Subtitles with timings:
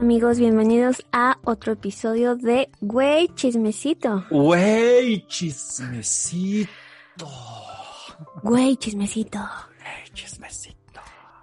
[0.00, 4.24] Amigos, bienvenidos a otro episodio de Güey Chismecito.
[4.30, 6.68] Güey, chismecito.
[8.42, 9.38] Güey Chismecito.
[9.38, 10.78] Güey, chismecito.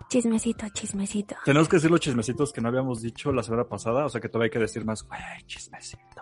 [0.08, 1.36] Chismecito, chismecito.
[1.44, 4.30] Tenemos que decir los chismecitos que no habíamos dicho la semana pasada, o sea que
[4.30, 5.04] todavía hay que decir más.
[5.04, 6.22] Güey, chismecito.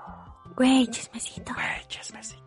[0.56, 1.54] Güey Chismecito.
[1.54, 2.43] Güey, chismecito.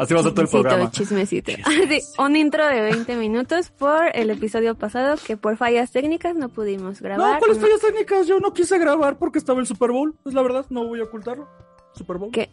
[0.00, 0.90] Así va a ser todo el programa.
[0.90, 1.90] Chismecito, Chismecito.
[2.00, 6.48] Sí, un intro de 20 minutos por el episodio pasado que por fallas técnicas no
[6.48, 7.34] pudimos grabar.
[7.34, 8.26] No, ¿cuáles Como- fallas técnicas?
[8.26, 10.14] Yo no quise grabar porque estaba el Super Bowl.
[10.24, 11.48] Es la verdad, no voy a ocultarlo.
[11.94, 12.30] Super Bowl.
[12.32, 12.48] Qué,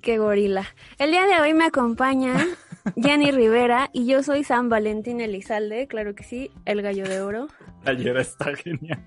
[0.00, 0.66] qué gorila.
[0.98, 2.34] El día de hoy me acompaña
[2.96, 7.48] Jenny Rivera y yo soy San Valentín Elizalde, claro que sí, el gallo de oro.
[7.84, 9.04] Ayer está genial.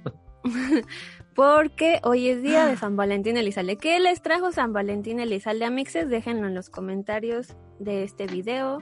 [1.34, 3.76] Porque hoy es día de San Valentín Elizalde.
[3.78, 6.08] ¿Qué les trajo San Valentín Elizalde a Mixes?
[6.10, 8.82] Déjenlo en los comentarios de este video.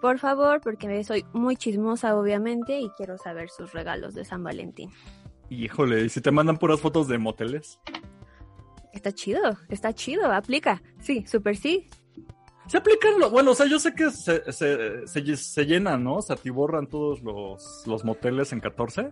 [0.00, 4.90] Por favor, porque soy muy chismosa, obviamente, y quiero saber sus regalos de San Valentín.
[5.50, 7.80] Híjole, ¿y si te mandan puras fotos de moteles?
[8.92, 10.82] Está chido, está chido, aplica.
[11.00, 11.88] Sí, súper sí.
[12.66, 16.22] Se aplican, lo- bueno, o sea, yo sé que se, se, se, se llenan, ¿no?
[16.22, 19.10] Se atiborran todos los, los moteles en 14.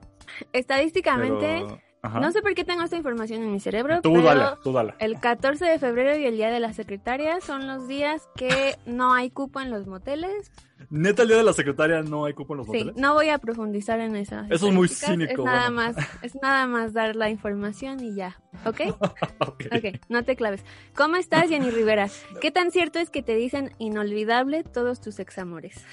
[0.52, 1.80] Estadísticamente, Pero...
[2.02, 2.20] Ajá.
[2.20, 4.94] no sé por qué tengo esta información en mi cerebro, Tú pero dale, tú dale.
[5.00, 9.14] el 14 de febrero y el Día de la Secretaria son los días que no
[9.14, 10.52] hay cupo en los moteles.
[10.90, 12.96] Neta, el día de la secretaria no hay cupo en los Sí, moteles.
[12.96, 14.36] no voy a profundizar en eso.
[14.48, 15.74] Eso es muy cínico, Es nada bueno.
[15.74, 18.80] más, es nada más dar la información y ya, ¿ok?
[19.40, 19.64] Ok.
[19.72, 20.64] Ok, no te claves.
[20.96, 22.08] ¿Cómo estás, Jenny Rivera?
[22.40, 25.84] ¿Qué tan cierto es que te dicen inolvidable todos tus examores?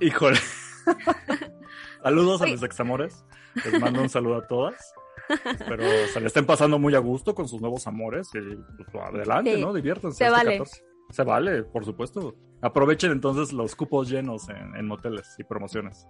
[0.00, 0.38] Híjole.
[2.02, 3.24] Saludos a mis examores.
[3.64, 4.92] Les mando un saludo a todas.
[5.28, 8.28] Espero se le estén pasando muy a gusto con sus nuevos amores.
[8.34, 8.56] Y
[8.90, 9.60] pues, adelante, Sí.
[9.60, 9.72] ¿no?
[9.72, 10.16] Diviértanse.
[10.18, 10.58] Se este vale.
[10.58, 10.82] 14.
[11.10, 12.34] Se vale, por supuesto.
[12.62, 16.06] Aprovechen entonces los cupos llenos en, en moteles y promociones.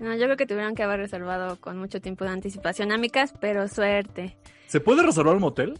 [0.00, 3.68] No, yo creo que tuvieron que haber reservado con mucho tiempo de anticipación, amigas, pero
[3.68, 4.36] suerte.
[4.66, 5.78] ¿Se puede reservar un motel?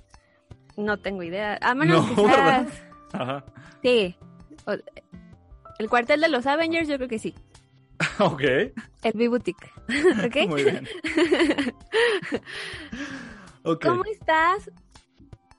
[0.76, 1.58] No tengo idea.
[1.60, 2.82] A menos No, seas...
[3.12, 3.44] Ajá.
[3.82, 4.14] Sí.
[4.66, 4.76] O-
[5.78, 7.34] El cuartel de los Avengers, yo creo que sí.
[8.20, 8.42] Ok.
[8.42, 9.70] El B-Boutique.
[10.26, 10.48] ¿Ok?
[10.48, 10.88] Muy bien.
[13.64, 13.84] Ok.
[13.86, 14.70] ¿Cómo estás,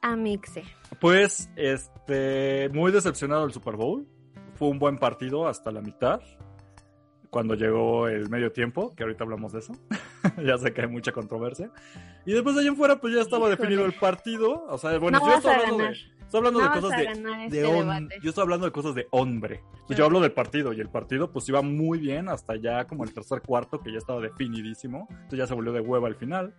[0.01, 0.63] Amixe?
[0.99, 4.05] Pues, este, muy decepcionado del Super Bowl.
[4.55, 6.19] Fue un buen partido hasta la mitad.
[7.29, 9.73] Cuando llegó el medio tiempo, que ahorita hablamos de eso.
[10.45, 11.71] ya sé que hay mucha controversia.
[12.25, 13.55] Y después de allá en fuera, pues ya estaba Híjole.
[13.55, 14.65] definido el partido.
[14.67, 15.95] O sea, bueno, No yo estoy hablando, de.
[16.33, 17.03] Estoy hablando No de cosas de,
[17.45, 18.19] este.
[18.21, 19.61] Yo estoy hablando de cosas de hombre.
[19.71, 19.95] Pues Sí.
[19.95, 23.13] yo hablo del partido y el partido pues iba muy bien hasta ya como el
[23.13, 25.07] tercer cuarto, que ya estaba definidísimo.
[25.09, 26.55] Entonces ya se volvió de hueva al final.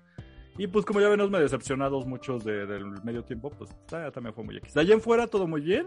[0.56, 4.34] Y pues como ya venimos medio decepcionados muchos de- del medio tiempo, pues ya también
[4.34, 4.74] fue muy X.
[4.74, 5.86] De allá en fuera todo muy bien.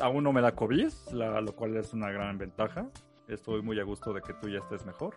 [0.00, 2.88] Aún no me da COVID, la- lo cual es una gran ventaja.
[3.26, 5.14] Estoy muy a gusto de que tú ya estés mejor.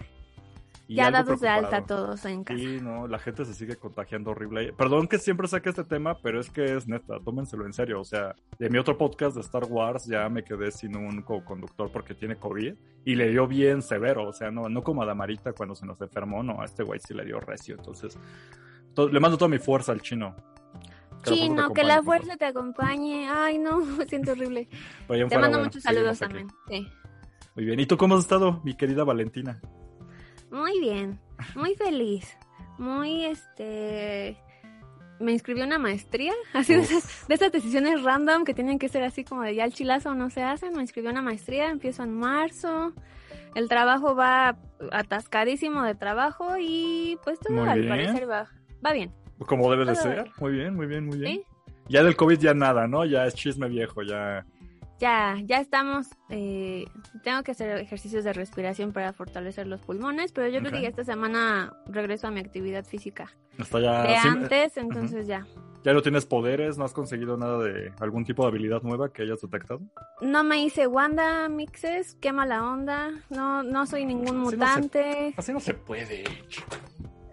[0.92, 2.60] Y Ya dados de alta todos en casa.
[2.60, 4.74] Sí, no, la gente se sigue contagiando horrible.
[4.74, 8.02] Perdón que siempre saque este tema, pero es que es neta, tómenselo en serio.
[8.02, 11.90] O sea, de mi otro podcast de Star Wars ya me quedé sin un co-conductor
[11.94, 12.74] porque tiene COVID
[13.06, 14.28] y le dio bien severo.
[14.28, 17.00] O sea, no, no como a Damarita cuando se nos enfermó, no, a este güey
[17.00, 17.76] sí le dio recio.
[17.78, 18.20] Entonces,
[18.94, 20.36] to- le mando toda mi fuerza al chino.
[21.24, 23.30] Que Chino, que la fuerza te acompañe.
[23.30, 24.68] Ay, no, me siento horrible.
[25.08, 26.48] Te mando bueno, muchos saludos también.
[26.68, 26.86] Sí.
[27.56, 27.80] Muy bien.
[27.80, 29.62] ¿Y tú cómo has estado, mi querida Valentina?
[30.52, 31.20] Muy bien,
[31.56, 32.38] muy feliz.
[32.78, 34.38] Muy, este...
[35.20, 38.90] Me inscribí a una maestría, así de esas, de esas decisiones random que tienen que
[38.90, 40.74] ser así como de ya el chilazo no se hacen.
[40.74, 42.94] Me inscribí a una maestría, empiezo en marzo.
[43.54, 44.58] El trabajo va
[44.92, 47.90] atascadísimo de trabajo y pues todo Muy al bien.
[47.90, 48.50] parecer va,
[48.84, 49.14] va bien.
[49.46, 50.32] Como debe de ser.
[50.40, 51.34] Muy bien, muy bien, muy bien.
[51.34, 51.46] ¿sí?
[51.88, 53.06] Ya del COVID ya nada, ¿no?
[53.06, 54.46] Ya es chisme viejo, ya.
[55.02, 56.08] Ya, ya estamos.
[56.30, 56.86] eh,
[57.24, 60.76] tengo que hacer ejercicios de respiración para fortalecer los pulmones, pero yo creo Ok.
[60.78, 64.04] que ya esta semana regreso a mi actividad física Está ya.
[64.04, 65.48] de sí, antes, entonces ya.
[65.84, 69.24] ya no tienes poderes, no has conseguido nada de algún tipo de habilidad nueva que
[69.24, 69.82] hayas detectado.
[70.22, 73.10] No me hice Wanda Mixes, qué mala onda.
[73.32, 75.34] No, no soy ningún Así no se- mutante.
[75.36, 76.24] Así no se puede.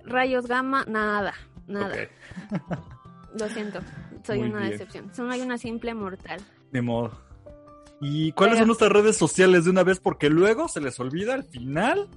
[0.05, 1.35] Rayos gamma, nada,
[1.67, 1.95] nada.
[3.39, 3.81] Lo siento,
[4.25, 4.71] soy Muy una bien.
[4.73, 5.15] decepción.
[5.15, 6.41] Soy una simple mortal.
[6.73, 7.28] Ni modo.
[8.01, 9.99] ¿Y cuáles Pero- son nuestras redes sociales de una vez?
[10.01, 12.09] Porque luego se les olvida al final.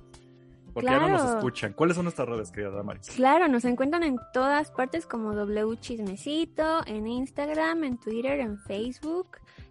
[0.73, 1.73] Porque ya no nos escuchan.
[1.73, 3.07] ¿Cuáles son nuestras redes, querida Damaris?
[3.13, 9.27] Claro, nos encuentran en todas partes como W Chismecito, en Instagram, en Twitter, en Facebook.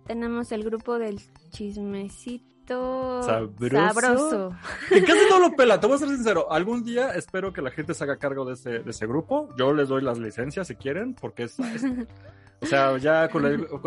[0.06, 1.18] Tenemos el grupo del
[1.50, 3.90] Chismecito Sabroso.
[4.00, 4.56] Sabroso.
[4.88, 6.52] Que casi no lo pela, te voy a ser sincero.
[6.52, 9.48] Algún día espero que la gente se haga cargo de ese, de ese grupo.
[9.56, 11.58] Yo les doy las licencias si quieren, porque es.
[11.60, 11.82] es-
[12.62, 13.42] o sea, ya con,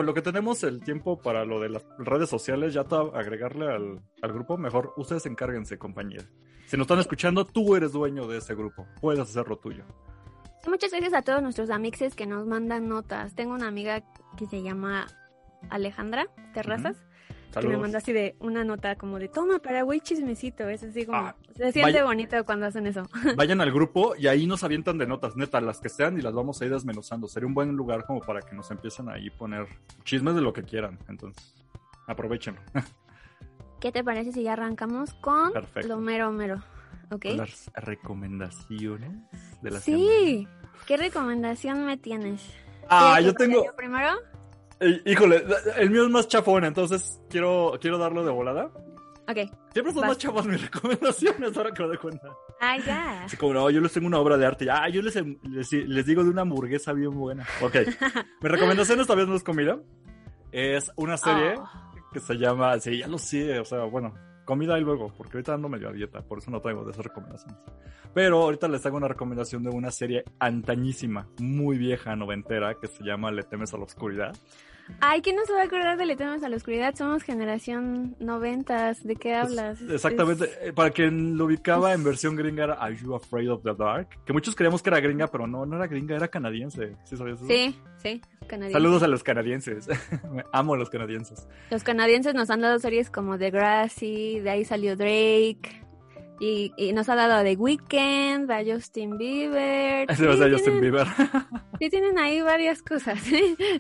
[0.05, 4.01] lo que tenemos el tiempo para lo de las redes sociales, ya to- agregarle al,
[4.21, 6.21] al grupo, mejor ustedes encárguense, compañía.
[6.65, 8.87] Si nos están escuchando, tú eres dueño de ese grupo.
[9.01, 9.83] Puedes hacerlo tuyo.
[10.65, 13.35] Muchas gracias a todos nuestros amixes que nos mandan notas.
[13.35, 14.01] Tengo una amiga
[14.37, 15.07] que se llama
[15.69, 16.97] Alejandra Terrazas.
[17.53, 17.81] Que me Saludos.
[17.81, 20.67] mandó así de una nota como de toma para güey chismecito.
[20.69, 21.19] Es así como.
[21.19, 23.03] Ah, se siente vaya- bonito cuando hacen eso.
[23.37, 26.33] Vayan al grupo y ahí nos avientan de notas, neta, las que sean y las
[26.33, 27.27] vamos a ir desmenuzando.
[27.27, 29.67] Sería un buen lugar como para que nos empiecen ahí poner
[30.03, 30.97] chismes de lo que quieran.
[31.07, 31.53] Entonces,
[32.07, 32.61] aprovechenlo.
[33.79, 35.89] ¿Qué te parece si ya arrancamos con Perfecto.
[35.89, 36.63] lo mero mero?
[37.11, 37.25] ¿Ok?
[37.35, 39.11] Las recomendaciones
[39.61, 40.03] de la semana.
[40.05, 40.47] Sí.
[40.87, 42.41] ¿Qué recomendación me tienes?
[42.89, 43.65] Ah, ¿Quieres yo tengo.
[43.65, 44.09] yo primero?
[45.05, 45.43] Híjole,
[45.77, 48.65] el mío es más chafón, entonces quiero, quiero darlo de volada.
[49.25, 49.37] Ok.
[49.71, 50.09] Siempre son Vas.
[50.09, 52.27] más chafas mis recomendaciones, ahora que me doy cuenta.
[52.59, 53.23] Ah, ya.
[53.23, 54.67] Así como, no, yo les tengo una obra de arte.
[54.69, 57.45] Ah, yo les, les, les digo de una hamburguesa bien buena.
[57.61, 57.75] Ok.
[58.41, 59.79] Mi recomendación esta vez no es comida.
[60.51, 61.69] Es una serie Oh.
[62.11, 62.79] que se llama.
[62.79, 63.59] Sí, ya lo sé.
[63.59, 64.13] O sea, bueno,
[64.45, 67.05] comida y luego, porque ahorita ando medio a dieta, por eso no traigo de esas
[67.05, 67.57] recomendaciones.
[68.13, 73.03] Pero ahorita les hago una recomendación de una serie antañísima, muy vieja, noventera, que se
[73.03, 74.35] llama Le temes a la oscuridad.
[74.99, 76.93] Ay, ¿quién no se va a acordar de Le temes a la oscuridad?
[76.95, 79.03] Somos generación noventas.
[79.03, 79.81] ¿De qué hablas?
[79.81, 80.45] Es- exactamente.
[80.45, 83.73] Es- Eh, Para quien lo ubicaba en versión gringa era Are You Afraid of the
[83.75, 84.07] Dark?
[84.25, 86.95] Que muchos creíamos que era gringa, pero no, no era gringa, era canadiense.
[87.05, 87.47] ¿Sí sabías eso?
[87.47, 88.21] Sí, sí.
[88.47, 88.73] canadiense.
[88.73, 89.87] Saludos a los canadienses.
[90.51, 91.47] Amo a los canadienses.
[91.71, 95.81] Los canadienses nos han dado series como The Grassy, de ahí salió Drake.
[96.39, 100.07] Y, y nos ha dado a The Weeknd, a Justin Bieber.
[100.09, 101.07] Va a Sí, Justin tienen- Bieber.
[101.79, 103.19] Sí, tienen ahí varias cosas.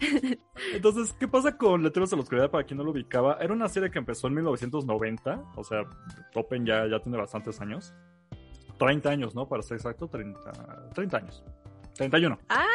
[0.73, 2.51] Entonces, ¿qué pasa con Letreros a la Oscuridad?
[2.51, 5.43] Para quien no lo ubicaba, era una serie que empezó en 1990.
[5.55, 5.83] O sea,
[6.35, 7.93] Open ya, ya tiene bastantes años.
[8.77, 9.47] 30 años, ¿no?
[9.47, 10.39] Para ser exacto, 30,
[10.93, 11.43] 30 años.
[11.95, 12.37] 31.
[12.49, 12.65] ¡Ah!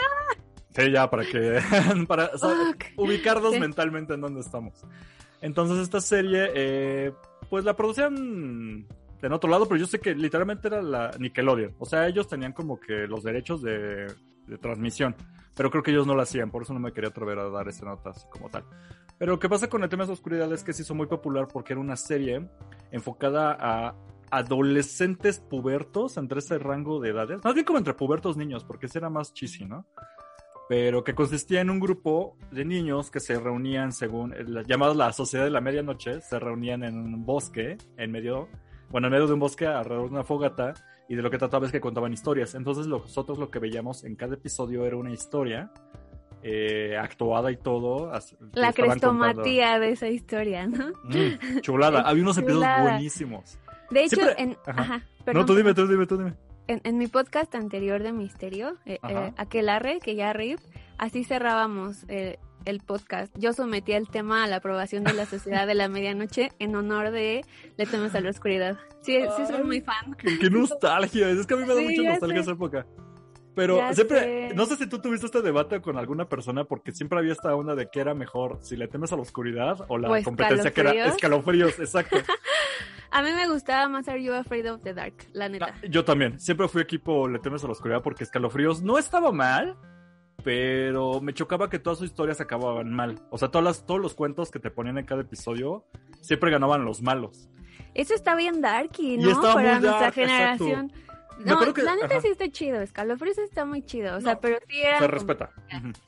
[0.71, 1.61] Sí, ya, para que.
[2.09, 2.51] para o sea,
[2.97, 3.61] ubicarnos Sí.
[3.61, 4.85] mentalmente en dónde estamos.
[5.43, 7.13] Entonces, esta serie, eh,
[7.51, 8.87] pues la producían
[9.23, 11.75] en otro lado, pero yo sé que literalmente era la Nickelodeon.
[11.79, 14.06] O sea, ellos tenían como que los derechos de,
[14.62, 15.15] transmisión,
[15.55, 17.69] pero creo que ellos no lo hacían, por eso no me quería atrever a dar
[17.69, 18.65] esa nota así como tal.
[19.19, 21.49] Pero lo que pasa con el tema de oscuridad es que se hizo muy popular
[21.53, 22.49] porque era una serie
[22.91, 23.94] enfocada a
[24.31, 28.99] adolescentes pubertos entre ese rango de edades, más bien como entre pubertos niños, porque ese
[28.99, 29.87] era más cheesy, ¿no?
[30.69, 35.12] Pero que consistía en un grupo de niños que se reunían según, la- llamados la
[35.12, 38.49] Sociedad de la Medianoche, se reunían en un bosque, en medio,
[38.90, 40.75] bueno, en medio de un bosque alrededor de una fogata,
[41.08, 42.55] y de lo que trataba es que contaban historias.
[42.55, 45.70] Entonces nosotros lo que veíamos en cada episodio era una historia
[46.43, 48.12] eh, actuada y todo.
[48.52, 48.73] La contando.
[48.75, 50.88] crestomatía de esa historia, ¿no?
[51.05, 52.02] Mm, chulada.
[52.02, 52.82] Había unos episodios Chulada.
[52.90, 53.58] buenísimos.
[53.90, 54.82] De hecho, Siempre- en, Ajá.
[54.82, 55.02] ajá,
[55.32, 56.35] no, tú dime, tú dime, tú dime.
[56.67, 60.61] en, en mi podcast anterior de Misterio, eh, eh, Aquelarre, que ya RIP,
[60.99, 63.33] así cerrábamos eh, el podcast.
[63.39, 67.11] Yo sometí el tema a la aprobación de la Sociedad de la Medianoche en honor
[67.11, 67.45] de
[67.77, 68.77] Le temes a la oscuridad.
[69.03, 70.15] Sí, sí soy muy fan.
[70.19, 71.29] Qué, qué nostalgia.
[71.31, 72.43] Es que a mí me da Sí, mucha nostalgia sé.
[72.43, 72.87] esa época.
[73.55, 74.55] Pero Ya siempre, sé.
[74.55, 77.75] no sé si tú tuviste este debate con alguna persona, porque siempre había esta onda
[77.75, 80.81] de que era mejor, si le temes a la oscuridad o la O competencia que
[80.81, 81.15] era escalofríos.
[81.75, 82.17] escalofríos, exacto.
[83.11, 85.75] A mí me gustaba más Are You Afraid of the Dark, la neta.
[85.75, 89.33] Ah, Yo también, siempre fui equipo le temes a la oscuridad porque escalofríos no estaba
[89.33, 89.77] mal,
[90.42, 93.21] pero me chocaba que todas sus historias acababan mal.
[93.30, 95.85] O sea, todas las, todos los cuentos que te ponían en cada episodio
[96.21, 97.49] siempre ganaban los malos.
[97.95, 99.30] Eso está bien darky, Y ¿no?
[99.30, 100.64] estaba Para muy nuestra dark, exacto.
[100.64, 100.92] generación.
[101.45, 102.21] No, que- la neta ajá.
[102.21, 105.50] sí está chido, Escalofríos está muy chido, o sea, No, pero sí era Se respeta.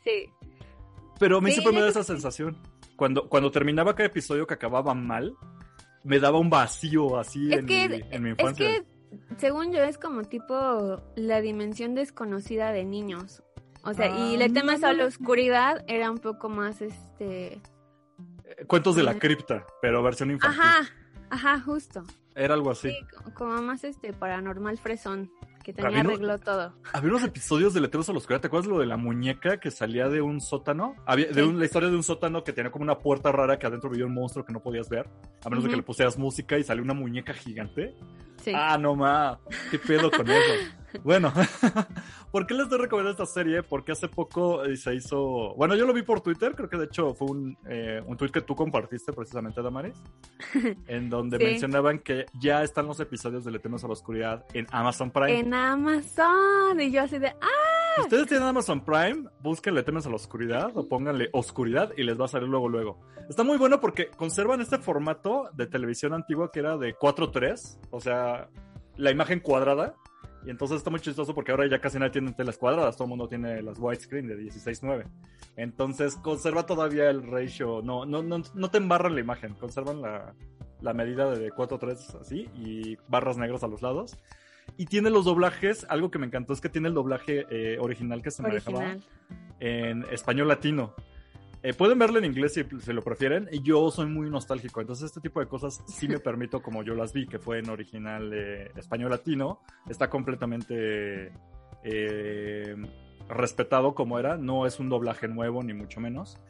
[0.04, 0.28] Sí.
[1.18, 2.08] Pero a mí Sí, siempre me da esa sí.
[2.12, 2.56] sensación.
[2.96, 5.34] Cuando, cuando terminaba cada episodio que acababa mal,
[6.02, 8.66] me daba un vacío así Es en, que- mi, en mi Es infancia.
[8.66, 8.84] que,
[9.38, 13.42] según yo, es como tipo la dimensión desconocida de niños.
[13.82, 17.54] O sea, y Ah, le temes a la oscuridad era un poco más este.
[18.44, 19.20] Eh, Cuentos de la Ajá.
[19.20, 20.60] cripta, pero versión infantil.
[20.60, 20.88] Ajá,
[21.30, 22.04] ajá, justo.
[22.34, 22.90] Era algo así.
[22.90, 25.30] Sí, co- como más este paranormal fresón,
[25.64, 26.74] que no- arregló todo.
[26.92, 28.40] Había unos episodios de Letreros a la Oscuridad.
[28.40, 30.94] ¿Te acuerdas lo de la muñeca que salía de un sótano?
[31.06, 33.66] Había, de un- la historia de un sótano que tenía como una puerta rara que
[33.66, 35.08] adentro vivía un monstruo que no podías ver.
[35.44, 37.94] A menos de que le pusieras música y salió una muñeca gigante.
[38.42, 38.52] Sí.
[38.54, 39.38] Ah, no ma.
[39.70, 40.54] ¿Qué pedo con eso?
[41.04, 41.32] Bueno,
[42.32, 43.62] ¿por qué les estoy recomendando esta serie?
[43.62, 45.54] Porque hace poco eh, se hizo.
[45.54, 48.30] Bueno, yo lo vi por Twitter, creo que de hecho fue un, eh, un tweet
[48.32, 50.02] que tú compartiste precisamente, Damaris,
[50.88, 51.44] en donde Sí.
[51.44, 55.38] mencionaban que ya están los episodios de Le temes a la oscuridad en Amazon Prime.
[55.38, 56.80] En Amazon.
[56.80, 60.70] Y yo así de, ah, ustedes tienen Amazon Prime, busquen Le temes a la oscuridad
[60.76, 62.98] o pónganle oscuridad y les va a salir luego luego.
[63.28, 68.00] Está muy bueno porque conservan este formato de televisión antigua que era de 4:3, o
[68.00, 68.29] sea,
[68.96, 69.94] la imagen cuadrada.
[70.44, 73.10] Y entonces está muy chistoso porque ahora ya casi nadie tiene telas cuadradas, todo el
[73.10, 75.04] mundo tiene las widescreen de 16:9.
[75.56, 80.34] Entonces conserva todavía el ratio, no, no, no, no te embarran la imagen, conservan la,
[80.80, 84.16] la medida de 4:3 así y barras negras a los lados.
[84.76, 88.22] Y tiene los doblajes, algo que me encantó es que tiene el doblaje eh, original
[88.22, 89.02] que se manejaba original.
[89.58, 90.94] en español latino.
[91.62, 93.48] Eh, pueden verlo en inglés si se lo prefieren.
[93.52, 94.80] Y yo soy muy nostálgico.
[94.80, 97.68] Entonces, este tipo de cosas sí me permito, como yo las vi, que fue en
[97.68, 99.60] original eh, español latino.
[99.88, 101.32] Está completamente
[101.84, 102.76] eh,
[103.28, 104.38] respetado como era.
[104.38, 106.40] No es un doblaje nuevo, ni mucho menos.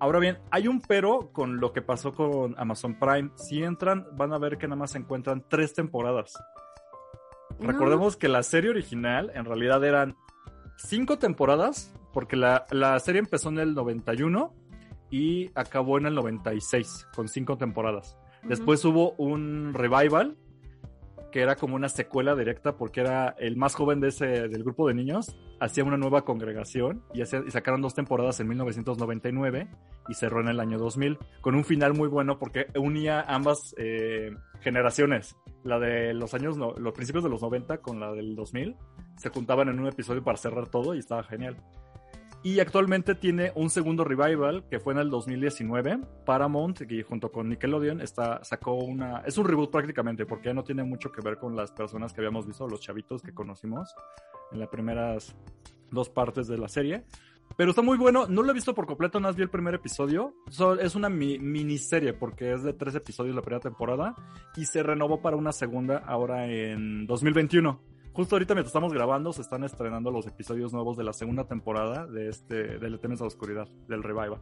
[0.00, 3.30] Ahora bien, hay un pero con lo que pasó con Amazon Prime.
[3.36, 6.34] Si entran, van a ver que nada más se encuentran tres temporadas.
[7.60, 7.68] No.
[7.68, 10.16] Recordemos que la serie original en realidad eran
[10.76, 14.54] cinco temporadas, porque la, la serie empezó en el 91
[15.10, 18.16] y acabó en el 96, con cinco temporadas.
[18.44, 20.36] Después hubo un revival,
[21.30, 24.88] que era como una secuela directa, porque era el más joven de ese, del grupo
[24.88, 29.68] de niños, hacía una nueva congregación y, y sacaron dos temporadas en 1999
[30.08, 34.32] y cerró en el año 2000, con un final muy bueno porque unía ambas eh,
[34.60, 38.76] generaciones, la de los años, no- los principios de los 90 con la del 2000,
[39.16, 41.56] se juntaban en un episodio para cerrar todo y estaba genial.
[42.44, 46.00] Y actualmente tiene un segundo revival que fue en el 2019.
[46.26, 49.20] Paramount, y junto con Nickelodeon, está, sacó una.
[49.20, 52.20] Es un reboot prácticamente, porque ya no tiene mucho que ver con las personas que
[52.20, 53.94] habíamos visto, los chavitos que conocimos
[54.50, 55.36] en las primeras
[55.90, 57.04] dos partes de la serie.
[57.56, 58.26] Pero está muy bueno.
[58.26, 60.34] No lo he visto por completo, nada más vi el primer episodio.
[60.48, 64.14] So- es una mi- miniserie, porque es de tres episodios la primera temporada.
[64.56, 67.91] Y se renovó para una segunda ahora en 2021.
[68.12, 72.06] Justo ahorita mientras estamos grabando se están estrenando los episodios nuevos de la segunda temporada
[72.06, 74.40] de este de Le temes a la oscuridad, del revival.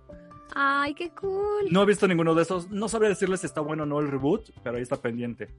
[0.55, 1.67] Ay, qué cool.
[1.71, 4.09] No he visto ninguno de esos, no sabría decirles si está bueno o no el
[4.09, 5.55] reboot, pero ahí está pendiente.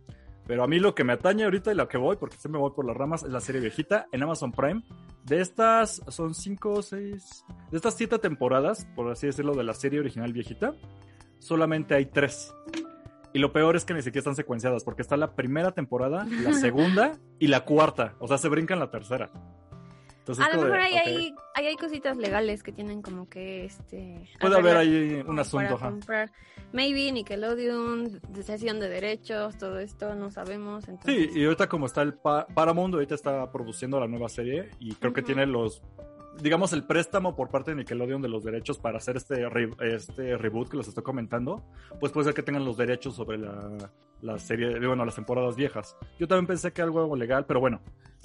[0.46, 2.63] Pero a mí lo que me atañe ahorita y lo que voy, porque siempre me
[2.68, 4.84] voy por las ramas, es la serie viejita en Amazon Prime.
[5.24, 9.74] De estas son cinco o seis, de estas siete temporadas, por así decirlo, de la
[9.74, 10.74] serie original viejita,
[11.39, 12.53] solamente hay tres.
[13.34, 16.54] Y lo peor es que ni siquiera están secuenciadas, porque está la primera temporada, la
[16.54, 18.16] segunda y la cuarta.
[18.20, 19.30] O sea, se brincan la tercera.
[20.20, 24.30] Entonces, A lo de, mejor hay, ahí hay cositas legales que tienen como que este.
[24.40, 26.32] Puede haber ahí un asunto, Para comprar.
[26.74, 30.86] Maybe Nickelodeon, de cesión de derechos, todo esto, no sabemos.
[31.06, 34.94] Sí, y ahorita como está el Pa- Paramount, ahorita está produciendo la nueva serie y
[34.94, 35.82] creo que tiene los,
[36.42, 40.38] digamos, el préstamo por parte de Nickelodeon de los derechos para hacer este, re- este
[40.38, 41.64] reboot que les estoy comentando,
[42.00, 45.96] pues puede ser que tengan los derechos sobre la, la serie, bueno, las temporadas viejas.
[46.20, 47.82] Yo también pensé que algo legal, pero bueno,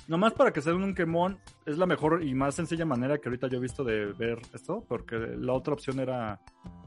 [0.09, 3.29] nomás para que se den un quemón, es la mejor y más sencilla manera que
[3.29, 6.41] ahorita yo he visto de ver esto, porque la otra opción era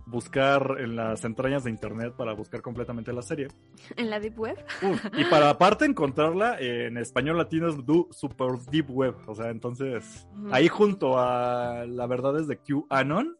[0.09, 3.47] buscar en las entrañas de internet para buscar completamente la serie.
[3.95, 4.57] en la Deep Web.
[4.81, 9.15] Uf, y para aparte encontrarla en español latino es du- super deep web.
[9.27, 13.37] O sea, entonces ahí junto a la verdad es de QAnon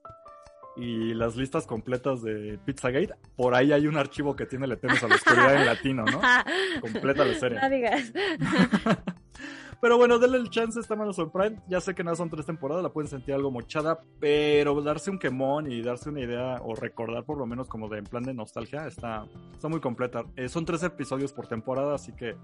[0.80, 5.08] y las listas completas de Pizzagate, por ahí hay un archivo que tiene Le a
[5.08, 6.22] la oscuridad en latino, ¿no?
[6.82, 7.60] Completa la serie.
[7.60, 8.14] No digas.
[9.82, 11.62] Pero bueno, denle el chance, está Amazon Prime.
[11.68, 15.18] Ya sé que nada son tres temporadas, la pueden sentir algo mochada, pero darse un
[15.20, 18.34] quemón y darse una idea o recordar por lo menos como de en plan de
[18.34, 20.26] nostalgia está, está muy completa.
[20.36, 22.36] Eh, son tres episodios por temporada, así que,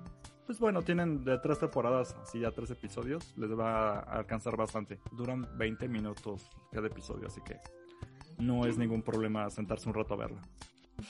[0.46, 5.00] pues bueno, tienen de tres temporadas, así ya tres episodios, les va a alcanzar bastante.
[5.12, 7.60] Duran 20 minutos cada episodio, así que
[8.38, 10.42] no es ningún problema sentarse un rato a verla.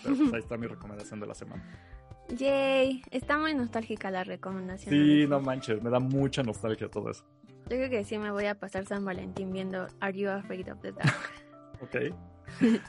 [0.03, 1.63] Pero pues ahí está mi recomendación de la semana.
[2.29, 4.94] Yay, está muy nostálgica la recomendación.
[4.94, 7.24] Sí, no manches, me da mucha nostalgia todo eso.
[7.70, 10.82] Yo creo que sí me voy a pasar San Valentín viendo Are You Afraid of
[10.82, 11.13] the Dark?
[11.82, 12.15] Ok,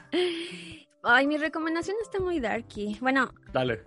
[1.03, 2.97] Ay, mi recomendación está muy darky.
[3.01, 3.83] Bueno, dale.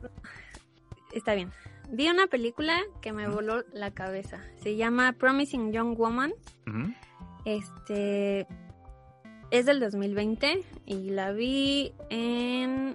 [1.12, 1.50] está bien.
[1.90, 4.40] Vi una película que me voló la cabeza.
[4.56, 6.32] Se llama Promising Young Woman.
[7.44, 8.46] Este
[9.50, 12.94] es del 2020 y la vi en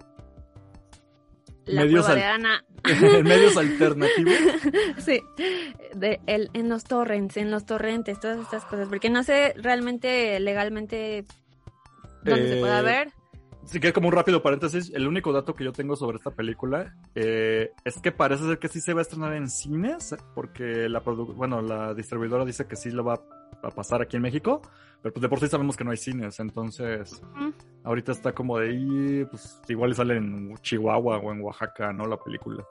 [1.65, 2.63] la Medios de Ana.
[3.23, 4.33] medios alternativos.
[4.99, 5.21] sí,
[5.95, 10.39] de el, en los torrents, en los torrentes, todas estas cosas, porque no sé realmente
[10.39, 11.25] legalmente
[12.23, 13.11] dónde se Eh, pueda ver.
[13.65, 16.95] Si que como un rápido paréntesis, el único dato que yo tengo sobre esta película
[17.15, 20.99] eh, es que parece ser que sí se va a estrenar en cines, porque la
[20.99, 23.21] bueno, la distribuidora dice que sí lo va a
[23.71, 24.61] pasar aquí en México,
[25.01, 27.21] pero pues de por sí sabemos que no hay cines, entonces
[27.83, 32.07] ahorita está como de ahí, pues igual sale en Chihuahua o en Oaxaca, ¿no?
[32.07, 32.65] La película.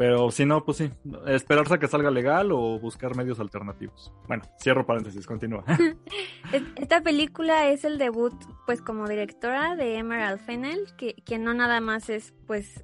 [0.00, 0.90] Pero si no, pues sí,
[1.26, 4.10] esperarse a que salga legal o buscar medios alternativos.
[4.26, 5.62] Bueno, cierro paréntesis, continúa.
[6.76, 8.32] Esta película es el debut,
[8.64, 12.82] pues como directora de Emerald Fennell, que, que no nada más es, pues,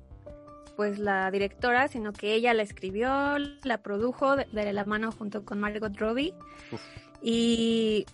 [0.77, 5.59] pues la directora, sino que ella la escribió, la produjo de, la mano junto con
[5.59, 6.35] Margot Robbie.
[7.29, 8.07] Y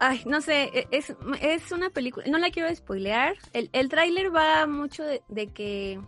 [0.00, 3.34] Ay, no sé, e, es, es una película, no la quiero spoilear.
[3.52, 6.00] El, el tráiler va mucho de, que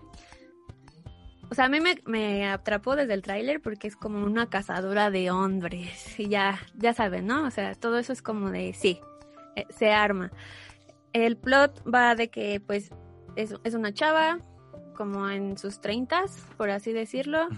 [1.50, 5.30] o sea, a mí me, atrapó desde el tráiler porque es como una cazadora de
[5.30, 6.18] hombres.
[6.20, 7.44] Y ya, ya saben, ¿no?
[7.44, 9.00] O sea, todo eso es como de, sí,
[9.56, 10.30] eh, se arma.
[11.12, 12.90] El plot va de que, pues,
[13.34, 14.38] es, es una chava,
[14.94, 17.48] como en sus treintas, por así decirlo.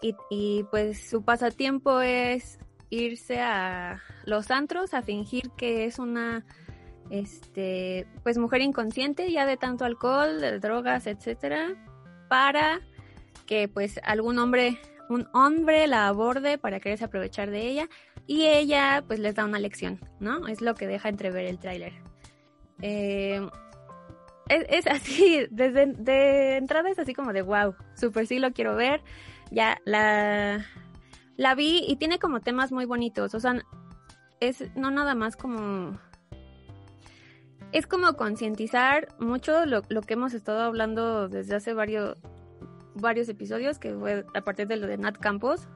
[0.00, 2.60] y, y pues su pasatiempo es
[2.92, 6.44] irse a los antros a fingir que es una
[7.08, 11.74] este pues mujer inconsciente ya de tanto alcohol, de drogas, etcétera,
[12.28, 12.80] para
[13.46, 17.88] que pues algún hombre, un hombre la aborde para quererse aprovechar de ella
[18.26, 20.46] y ella pues les da una lección, ¿no?
[20.46, 21.94] Es lo que deja entrever el tráiler.
[22.82, 23.40] Eh,
[24.48, 29.02] es, así, desde de entrada es así como de wow, super sí lo quiero ver.
[29.50, 30.64] Ya la,
[31.36, 33.62] la vi y tiene como temas muy bonitos, o sea,
[34.40, 35.98] es no nada más como...
[37.72, 42.18] Es como concientizar mucho lo, lo que hemos estado hablando desde hace varios,
[42.94, 45.68] varios episodios, que fue a partir de lo de Nat Campos,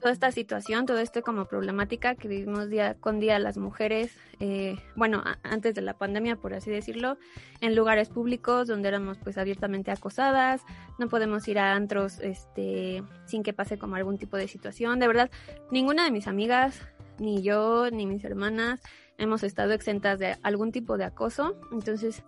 [0.00, 4.76] toda esta situación, toda esta como problemática que vivimos día con día las mujeres, eh,
[4.94, 7.18] bueno, antes de la pandemia, por así decirlo,
[7.60, 10.62] en lugares públicos donde éramos pues abiertamente acosadas,
[10.98, 14.98] no podemos ir a antros este, sin que pase como algún tipo de situación.
[14.98, 15.30] De verdad,
[15.70, 16.80] ninguna de mis amigas,
[17.18, 18.80] ni yo, ni mis hermanas,
[19.18, 21.56] hemos estado exentas de algún tipo de acoso.
[21.72, 22.22] Entonces,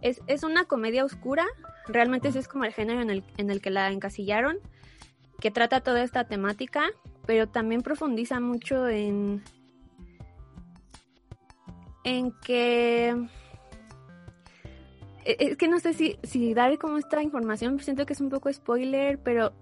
[0.00, 1.46] es, es una comedia oscura,
[1.86, 4.58] Realmente ese es como el género en el, en el que la encasillaron,
[5.40, 6.90] que trata toda esta temática,
[7.26, 9.42] pero también profundiza mucho en,
[12.04, 13.28] en que
[15.24, 18.28] e, es que no sé si, si dar como esta información, siento que es un
[18.28, 19.52] poco spoiler, pero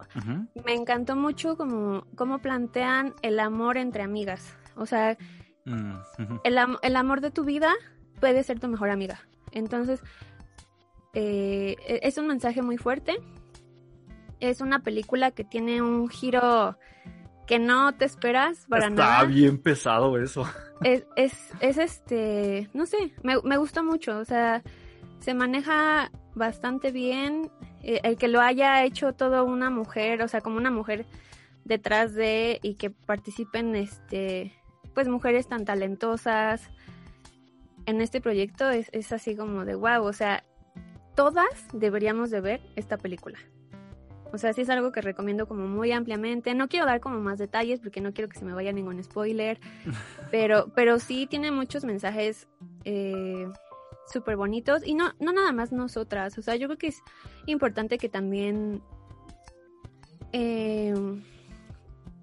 [0.64, 4.54] me encantó mucho como cómo plantean el amor entre amigas.
[4.76, 5.16] O sea,
[5.64, 5.92] mm,
[6.44, 7.72] el, el, amor de tu vida
[8.20, 9.20] puede ser tu mejor amiga.
[9.52, 10.02] Entonces,
[11.14, 13.16] eh, e-, es un mensaje muy fuerte.
[14.42, 16.76] Es una película que tiene un giro
[17.46, 19.14] que no te esperas para nada.
[19.14, 20.44] Está bien pesado eso.
[20.84, 21.04] Es,
[21.60, 24.18] es, este, no sé, me, me gusta mucho.
[24.18, 24.64] O sea,
[25.20, 27.52] se maneja bastante bien.
[27.84, 31.06] Eh, el que lo haya hecho todo una mujer, o sea, como una mujer
[31.64, 34.52] detrás de y que participen, este,
[34.92, 36.68] pues mujeres tan talentosas
[37.86, 40.02] en este proyecto es, es así como de wow.
[40.02, 40.42] O sea,
[41.14, 43.38] todas deberíamos de ver esta película.
[44.32, 46.54] O sea, sí es algo que recomiendo como muy ampliamente.
[46.54, 49.60] No quiero dar como más detalles porque no quiero que se me vaya ningún spoiler.
[50.30, 52.48] Pero, pero sí tiene muchos mensajes
[52.84, 53.46] eh,
[54.10, 54.86] súper bonitos.
[54.86, 56.38] Y no, no nada más nosotras.
[56.38, 57.02] O sea, yo creo que es
[57.46, 58.82] importante que también...
[60.32, 60.94] Eh,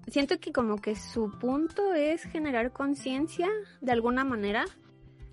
[0.08, 3.48] siento que como que su punto es generar conciencia
[3.80, 4.64] de alguna manera.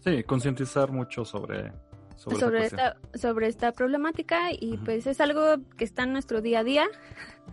[0.01, 1.73] Sí, concientizar mucho sobre
[2.17, 6.63] sobre, esta, sobre esta problemática y pues es algo que está en nuestro día a
[6.63, 6.87] día.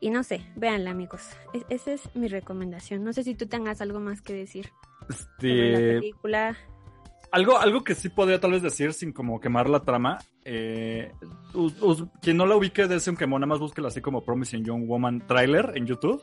[0.00, 1.28] Y no sé, véanla amigos.
[1.68, 3.02] esa es mi recomendación.
[3.02, 4.70] No sé si tú tengas algo más que decir
[5.08, 5.72] este...
[5.72, 6.56] la película.
[7.32, 10.18] Algo, algo que sí podría tal vez decir sin como quemar la trama.
[10.44, 11.10] Eh,
[12.22, 15.26] quien no la ubique, de un quemón, nada más búsquela así como Promising Young Woman
[15.26, 16.22] trailer en YouTube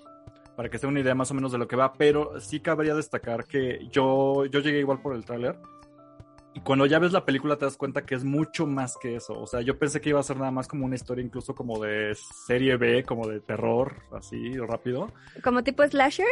[0.56, 2.96] para que se una idea más o menos de lo que va, pero sí cabría
[2.96, 5.58] destacar que yo, yo llegué igual por el tráiler
[6.56, 9.38] y cuando ya ves la película te das cuenta que es mucho más que eso.
[9.38, 11.84] O sea, yo pensé que iba a ser nada más como una historia incluso como
[11.84, 15.12] de serie B, como de terror, así rápido.
[15.44, 16.26] ¿Como tipo slasher?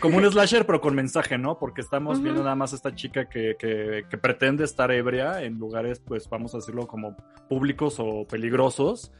[0.00, 1.58] Como un slasher, pero con mensaje, ¿no?
[1.58, 6.00] Porque estamos viendo nada más esta chica que, que, que pretende estar ebria en lugares,
[6.00, 7.14] pues vamos a decirlo, como
[7.46, 9.12] públicos o peligrosos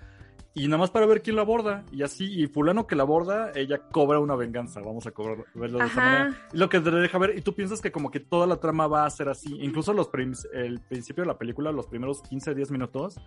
[0.56, 1.84] y nada más para ver quién la aborda.
[1.92, 4.80] Y así, y fulano que la aborda, ella cobra una venganza.
[4.80, 6.48] Vamos a cobrar, verlo de esa manera.
[6.52, 9.04] lo que te deja ver, y tú piensas que como que toda la trama va
[9.04, 9.54] a ser así.
[9.60, 10.08] Incluso los
[10.54, 13.20] el principio de la película, los primeros 15, 10 minutos,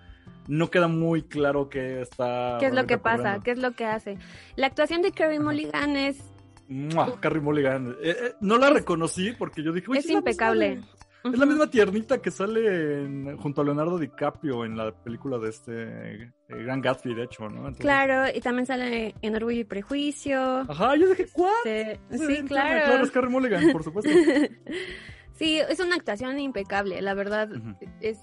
[0.48, 2.58] no queda muy claro qué está.
[2.60, 3.40] ¿Qué es lo que pasa?
[3.44, 4.18] ¿Qué es lo que hace?
[4.56, 6.18] La actuación de Carrie Mulligan es.
[7.20, 7.96] Carrie Mulligan.
[8.02, 10.82] Eh, eh, no la reconocí porque yo dije, es impecable.
[11.24, 15.50] Es la misma tiernita que sale en- junto a Leonardo DiCaprio en la película de
[15.50, 15.74] este
[16.24, 17.58] eh, Gran Gatsby, de hecho, ¿no?
[17.58, 20.40] Entonces- Claro, y también sale en Orgullo y Prejuicio.
[20.62, 21.54] Ajá, yo dije, ¿cuál?
[21.64, 21.84] Sí,
[22.18, 22.86] sí, claro.
[22.86, 23.04] claro.
[23.04, 24.10] es Carey Mulligan, por supuesto.
[25.34, 27.50] sí, es una actuación impecable, la verdad.
[28.00, 28.18] Es.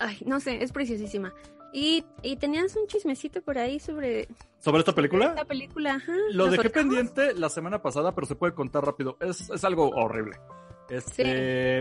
[0.00, 1.32] Ay, no sé, es preciosísima.
[1.72, 4.26] Y, y tenías un chismecito por ahí sobre
[4.58, 5.26] ¿Sobre esta película?
[5.26, 5.94] esta película.
[5.96, 6.12] Ajá.
[6.30, 6.72] Lo ¿Lo dejé soltamos?
[6.96, 9.18] pendiente la semana pasada, pero se puede contar rápido.
[9.20, 10.36] Es, es algo horrible.
[10.88, 11.80] Este,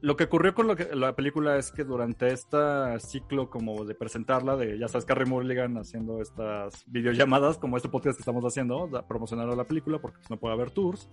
[0.00, 2.56] Lo que ocurrió con la película es que durante este
[3.00, 8.16] ciclo como de presentarla, de ya sabes, Carrie Mulligan haciendo estas videollamadas, como este podcast
[8.16, 11.10] que estamos haciendo, promocionando la película porque pues, no puede haber tours,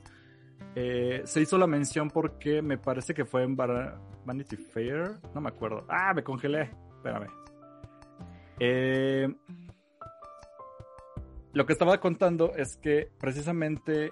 [0.76, 5.42] eh, se hizo la mención porque me parece que fue en Bar- Vanity Fair, no
[5.42, 5.86] me acuerdo.
[5.90, 7.28] Ah, me congelé, espérame.
[8.60, 9.28] Eh,
[11.54, 14.12] lo que estaba contando es que precisamente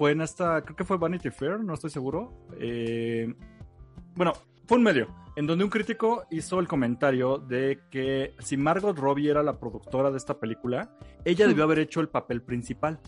[0.00, 2.32] fue en esta, creo que fue Vanity Fair, no estoy seguro.
[2.58, 3.34] Eh,
[4.14, 4.32] bueno,
[4.66, 9.30] fue un medio en donde un crítico hizo el comentario de que si Margot Robbie
[9.30, 12.98] era la productora de esta película, ella debió haber hecho el papel principal.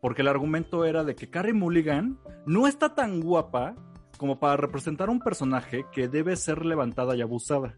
[0.00, 3.74] Porque el argumento era de que Carrie Mulligan no está tan guapa
[4.16, 7.76] como para representar un personaje que debe ser levantada y abusada.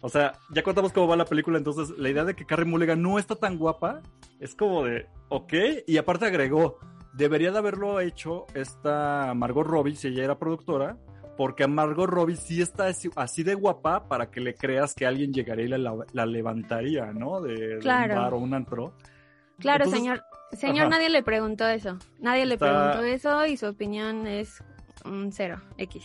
[0.00, 3.02] O sea, ya contamos cómo va la película, entonces la idea de que Carrie Mulligan
[3.02, 4.02] no está tan guapa
[4.38, 5.52] es como de, ok,
[5.84, 6.78] y aparte agregó,
[7.16, 10.96] debería de haberlo hecho esta Margot Robbie si ella era productora,
[11.36, 15.32] porque a Margot Robbie sí está así, de guapa para que le creas que alguien
[15.32, 17.40] llegaría y la, la- la levantaría, ¿no?
[17.40, 18.14] De, de Claro.
[18.14, 18.94] un bar o un antro.
[19.58, 20.22] Claro, Entonces- señor.
[20.52, 20.90] Señor, Ajá.
[20.90, 21.98] nadie le preguntó eso.
[22.20, 24.62] Nadie le Está- preguntó eso y su opinión es
[25.04, 26.04] un cero, X.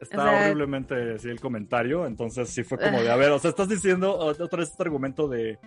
[0.00, 3.38] Está O sea- horriblemente así el comentario, entonces sí fue como de, a ver, o
[3.38, 5.58] sea, estás diciendo otra vez este argumento de,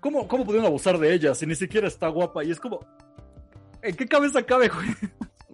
[0.00, 2.44] ¿cómo, cómo pudieron abusar de ella si ni siquiera está guapa?
[2.44, 2.80] Y es como,
[3.88, 4.88] ¿en qué cabeza cabe, güey?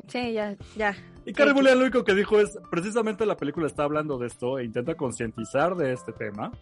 [0.08, 0.94] Sí, ya, ya.
[1.24, 1.32] Y.
[1.32, 4.94] Mulligan lo único que dijo es, precisamente la película está hablando de esto e intenta
[4.94, 6.52] concientizar de este tema.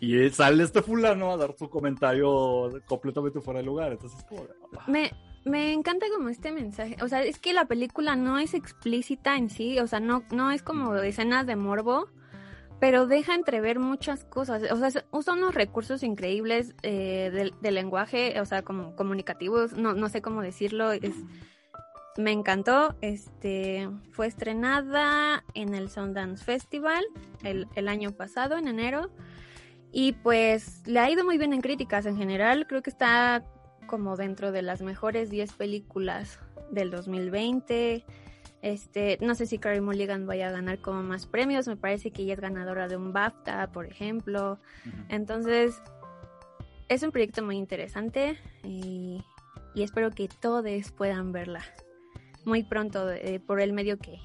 [0.00, 3.92] Y sale este fulano a dar su comentario completamente fuera de lugar.
[3.92, 4.44] Entonces, como
[4.78, 5.10] ah, Me,
[5.44, 6.96] me encanta como este mensaje.
[7.02, 9.80] O sea, es que la película no es explícita en sí.
[9.80, 12.08] O sea, no, no es como escenas de morbo.
[12.80, 14.62] Pero deja entrever muchas cosas.
[14.70, 19.72] O sea, se- usa unos recursos increíbles eh, del, del lenguaje, o sea, como comunicativos.
[19.72, 20.90] No, no sé cómo decirlo.
[22.16, 22.96] Me encantó.
[23.00, 27.04] Este fue estrenada en el Sundance Festival
[27.42, 29.10] el, el año pasado, en enero.
[29.90, 32.66] Y pues le ha ido muy bien en críticas en general.
[32.68, 33.44] Creo que está
[33.86, 36.38] como dentro de las mejores 10 películas
[36.70, 38.04] del 2020.
[38.62, 41.68] Este, no sé si Carey Mulligan vaya a ganar como más premios.
[41.68, 44.58] Me parece que ella es ganadora de un BAFTA, por ejemplo.
[45.08, 45.80] Entonces,
[46.88, 49.22] es un proyecto muy interesante y,
[49.74, 51.62] y espero que todos puedan verla
[52.44, 54.18] muy pronto eh, por el medio que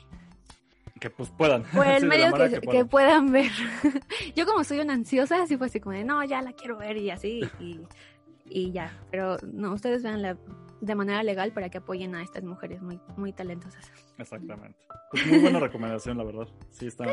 [1.00, 1.64] que pues puedan.
[1.74, 2.88] por el Sí, la medio que, que puedan.
[2.88, 3.52] puedan ver.
[4.36, 6.96] Yo como soy una ansiosa, así fue así como de, no, ya la quiero ver
[6.96, 7.82] y así, y,
[8.46, 8.98] y ya.
[9.12, 10.38] Pero no, ustedes veanla
[10.84, 13.90] de manera legal para que apoyen a estas mujeres muy, muy talentosas.
[14.18, 14.78] Exactamente.
[15.12, 16.48] Pues muy buena recomendación, la verdad.
[16.72, 17.06] Sí, está,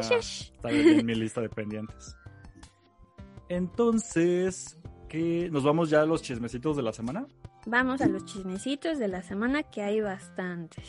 [0.69, 2.17] bien en mi lista de pendientes.
[3.49, 4.77] Entonces,
[5.09, 5.49] ¿qué?
[5.53, 7.27] ¿nos vamos ya a los chismecitos de la semana?
[7.67, 10.85] Vamos a los chismecitos de la semana, que hay bastantes.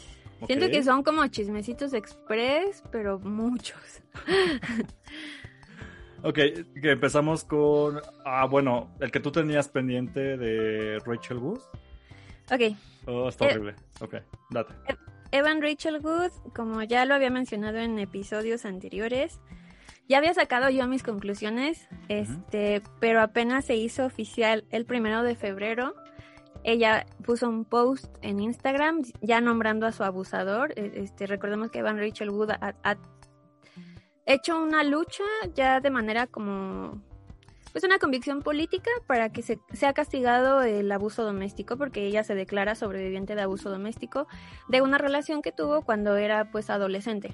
[0.48, 4.02] Siento que son como chismecitos express, pero muchos.
[6.24, 8.00] Ok, que empezamos con.
[8.24, 11.62] Ah, bueno, el que tú tenías pendiente de Rachel Wood.
[12.50, 12.76] Ok,
[13.08, 13.52] Oh, está Eh.
[13.52, 13.76] horrible.
[14.00, 14.16] Ok,
[14.52, 14.74] date.
[15.32, 19.40] Evan Rachel Wood, como ya lo había mencionado en episodios anteriores,
[20.10, 25.36] ya había sacado yo mis conclusiones, este, pero apenas se hizo oficial el primero de
[25.36, 25.96] febrero.
[26.64, 30.74] Ella puso un post en Instagram ya nombrando a su abusador.
[30.78, 32.98] E- Este, recordemos que Evan Rachel Wood ha, ha
[34.26, 35.24] hecho una lucha
[35.56, 37.02] ya de manera como
[37.72, 42.36] pues una convicción política para que se, sea castigado el abuso doméstico porque ella se
[42.36, 44.28] declara sobreviviente de abuso doméstico
[44.68, 47.34] de una relación que tuvo cuando era pues adolescente.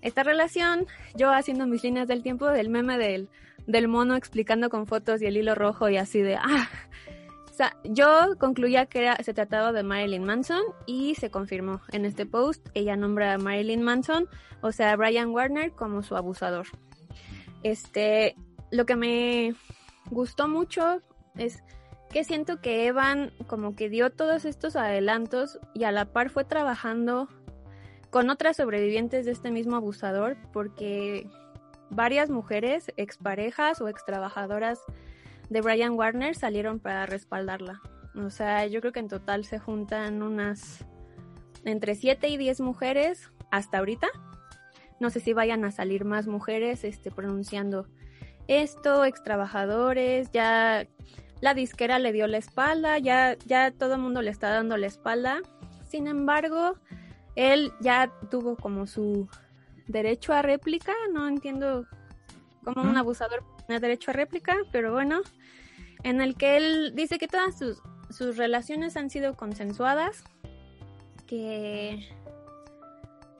[0.00, 3.28] Esta relación, yo haciendo mis líneas del tiempo del meme del,
[3.66, 6.68] del mono explicando con fotos y el hilo rojo y así de ah.
[7.54, 12.04] O sea, yo concluía que era, se trataba de Marilyn Manson y se confirmó en
[12.04, 12.66] este post.
[12.74, 14.28] Ella nombra a Marilyn Manson,
[14.60, 16.66] o sea, Brian Warner como su abusador.
[17.62, 18.34] Este,
[18.74, 19.54] lo que me
[20.10, 21.00] gustó mucho
[21.36, 21.62] es
[22.10, 26.44] que siento que Evan como que dio todos estos adelantos y a la par fue
[26.44, 27.28] trabajando
[28.10, 31.28] con otras sobrevivientes de este mismo abusador porque
[31.90, 34.80] varias mujeres, exparejas o extrabajadoras
[35.50, 37.80] de Brian Warner salieron para respaldarla.
[38.16, 40.84] O sea, yo creo que en total se juntan unas
[41.64, 44.08] entre 7 y 10 mujeres hasta ahorita.
[45.00, 47.86] No sé si vayan a salir más mujeres este, pronunciando
[48.48, 50.86] esto, ex trabajadores, ya
[51.40, 54.86] la disquera le dio la espalda, ya, ya todo el mundo le está dando la
[54.86, 55.40] espalda.
[55.88, 56.74] Sin embargo,
[57.36, 59.28] él ya tuvo como su
[59.86, 61.86] derecho a réplica, no entiendo
[62.64, 65.20] cómo un abusador tiene derecho a réplica, pero bueno,
[66.02, 70.24] en el que él dice que todas sus, sus relaciones han sido consensuadas,
[71.26, 72.08] que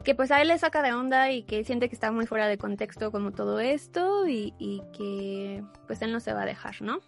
[0.04, 2.46] que pues a él le saca de onda y que siente que está muy fuera
[2.46, 7.00] de contexto como todo esto y, que pues él no se va a dejar, ¿no?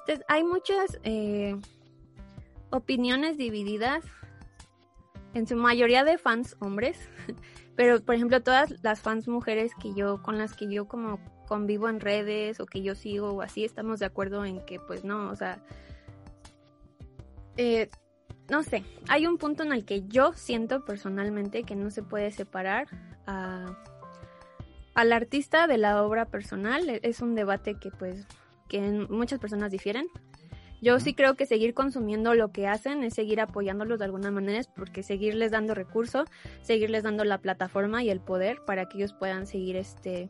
[0.00, 1.56] Entonces hay muchas eh,
[2.70, 4.04] opiniones divididas,
[5.32, 7.08] en su mayoría de fans hombres,
[7.76, 11.88] pero por ejemplo todas las fans mujeres que yo, con las que yo como convivo
[11.88, 15.30] en redes o que yo sigo o así, estamos de acuerdo en que pues no,
[15.30, 15.58] o sea,
[17.56, 17.88] eh,
[18.48, 22.30] no sé, hay un punto en el que yo siento personalmente que no se puede
[22.30, 22.88] separar
[23.26, 23.78] a,
[24.94, 26.88] al artista de la obra personal.
[26.88, 28.26] E, es un debate que pues
[28.68, 30.06] que muchas personas difieren.
[30.82, 34.58] Yo sí creo que seguir consumiendo lo que hacen es seguir apoyándolos de alguna manera,
[34.58, 36.28] es porque seguirles dando recursos,
[36.60, 40.28] seguirles dando la plataforma y el poder para que ellos puedan seguir este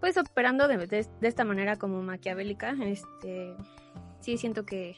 [0.00, 2.74] pues operando de, de, de esta manera como maquiavélica.
[2.82, 3.54] Este
[4.18, 4.96] sí siento que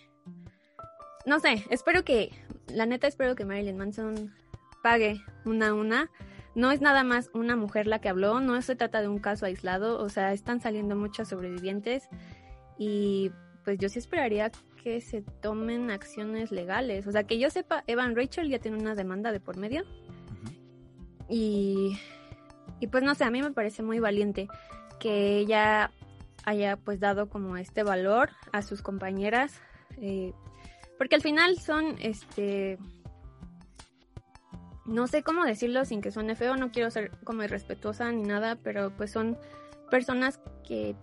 [1.28, 2.32] no sé, espero que,
[2.68, 4.34] la neta espero que Marilyn Manson
[4.82, 6.10] pague una a una.
[6.54, 9.46] No es nada más una mujer la que habló, no se trata de un caso
[9.46, 12.08] aislado, o sea, están saliendo muchos sobrevivientes
[12.78, 13.30] y
[13.64, 14.50] pues yo sí esperaría
[14.82, 17.06] que se tomen acciones legales.
[17.06, 19.84] O sea, que yo sepa, Evan Rachel ya tiene una demanda de por medio.
[21.28, 21.98] Y,
[22.80, 24.48] y pues no sé, a mí me parece muy valiente
[24.98, 25.90] que ella
[26.44, 29.60] haya pues dado como este valor a sus compañeras.
[29.98, 30.32] Eh,
[30.98, 32.78] porque al final son, este,
[34.84, 38.56] no sé cómo decirlo sin que suene feo, no quiero ser como irrespetuosa ni nada,
[38.56, 39.38] pero pues son
[39.90, 40.96] personas que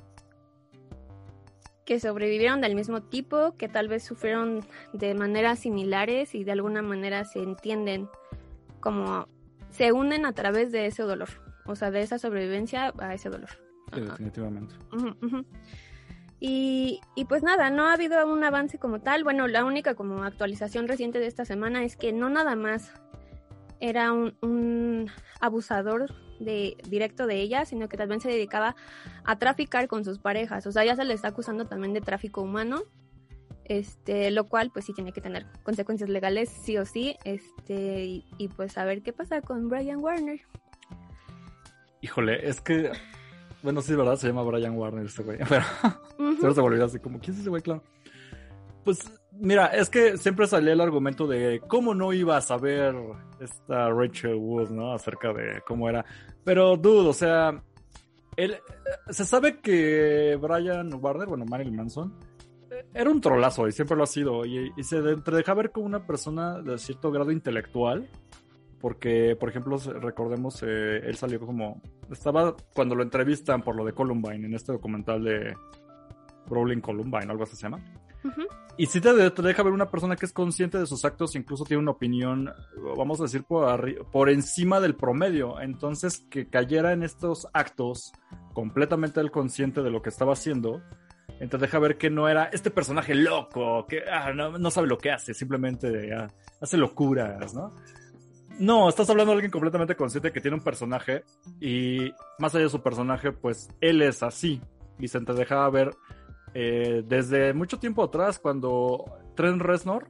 [1.85, 6.81] que sobrevivieron del mismo tipo, que tal vez sufrieron de maneras similares y de alguna
[6.81, 8.09] manera se entienden
[8.79, 9.27] como
[9.69, 11.29] se unen a través de ese dolor,
[11.65, 13.49] o sea, de esa sobrevivencia a ese dolor.
[13.93, 14.73] Sí, definitivamente.
[16.39, 19.23] Y, pues nada, no ha habido un avance como tal.
[19.23, 22.91] Bueno, la única como actualización reciente de esta semana es que no nada más
[23.79, 28.75] era un, abusador de directo de ella, sino que también se dedicaba
[29.23, 30.67] a traficar con sus parejas.
[30.67, 32.83] O sea, ya se le está acusando también de tráfico humano.
[33.67, 38.25] Este, lo cual pues sí tiene que tener consecuencias legales sí o sí, este, y,
[38.37, 40.39] y pues a ver qué pasa con Brian Warner.
[42.01, 42.91] Híjole, es que
[43.65, 44.15] bueno, sí, ¿verdad?
[44.15, 45.39] Se llama Brian Warner este güey.
[45.49, 45.65] Pero
[46.19, 47.63] uh se volvió así como, ¿quién es ese güey?
[47.63, 47.83] Claro.
[48.83, 48.99] Pues
[49.31, 52.95] mira, es que siempre salía el argumento de cómo no iba a saber
[53.39, 54.93] esta Rachel Wood, ¿no?
[54.93, 56.05] Acerca de cómo era.
[56.43, 57.63] Pero, dude, o sea,
[58.37, 58.57] él,
[59.09, 62.13] se sabe que Brian Warner, bueno, Marilyn Manson,
[62.93, 64.45] era un trolazo y siempre lo ha sido.
[64.45, 68.07] Y, y se deja ver como una persona de cierto grado intelectual
[68.85, 73.93] porque, por ejemplo, recordemos, eh, él salió como, estaba cuando lo entrevistan por lo de
[73.93, 75.55] Columbine, en este documental de
[76.47, 77.79] Brawling Columbine, algo así se llama.
[78.77, 81.81] Y sí te, deja ver una persona que es consciente de sus actos, incluso tiene
[81.81, 82.53] una opinión,
[82.95, 85.59] vamos a decir, por, por encima del promedio.
[85.59, 88.13] Entonces, que cayera en estos actos
[88.53, 90.83] completamente el consciente de lo que estaba haciendo,
[91.39, 95.09] entonces deja ver que no era este personaje loco, que ah, no, sabe lo que
[95.09, 96.27] hace, simplemente ah,
[96.61, 97.71] hace locuras, ¿no?
[98.57, 101.23] No, estás hablando de alguien completamente consciente que tiene un personaje
[101.59, 104.61] y más allá de su personaje, pues él es así
[104.97, 105.95] y se te dejaba ver
[106.53, 109.03] eh, desde mucho tiempo atrás cuando
[109.35, 110.07] Trent Reznor,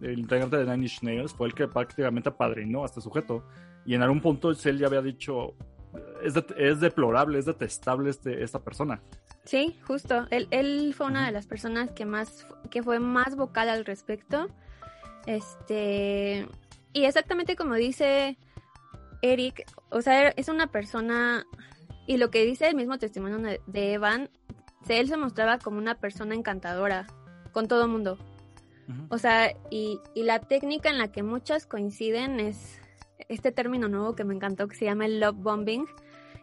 [0.00, 3.44] el integrante de Nine Inch Nails, fue el que prácticamente apadrinó a este sujeto
[3.84, 5.54] y en algún punto él ya había dicho
[6.22, 9.00] es, es deplorable, es detestable este, esta persona.
[9.44, 10.26] Sí, justo.
[10.30, 14.48] Él, él fue una de las personas que más que fue más vocal al respecto.
[15.26, 16.46] Este
[16.92, 18.38] y exactamente como dice
[19.22, 21.46] Eric, o sea, es una persona,
[22.06, 24.30] y lo que dice el mismo testimonio de Evan,
[24.88, 27.06] él se mostraba como una persona encantadora
[27.52, 28.18] con todo el mundo.
[29.10, 32.80] O sea, y, y, la técnica en la que muchas coinciden es
[33.28, 35.86] este término nuevo que me encantó, que se llama el love bombing,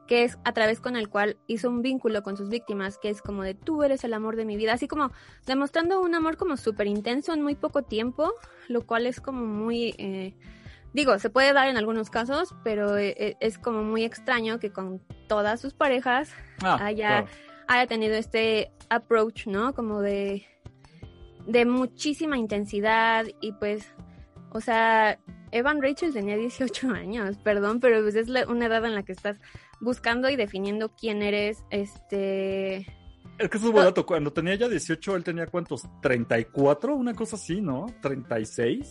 [0.08, 3.22] que es a través con el cual hizo un vínculo con sus víctimas, que es
[3.22, 5.12] como de tú eres el amor de mi vida, así como
[5.46, 8.34] demostrando un amor como súper intenso en muy poco tiempo,
[8.68, 10.36] lo cual es como muy, eh,
[10.94, 14.72] digo, se puede dar en algunos casos, pero eh, eh, es como muy extraño que
[14.72, 17.26] con todas sus parejas ah, haya,
[17.68, 19.74] haya tenido este approach, ¿no?
[19.74, 20.46] Como de,
[21.48, 23.92] de muchísima intensidad y pues,
[24.52, 25.20] o sea,
[25.56, 29.40] Evan Rachel tenía 18 años, perdón, pero pues es una edad en la que estás
[29.80, 32.80] buscando y definiendo quién eres, este...
[33.38, 34.06] Es que eso es buen dato.
[34.06, 35.86] Cuando tenía ya 18, él tenía cuántos?
[36.02, 36.94] ¿34?
[36.94, 37.88] Una cosa así, ¿no?
[38.02, 38.86] ¿36?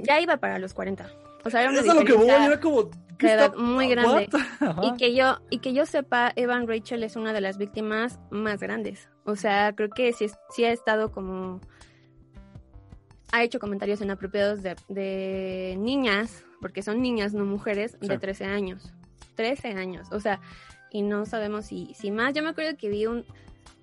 [0.00, 1.10] Ya iba para los 40.
[1.44, 2.90] O sea, era una es a lo que voy, era como...
[3.18, 4.28] De edad muy grande.
[4.82, 8.60] Y que, yo, y que yo sepa, Evan Rachel es una de las víctimas más
[8.60, 9.08] grandes.
[9.24, 11.62] O sea, creo que sí, sí ha estado como...
[13.36, 18.94] Ha hecho comentarios inapropiados de, de niñas, porque son niñas, no mujeres, de 13 años.
[19.34, 20.08] 13 años.
[20.10, 20.40] O sea,
[20.90, 22.32] y no sabemos si, si más.
[22.32, 23.26] Yo me acuerdo que vi un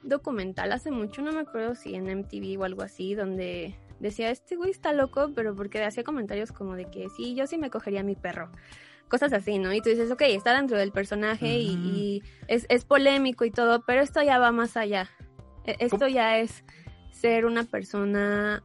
[0.02, 4.56] documental hace mucho, no me acuerdo si en MTV o algo así, donde decía, este
[4.56, 8.00] güey está loco, pero porque hacía comentarios como de que sí, yo sí me cogería
[8.00, 8.52] a mi perro.
[9.08, 9.72] Cosas así, ¿no?
[9.72, 14.02] Y tú dices, ok, está dentro del personaje y, es, es, polémico y todo, pero
[14.02, 15.12] esto ya va más allá.
[15.66, 16.64] E, esto ya es
[17.12, 18.64] ser una persona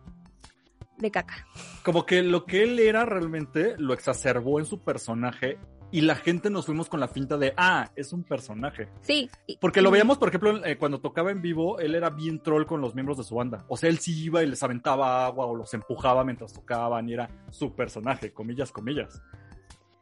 [0.99, 1.47] de caca.
[1.83, 5.59] Como que lo que él era realmente lo exacerbó en su personaje
[5.91, 8.89] y la gente nos fuimos con la finta de, ah, es un personaje.
[9.01, 9.31] Sí.
[9.61, 12.81] Porque lo veíamos, por ejemplo, eh, cuando tocaba en vivo, él era bien troll con
[12.81, 13.65] los miembros de su banda.
[13.69, 17.15] O sea, él sí iba y les aventaba agua o los empujaba mientras tocaban y
[17.15, 19.23] era su personaje, comillas, comillas.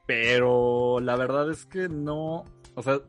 [0.06, 3.00] Pero la verdad es que no, o sea,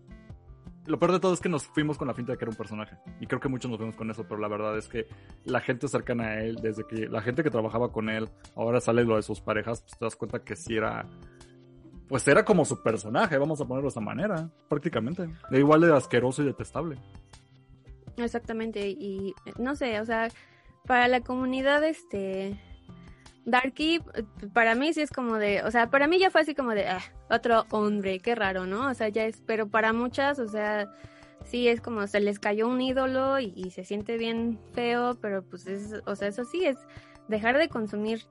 [0.88, 2.58] lo peor de todo es que nos fuimos con la finta de que era un
[2.58, 2.98] personaje.
[3.20, 5.08] Y creo que muchos nos fuimos con eso, pero la verdad es que
[5.46, 9.04] la gente cercana a él, desde que la gente que trabajaba con él, ahora sale
[9.04, 11.06] lo de sus parejas, pues te das cuenta que sí era
[12.08, 15.28] pues era como su personaje, vamos a ponerlo de esa manera, prácticamente.
[15.50, 16.98] De igual de asqueroso y detestable.
[18.16, 20.30] Exactamente, y no sé, o sea,
[20.86, 22.58] para la comunidad, este,
[23.48, 24.02] Darky,
[24.52, 26.90] para mí sí es como de, o sea, para mí ya fue así como de,
[26.90, 28.90] ah, otro hombre, qué raro, ¿no?
[28.90, 30.94] O sea, ya es, pero para muchas, o sea,
[31.46, 35.66] sí es como se les cayó un ídolo y, se siente bien feo, pero pues
[35.66, 36.78] es, o sea, eso sí es
[37.30, 38.28] dejar de consumir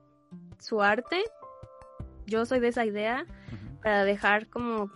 [0.59, 1.23] su arte.
[2.27, 3.25] Yo soy de esa idea
[3.81, 4.91] para dejar como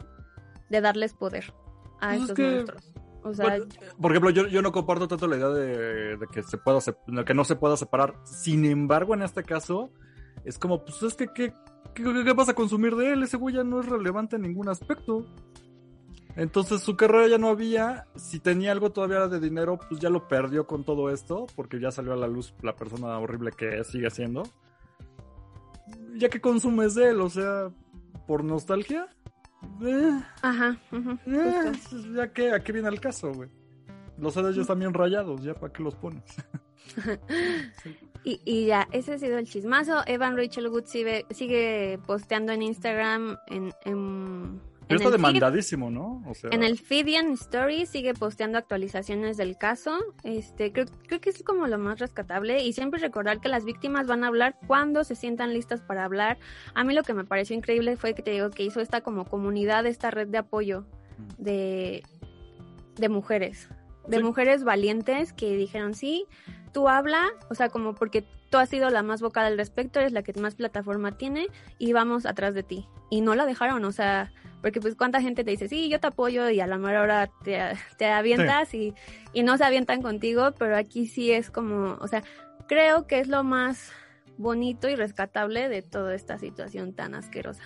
[0.69, 1.51] de darles poder
[1.99, 2.93] a pues estos monstruos.
[3.23, 3.57] O sea,
[3.99, 6.79] por ejemplo, yo, yo, no comparto tanto la idea de, que se pueda
[7.25, 8.15] que no se pueda separar.
[8.23, 9.91] Sin embargo, en este caso,
[10.45, 11.53] es como, pues es que ¿qué,
[11.93, 13.23] qué, vas a consumir de él?
[13.23, 15.25] Ese güey ya no es relevante en ningún aspecto.
[16.35, 18.07] Entonces su carrera ya no había.
[18.15, 21.91] Si tenía algo todavía de dinero, pues ya lo perdió con todo esto, porque ya
[21.91, 24.43] salió a la luz la persona horrible que sigue siendo.
[26.15, 27.69] Ya que consumes de él, o sea,
[28.27, 29.07] por nostalgia.
[29.81, 30.77] Eh, Ajá.
[31.27, 31.71] Eh,
[32.15, 33.49] ya que, ¿a qué viene el caso, güey?
[34.17, 36.23] Los CDs ya están bien rayados, ya para qué los pones.
[38.23, 40.03] y, y, ya, ese ha sido el chismazo.
[40.07, 46.21] Evan Rachel Wood sigue, sigue posteando en Instagram en, en pero está demandadísimo, ¿no?
[46.51, 49.97] En el Fidian Story sigue posteando actualizaciones del caso.
[50.23, 52.63] Este, creo, creo que es como lo más rescatable.
[52.63, 56.37] Y siempre recordar que las víctimas van a hablar cuando se sientan listas para hablar.
[56.73, 59.25] A mí lo que me pareció increíble fue que te digo que hizo esta como
[59.25, 61.43] comunidad, esta red de apoyo mm.
[61.43, 62.03] de,
[62.97, 63.69] de mujeres.
[64.07, 66.25] De mujeres valientes que dijeron, sí,
[66.73, 70.11] tú habla, o sea, como porque tú has sido la más vocal al respecto, eres
[70.11, 72.87] la que más plataforma tiene y vamos atrás de ti.
[73.09, 76.07] Y no la dejaron, o sea, porque pues cuánta gente te dice, sí, yo te
[76.07, 77.59] apoyo y a la mejor hora te,
[77.97, 78.93] te avientas y,
[79.33, 82.23] y no se avientan contigo, pero aquí sí es como, o sea,
[82.67, 83.91] creo que es lo más
[84.37, 87.63] bonito y rescatable de toda esta situación tan asquerosa.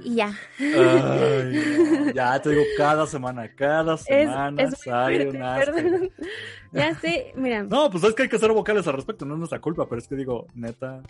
[0.00, 0.32] Y ya.
[2.14, 5.60] ya te digo, cada semana, cada semana sale una.
[6.72, 7.62] Ya sé, mira.
[7.64, 10.00] No, pues es que hay que ser vocales al respecto, no es nuestra culpa, pero
[10.00, 11.02] es que digo, neta,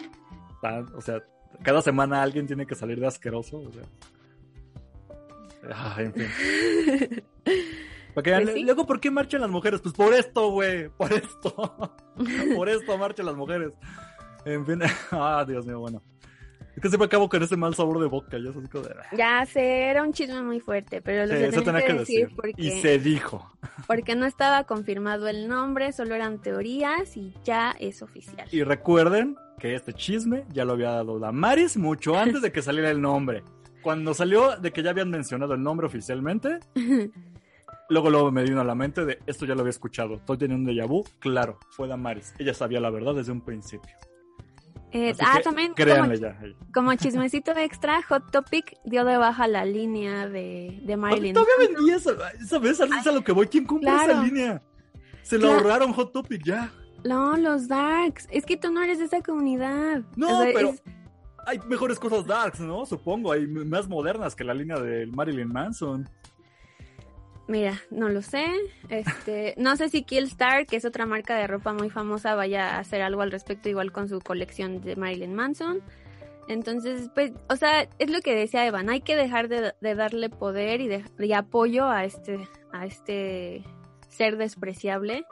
[0.94, 1.22] o sea,
[1.62, 3.82] cada semana alguien tiene que salir de asqueroso, o sea.
[5.72, 6.28] Ah, en fin.
[8.14, 9.80] Pues luego, ¿por qué marchan las mujeres?
[9.80, 11.52] Pues por esto, güey, por esto.
[12.56, 13.72] por esto marchan las mujeres.
[14.44, 14.80] En fin,
[15.12, 16.02] ah, Dios mío, bueno.
[16.78, 18.38] Es que siempre acabo con ese mal sabor de boca.
[18.38, 19.16] Ya, de...
[19.16, 22.30] ya sé, era un chisme muy fuerte, pero lo sí, tenía que, decir.
[22.36, 23.50] Porque, y se dijo.
[23.88, 28.46] Porque no estaba confirmado el nombre, solo eran teorías y ya es oficial.
[28.52, 32.92] Y recuerden que este chisme ya lo había dado Damaris mucho antes de que saliera
[32.92, 33.42] el nombre.
[33.82, 36.60] Cuando salió de que ya habían mencionado el nombre oficialmente,
[37.88, 40.14] luego, luego me vino a la mente de esto ya lo había escuchado.
[40.14, 41.02] Estoy teniendo un déjà vu.
[41.18, 42.34] Claro, fue Damaris.
[42.38, 43.96] Ella sabía la verdad desde un principio.
[44.90, 46.38] Eh, ah, también como, ya,
[46.72, 51.34] como, chismecito extra, Hot Topic dio de baja la línea de, de Marilyn.
[51.34, 53.48] Todavía vendía esa, esa vez, a lo que voy.
[53.48, 54.62] ¿Quién cumple esa línea?
[55.22, 56.72] Se la ahorraron Hot Topic ya.
[57.04, 58.26] No, los Darks.
[58.30, 60.02] Es que tú no eres de esa comunidad.
[60.16, 60.74] No, pero
[61.46, 62.86] hay mejores cosas Darks, ¿no?
[62.86, 63.32] Supongo.
[63.32, 66.08] Hay más modernas que la línea del Marilyn Manson.
[67.48, 68.46] Mira, no lo sé.
[68.90, 72.78] Este, no sé si Killstar, que es otra marca de ropa muy famosa, vaya a
[72.78, 75.80] hacer algo al respecto, igual con su colección de Marilyn Manson.
[76.46, 80.28] Entonces, pues, o sea, es lo que decía Evan, hay que dejar de, de darle
[80.28, 83.64] poder y de, de apoyo a este, a este
[84.08, 85.24] ser despreciable.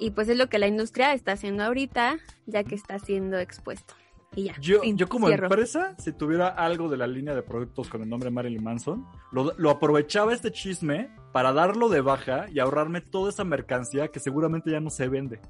[0.00, 3.94] Y pues es lo que la industria está haciendo ahorita, ya que está siendo expuesto.
[4.34, 4.54] Y ya.
[4.60, 5.46] Yo, fin, yo como cierro.
[5.46, 9.52] empresa, si tuviera algo de la línea de productos con el nombre Marilyn Manson, lo,
[9.56, 14.70] lo aprovechaba este chisme para darlo de baja y ahorrarme toda esa mercancía que seguramente
[14.70, 15.40] ya no se vende.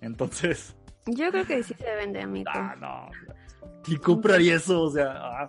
[0.00, 2.50] Entonces, Yo creo que sí se vende, amigo.
[2.54, 3.08] ah, no.
[3.82, 4.82] ¿Quién compraría eso?
[4.82, 5.48] O sea, ah,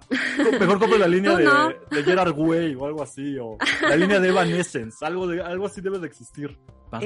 [0.60, 1.70] mejor compre la línea de, no.
[1.90, 5.82] de Gerard Way o algo así, o la línea de Evanescence, algo, de, algo así
[5.82, 6.58] debe de existir.
[6.92, 7.04] Más.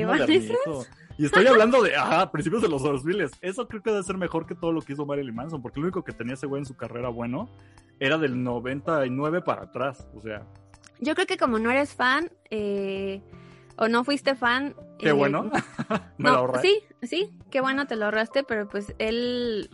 [1.18, 3.30] Y estoy hablando de, ajá, principios de los 2000.
[3.42, 5.86] Eso creo que debe ser mejor que todo lo que hizo Marilyn Manson, porque lo
[5.86, 7.50] único que tenía ese güey en su carrera bueno
[8.00, 10.08] era del 99 para atrás.
[10.14, 10.46] O sea,
[11.02, 13.22] Yo creo que como no eres fan, eh,
[13.76, 14.76] o no fuiste fan.
[15.00, 15.50] qué eh, bueno.
[16.18, 16.62] Me no, la ahorré.
[16.62, 19.70] sí, sí, qué bueno te lo ahorraste, pero pues él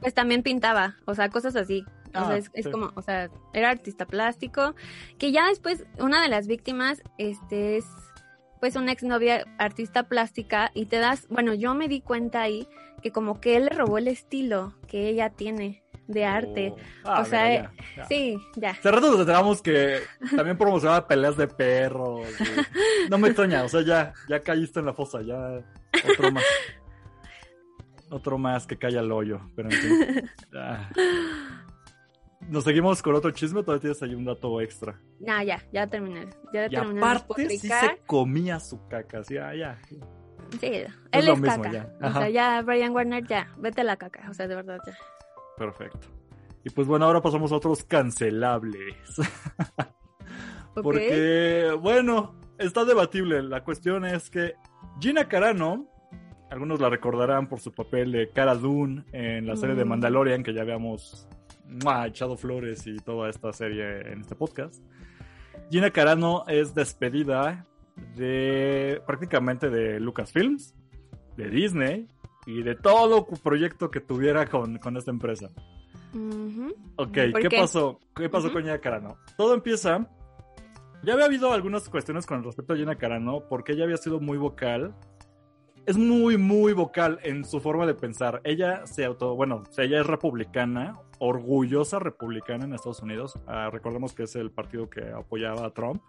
[0.00, 1.84] pues también pintaba, o sea, cosas así.
[2.14, 2.70] O Ah, sea, es, es sí.
[2.70, 4.74] como, o sea, era artista plástico,
[5.18, 7.84] que ya después una de las víctimas, este, es
[8.58, 12.66] pues una exnovia artista plástica y te das, bueno, yo me di cuenta ahí
[13.02, 16.72] que como que él le robó el estilo que ella tiene de arte.
[16.74, 16.78] Oh.
[17.08, 18.04] Ah, o sea, mira, ya, ya.
[18.04, 18.70] Sí, ya.
[18.70, 20.00] Hace rato nos enteramos que
[20.36, 22.26] también promocionaba peleas de perros.
[22.40, 25.36] y- No me extraña, o sea, ya, ya caíste en la fosa, ya
[26.12, 26.44] otro más.
[28.10, 30.30] Otro más que cae al hoyo, pero en fin.
[30.52, 30.88] Ya.
[32.48, 35.00] Nos seguimos con otro chisme, todavía tienes ahí un dato extra.
[35.18, 36.28] No, ya, ya terminé.
[36.52, 39.78] Ya Y terminé aparte sí se comía su caca, sí, ah, ya.
[40.60, 41.72] Sí, él es mismo, caca.
[41.72, 41.92] ya.
[42.00, 44.28] O sea, ya, Brian Warner, ya, vete a la caca.
[44.30, 44.96] O sea, de verdad, ya.
[45.56, 46.08] Perfecto.
[46.64, 49.16] Y pues bueno, ahora pasamos a otros cancelables.
[50.74, 53.42] Porque, bueno, está debatible.
[53.42, 54.54] La cuestión es que
[55.00, 55.86] Gina Carano,
[56.50, 59.88] algunos la recordarán por su papel de Cara Dune en la serie de Mm.
[59.88, 61.28] Mandalorian, que ya habíamos
[61.66, 62.06] ¡mua!
[62.06, 64.82] echado flores y toda esta serie en este podcast.
[65.70, 67.66] Gina Carano es despedida
[68.14, 70.74] de prácticamente de Lucasfilms,
[71.36, 72.06] de Disney
[72.46, 75.48] y de todo proyecto que tuviera con, con esta empresa.
[76.14, 76.74] Ujú.
[76.96, 77.56] Ok, ¿Por ¿qué, qué?
[77.58, 78.00] pasó?
[78.14, 79.18] ¿Qué pasó con Gina Carano?
[79.36, 80.08] Todo empieza.
[81.02, 84.38] Ya había habido algunas cuestiones con respecto a Gina Carano, porque ella había sido muy
[84.38, 84.94] vocal.
[85.84, 88.40] Es muy, muy vocal en su forma de pensar.
[88.44, 89.36] Ella se auto.
[89.36, 93.38] Bueno, ella es republicana, orgullosa republicana en Estados Unidos.
[93.46, 96.02] Ah, recordemos que es el partido que apoyaba a Trump.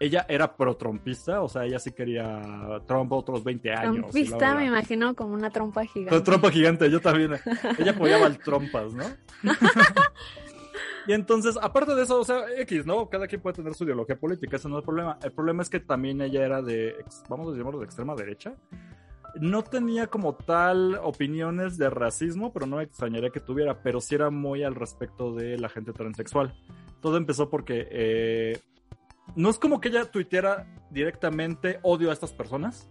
[0.00, 3.96] Ella era pro-trumpista, o sea, ella sí quería Trump otros 20 años.
[3.96, 6.22] Trompista me imagino como una trompa gigante.
[6.22, 7.32] Trompa gigante, yo también.
[7.78, 9.04] Ella apoyaba al trompas, ¿no?
[11.06, 13.10] y entonces, aparte de eso, o sea, X, ¿no?
[13.10, 15.18] Cada quien puede tener su ideología política, ese no es el problema.
[15.22, 16.94] El problema es que también ella era de,
[17.28, 18.54] vamos a llamarlo de extrema derecha.
[19.38, 24.14] No tenía como tal opiniones de racismo, pero no me extrañaría que tuviera, pero sí
[24.14, 26.54] era muy al respecto de la gente transexual.
[27.02, 28.60] Todo empezó porque eh,
[29.36, 32.88] no es como que ella tuiteara directamente odio a estas personas,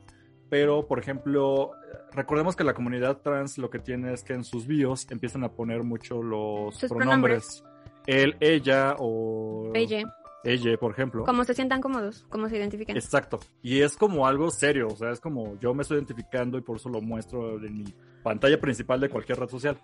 [0.50, 1.72] pero por ejemplo,
[2.14, 5.52] recordemos que la comunidad trans lo que tiene es que en sus bios empiezan a
[5.52, 7.64] poner mucho los Sus pronombres.
[8.08, 10.04] Él, ella o Ella,
[10.44, 11.26] ella, por ejemplo.
[11.26, 12.96] como se sientan cómodos, como se identifiquen.
[12.98, 13.40] Exacto.
[13.62, 16.78] Y es como algo serio, o sea, es como yo me estoy identificando y por
[16.78, 19.78] eso lo muestro en mi pantalla principal de cualquier red social.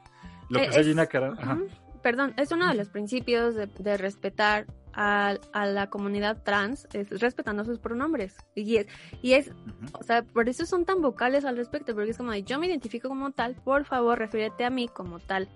[0.50, 1.60] Lo que Eh, hace es- Gina Carano, ajá.
[2.06, 7.10] Perdón, es uno de los principios de, de respetar a, a la comunidad trans, es
[7.20, 8.36] respetando sus pronombres.
[8.54, 8.86] Y es,
[9.24, 9.50] y es,
[9.94, 12.68] o sea, por eso son tan vocales al respecto, porque es como de, yo me
[12.68, 15.50] identifico como tal, por favor, refiérete a mí como tal.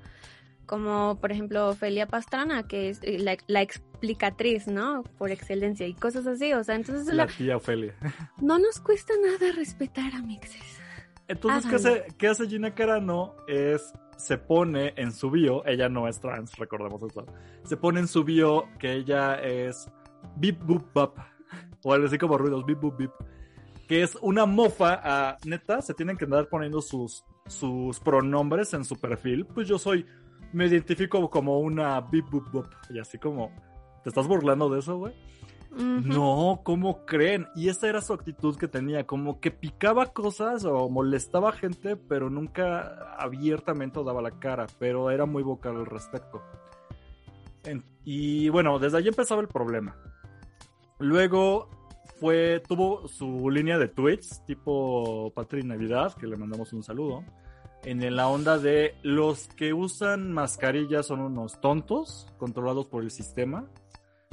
[0.65, 5.03] Como, por ejemplo, Ofelia Pastrana, que es eh, la, la explicatriz, ¿no?
[5.19, 6.53] Por excelencia y cosas así.
[6.53, 7.93] O sea, entonces La la- tía Ofelia.
[8.41, 10.78] no nos cuesta nada respetar a Mixes.
[11.29, 13.35] Entonces, ¿qué hace, ¿qué hace Gina Carano?
[13.47, 17.23] Es, se pone en su bio, ella no es trans, recordemos eso,
[17.63, 19.87] se pone en su bio que ella es
[20.37, 21.17] bip boop bap,
[21.83, 23.11] o algo así como ruidos, bip boop bip,
[23.87, 28.83] que es una mofa a, neta, se tienen que andar poniendo sus, sus pronombres en
[28.83, 30.07] su perfil, pues yo soy,
[30.51, 33.51] me identifico como una bip boop bop, y así como,
[34.03, 35.13] ¿te estás burlando de eso, güey?
[35.71, 37.47] No, ¿cómo creen?
[37.55, 42.29] Y esa era su actitud que tenía, como que picaba cosas o molestaba gente, pero
[42.29, 46.41] nunca abiertamente daba la cara, pero era muy vocal al respecto.
[48.03, 49.95] Y bueno, desde ahí empezaba el problema.
[50.97, 51.69] Luego
[52.19, 57.23] fue, tuvo su línea de tweets, tipo Patri Navidad, que le mandamos un saludo,
[57.83, 63.69] en la onda de los que usan mascarillas son unos tontos, controlados por el sistema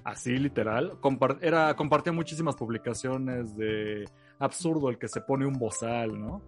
[0.07, 0.99] así literal.
[1.41, 4.05] Era, compartía muchísimas publicaciones de
[4.39, 6.43] absurdo el que se pone un bozal, ¿no?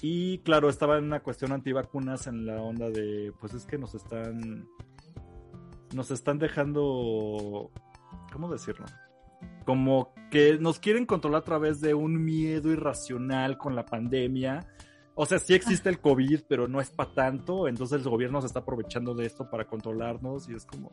[0.00, 3.94] Y claro, estaba en una cuestión antivacunas en la onda de, pues es que nos
[3.94, 4.68] están
[5.94, 7.70] nos están dejando,
[8.32, 8.86] ¿cómo decirlo?
[9.66, 14.66] Como que nos quieren controlar a través de un miedo irracional con la pandemia.
[15.14, 17.68] O sea, sí existe el COVID, pero no es para tanto.
[17.68, 20.92] Entonces el gobierno se está aprovechando de esto para controlarnos y es como...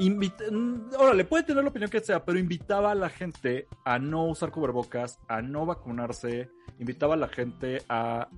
[0.00, 0.44] Invita...
[0.98, 4.50] Órale, puede tener la opinión que sea, pero invitaba a la gente a no usar
[4.50, 6.48] cubrebocas, a no vacunarse,
[6.78, 8.28] invitaba a la gente a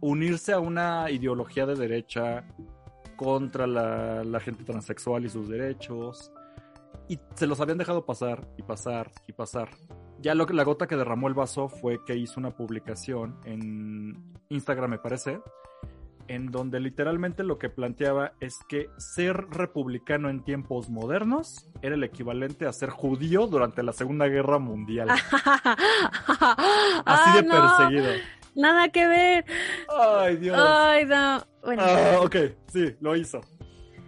[0.00, 2.44] unirse a una ideología de derecha
[3.16, 6.30] contra la, gente transexual y sus derechos.
[7.08, 9.70] Y se los habían dejado pasar y pasar y pasar.
[10.20, 14.90] Ya lo la gota que derramó el vaso fue que hizo una publicación en Instagram,
[14.90, 15.40] me parece,
[16.30, 22.04] en donde literalmente lo que planteaba es que ser republicano en tiempos modernos era el
[22.04, 25.08] equivalente a ser judío durante la Segunda Guerra Mundial.
[27.04, 27.76] Así de Ah, no.
[27.78, 28.12] perseguido.
[28.54, 29.44] Nada que ver.
[29.88, 30.56] Ay, Dios.
[30.58, 31.42] Ay, no.
[31.64, 32.36] Bueno, Ah, ok,
[32.68, 33.40] sí, lo hizo.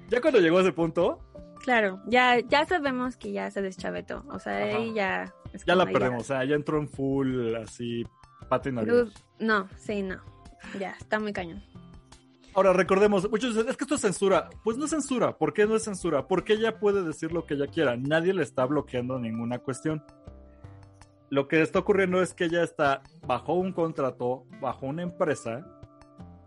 [0.09, 1.18] Ya cuando llegó a ese punto,
[1.64, 4.25] claro, ya, ya sabemos que ya se deschavetó.
[4.29, 4.77] O sea, Ajá.
[4.77, 5.33] ahí ya.
[5.66, 6.23] ya la perdemos.
[6.23, 8.05] O sea, ya entró en full así
[8.49, 8.83] patina.
[8.83, 10.20] Luz- No, sí, no.
[10.79, 11.62] Ya, está muy cañón.
[12.55, 14.50] Ahora recordemos, muchos dicen, es que esto es censura.
[14.62, 15.38] Pues no es censura.
[15.38, 16.28] ¿Por qué no es censura?
[16.28, 17.96] Porque ella puede decir lo que ella quiera.
[17.96, 20.05] Nadie le está bloqueando ninguna cuestión.
[21.30, 25.66] Lo que está ocurriendo es que ella está bajo un contrato, bajo una empresa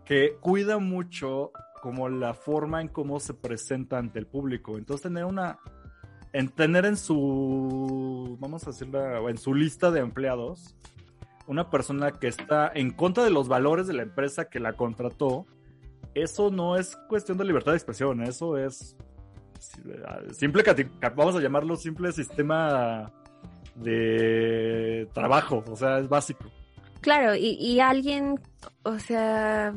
[0.04, 1.50] que cuida mucho
[1.82, 4.78] como la forma en cómo se presenta ante el público.
[4.78, 5.58] Entonces tener una,
[6.32, 10.76] en tener en su, vamos a decirla, en su lista de empleados,
[11.48, 15.46] una persona que está en contra de los valores de la empresa que la contrató,
[16.16, 18.96] eso no es cuestión de libertad de expresión, eso es
[20.32, 20.64] simple,
[21.14, 23.12] vamos a llamarlo simple sistema
[23.74, 26.44] de trabajo, o sea, es básico.
[27.00, 28.40] Claro, y, y alguien,
[28.82, 29.74] o sea,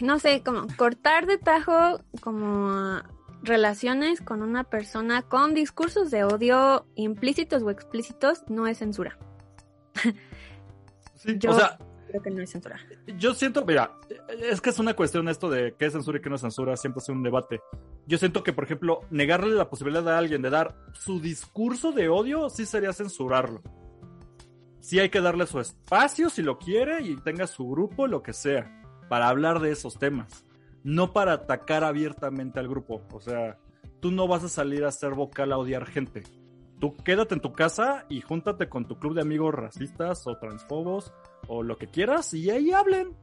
[0.00, 3.00] no sé, como cortar de tajo como
[3.42, 9.16] relaciones con una persona con discursos de odio implícitos o explícitos no es censura.
[11.14, 12.78] Sí, Yo- O sea, Creo que no es censura.
[13.18, 13.92] yo siento, mira,
[14.40, 16.76] es que es una cuestión esto de qué es censura y qué no es censura,
[16.76, 17.60] siempre es un debate.
[18.06, 22.08] Yo siento que, por ejemplo, negarle la posibilidad a alguien de dar su discurso de
[22.08, 23.62] odio, sí sería censurarlo.
[24.80, 28.32] Sí hay que darle su espacio si lo quiere y tenga su grupo, lo que
[28.32, 30.46] sea, para hablar de esos temas.
[30.82, 33.02] No para atacar abiertamente al grupo.
[33.12, 33.58] O sea,
[34.00, 36.22] tú no vas a salir a ser vocal a odiar gente.
[36.80, 41.12] Tú quédate en tu casa y júntate con tu club de amigos racistas o transfobos
[41.46, 43.16] o lo que quieras y ahí hablen.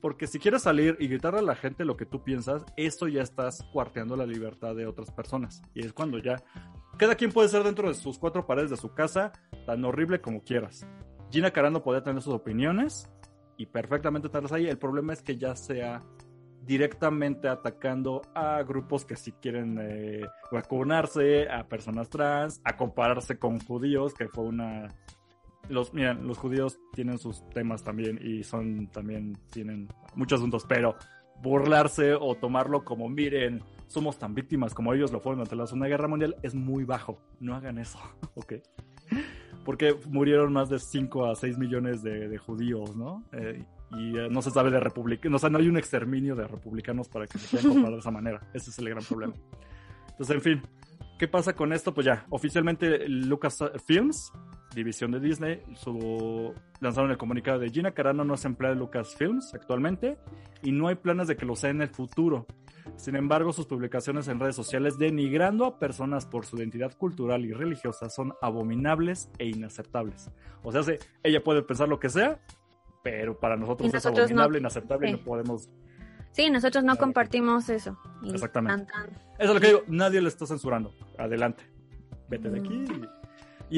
[0.00, 3.22] Porque si quieres salir y gritarle a la gente lo que tú piensas, eso ya
[3.22, 5.62] estás cuarteando la libertad de otras personas.
[5.74, 6.42] Y es cuando ya
[6.98, 9.32] cada quien puede ser dentro de sus cuatro paredes de su casa
[9.64, 10.86] tan horrible como quieras.
[11.30, 13.08] Gina Carano podría tener sus opiniones
[13.56, 14.66] y perfectamente tenerlas ahí.
[14.66, 16.02] El problema es que ya sea
[16.64, 23.58] directamente atacando a grupos que sí quieren eh, vacunarse, a personas trans, a compararse con
[23.60, 24.88] judíos, que fue una
[25.68, 30.96] los, miren, los judíos tienen sus temas también y son también, tienen muchos asuntos, pero
[31.42, 35.88] burlarse o tomarlo como, miren, somos tan víctimas como ellos lo fueron durante la Segunda
[35.88, 37.20] Guerra Mundial es muy bajo.
[37.40, 37.98] No hagan eso,
[38.34, 38.54] ¿ok?
[39.64, 43.22] Porque murieron más de 5 a 6 millones de, judíos, ¿no?
[43.32, 46.46] Eh, y eh, no se sabe de republicanos, o sea, no hay un exterminio de
[46.48, 48.40] republicanos para que se puedan comparar de esa manera.
[48.54, 49.34] Ese es el gran problema.
[50.08, 50.62] Entonces, en fin,
[51.18, 51.92] ¿qué pasa con esto?
[51.92, 54.32] Pues ya, oficialmente Lucasfilms,
[54.74, 56.54] división de Disney, su...
[56.80, 60.18] lanzaron el comunicado de Gina Carano no es empleada de Lucasfilms actualmente
[60.62, 62.46] y no hay planes de que lo sea en el futuro.
[62.96, 67.52] Sin embargo, sus publicaciones en redes sociales denigrando a personas por su identidad cultural y
[67.52, 70.30] religiosa son abominables e inaceptables.
[70.62, 72.40] O sea, se- ella puede pensar lo que sea,
[73.04, 74.58] pero para nosotros, es abominable, no.
[74.58, 75.68] inaceptable y no podemos...
[76.32, 77.98] Sí, nosotros no compartimos eso.
[78.24, 78.90] Exactamente.
[78.90, 79.10] tan, tan.
[79.38, 80.94] Eso es lo que digo, nadie le está censurando.
[81.18, 81.62] Adelante,
[82.28, 82.74] vete de aquí.
[82.74, 83.02] Y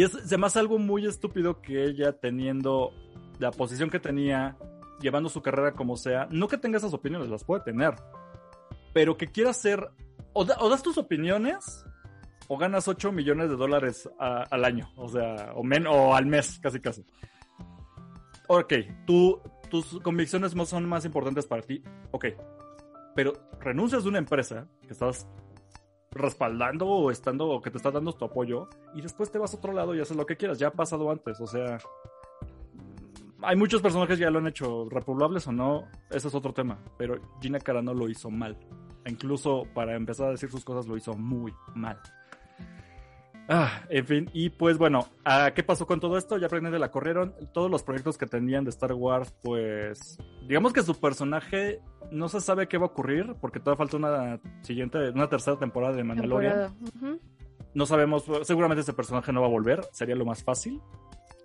[0.02, 2.92] es, se algo muy estúpido que ella teniendo
[3.38, 4.56] la posición que tenía,
[5.00, 7.94] llevando su carrera como sea, no que tenga esas opiniones, las puede tener,
[8.92, 9.90] pero que quiera ser,
[10.32, 11.84] o, da- o das tus opiniones,
[12.48, 16.58] o ganas 8 millones de dólares al año, o sea, o, men, o al mes,
[16.60, 17.04] casi casi.
[18.48, 18.72] Ok,
[19.06, 22.26] tú, tus convicciones son más importantes para ti, ok,
[23.14, 25.26] pero renuncias de una empresa que estás
[26.14, 29.56] respaldando o estando o que te está dando tu apoyo y después te vas a
[29.56, 30.58] otro lado y haces lo que quieras.
[30.58, 31.78] Ya ha pasado antes, o sea,
[33.42, 36.78] hay muchos personajes que ya lo han hecho, repoblables o no, ese es otro tema,
[36.96, 38.56] pero Gina Carano lo hizo mal.
[39.04, 42.00] E Incluso para empezar a decir sus cosas lo hizo muy mal.
[43.48, 46.38] Ah, en fin, y pues bueno, ah, ¿qué pasó con todo esto?
[46.38, 47.34] Ya de la corrieron.
[47.52, 50.18] Todos los proyectos que tenían de Star Wars, pues.
[50.48, 51.80] Digamos que su personaje
[52.10, 55.94] no se sabe qué va a ocurrir, porque todavía falta una siguiente, una tercera temporada
[55.94, 56.74] de Mandalorian.
[57.74, 60.80] No sabemos, seguramente ese personaje no va a volver, sería lo más fácil.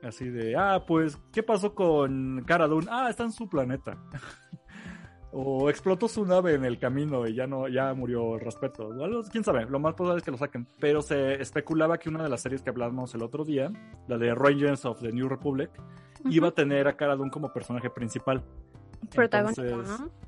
[0.02, 2.88] Así de, ah, pues, ¿qué pasó con Cara Dune?
[2.90, 3.98] Ah, está en su planeta.
[5.32, 8.90] O explotó su nave en el camino y ya no ya murió el respeto.
[9.32, 10.68] Quién sabe, lo más probable es que lo saquen.
[10.80, 13.72] Pero se especulaba que una de las series que hablamos el otro día,
[14.08, 15.70] la de Rangers of the New Republic,
[16.26, 18.44] iba a tener a Cara Dune como personaje principal.
[19.14, 19.62] Protagónico,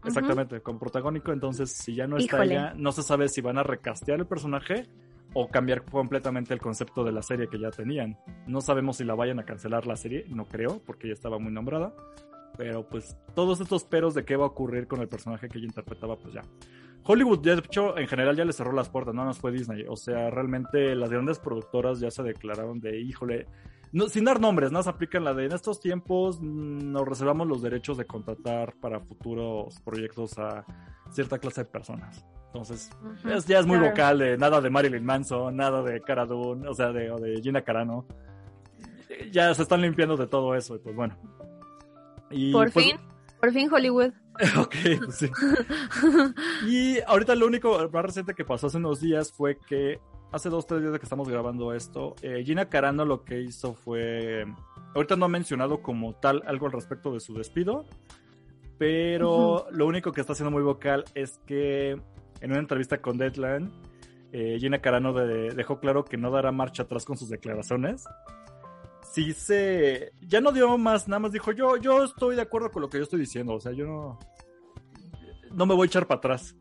[0.06, 1.32] Exactamente, como protagónico.
[1.34, 4.88] Entonces, si ya no está ella, no se sabe si van a recastear el personaje
[5.34, 8.18] o cambiar completamente el concepto de la serie que ya tenían.
[8.48, 11.52] No sabemos si la vayan a cancelar la serie, no creo, porque ya estaba muy
[11.52, 11.94] nombrada.
[12.58, 15.68] Pero pues todos estos peros de qué va a ocurrir con el personaje que ella
[15.68, 16.42] interpretaba, pues ya.
[17.04, 19.86] Hollywood, de hecho, en general ya le cerró las puertas, no nos fue Disney.
[19.88, 23.48] O sea, realmente las grandes productoras ya se declararon de, híjole,
[23.92, 24.84] no, sin dar nombres, ¿no?
[24.84, 29.00] Se aplican la de en estos tiempos mm, nos reservamos los derechos de contratar para
[29.00, 30.64] futuros proyectos a
[31.10, 32.24] cierta clase de personas.
[32.48, 32.92] Entonces,
[33.48, 36.92] ya es muy vocal de nada de Marilyn Manson, nada de Cara Dune, o sea,
[36.92, 38.06] de, de Gina Carano.
[39.32, 41.18] Ya se están limpiando de todo eso, y pues bueno
[42.52, 42.98] por pues fin,
[43.40, 44.14] por fin Hollywood.
[44.58, 44.76] ok,
[45.06, 45.30] pues sí.
[46.68, 50.00] y ahorita lo único más reciente que pasó hace unos días fue que
[50.32, 54.46] hace dos, tres días que estamos grabando esto, eh, Gina Carano lo que hizo fue,
[54.96, 57.86] ahorita no ha mencionado como tal algo al respecto de su despido,
[58.78, 61.92] pero lo único que está haciendo muy vocal es que
[62.40, 63.72] en una entrevista con Deadline,
[64.32, 68.06] eh, Gina Carano dejó claro que no dará marcha atrás con sus declaraciones
[69.12, 70.14] sí se.
[70.22, 72.98] Ya no dio más, nada más dijo: Yo, yo estoy de acuerdo con lo que
[72.98, 73.54] yo estoy diciendo.
[73.54, 74.20] O sea, yo no.
[75.52, 76.56] No me voy a echar para atrás.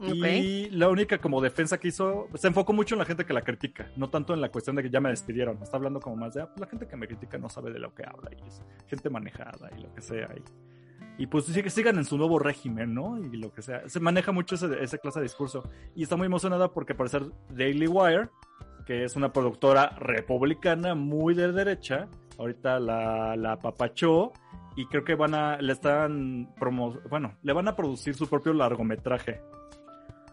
[0.00, 3.42] Y la única como defensa que hizo, se enfocó mucho en la gente que la
[3.42, 5.58] critica, no tanto en la cuestión de que ya me despidieron.
[5.62, 7.78] Está hablando como más de, ah, pues la gente que me critica no sabe de
[7.78, 10.28] lo que habla y es gente manejada y lo que sea.
[10.36, 13.18] Y, y pues sí, que sigan en su nuevo régimen, ¿no?
[13.18, 13.88] Y lo que sea.
[13.88, 15.62] Se maneja mucho ese, esa clase de discurso.
[15.94, 18.30] Y está muy emocionada porque parecer Daily Wire
[18.86, 22.08] que es una productora republicana muy de derecha.
[22.38, 24.32] Ahorita la, la papachó
[24.76, 28.52] y creo que van a, le están promo, bueno, le van a producir su propio
[28.52, 29.40] largometraje.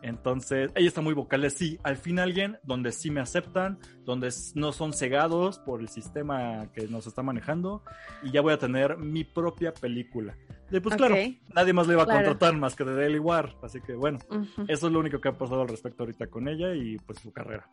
[0.02, 4.72] Entonces, ella está muy vocal sí, al fin alguien donde sí me aceptan, donde no
[4.72, 7.84] son cegados por el sistema que nos está manejando
[8.24, 10.36] y ya voy a tener mi propia película.
[10.72, 11.16] Y pues claro,
[11.54, 14.20] nadie más le va a contratar más que de Daily War, así que bueno,
[14.68, 17.32] eso es lo único que ha pasado al respecto ahorita con ella y pues su
[17.32, 17.68] carrera.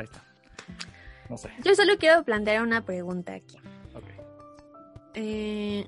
[0.00, 0.24] Ahí está.
[1.28, 1.50] No sé.
[1.62, 3.58] Yo solo quiero plantear una pregunta aquí.
[5.12, 5.86] Eh,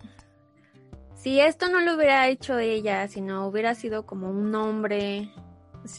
[1.15, 5.33] si esto no lo hubiera hecho ella, si no hubiera sido como un hombre,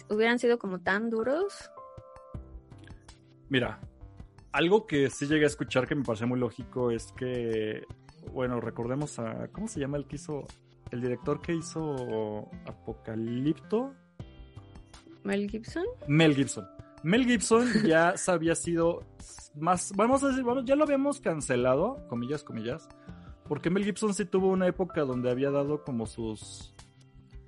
[0.09, 1.72] hubieran sido como tan duros.
[3.49, 3.80] Mira,
[4.51, 7.84] algo que sí llegué a escuchar que me pareció muy lógico es que,
[8.32, 10.45] bueno, recordemos a, ¿cómo se llama el que hizo,
[10.91, 13.95] el director que hizo Apocalipto?
[15.24, 15.86] Mel Gibson.
[16.07, 16.68] Mel Gibson.
[17.04, 19.04] Mel Gibson ya había sido
[19.56, 22.88] más, vamos a decir, vamos, ya lo habíamos cancelado, comillas, comillas,
[23.47, 26.74] porque Mel Gibson sí tuvo una época donde había dado como sus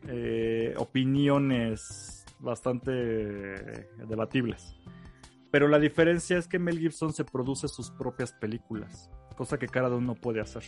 [0.08, 2.82] eh, opiniones bastante
[4.08, 4.76] debatibles.
[5.52, 9.88] Pero la diferencia es que Mel Gibson se produce sus propias películas, cosa que cada
[9.88, 10.64] uno no puede hacer,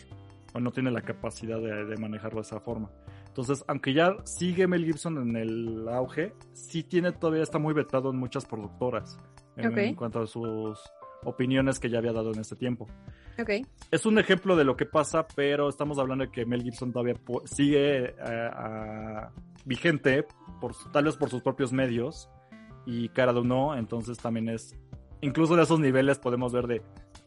[0.53, 2.89] o no tiene la capacidad de manejarlo de esa forma.
[3.37, 8.09] Entonces, aunque ya sigue Mel Gibson en el auge, sí tiene todavía está muy vetado
[8.09, 9.19] en muchas productoras
[9.55, 10.79] en, cuanto a sus
[11.23, 12.87] opiniones que ya había dado en este tiempo.
[13.39, 13.63] Okay.
[13.91, 17.13] Es un ejemplo de lo que pasa, pero estamos hablando de que Mel Gibson todavía
[17.45, 18.49] sigue eh,
[19.65, 20.25] vigente,
[20.59, 22.31] por, tal vez por sus propios medios,
[22.87, 24.75] y Cara no, entonces también es,
[25.21, 26.81] incluso de esos niveles podemos ver de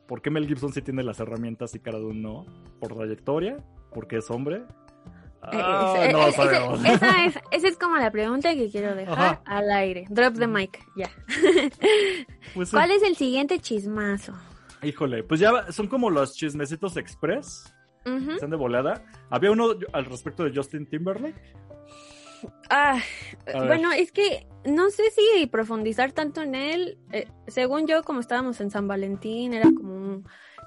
[0.08, 2.46] por qué Mel Gibson sí tiene las herramientas y Cara no,
[2.80, 3.58] por trayectoria,
[3.92, 4.64] porque es hombre,
[5.42, 10.04] eh, ah, no esa, es, esa es como la pregunta que quiero dejar al aire.
[10.10, 11.10] Drop the mic, ya.
[12.54, 14.32] Pues ¿Cuál es el siguiente chismazo?
[14.82, 17.72] Híjole, pues ya son como los chismecitos express.
[18.04, 19.04] Están de volada.
[19.28, 21.40] Había uno al respecto de Justin Timberlake.
[22.70, 22.98] Ah,
[23.52, 26.98] bueno, es que no sé si profundizar tanto en él.
[27.12, 29.94] Eh, según yo, como estábamos en San Valentín, era como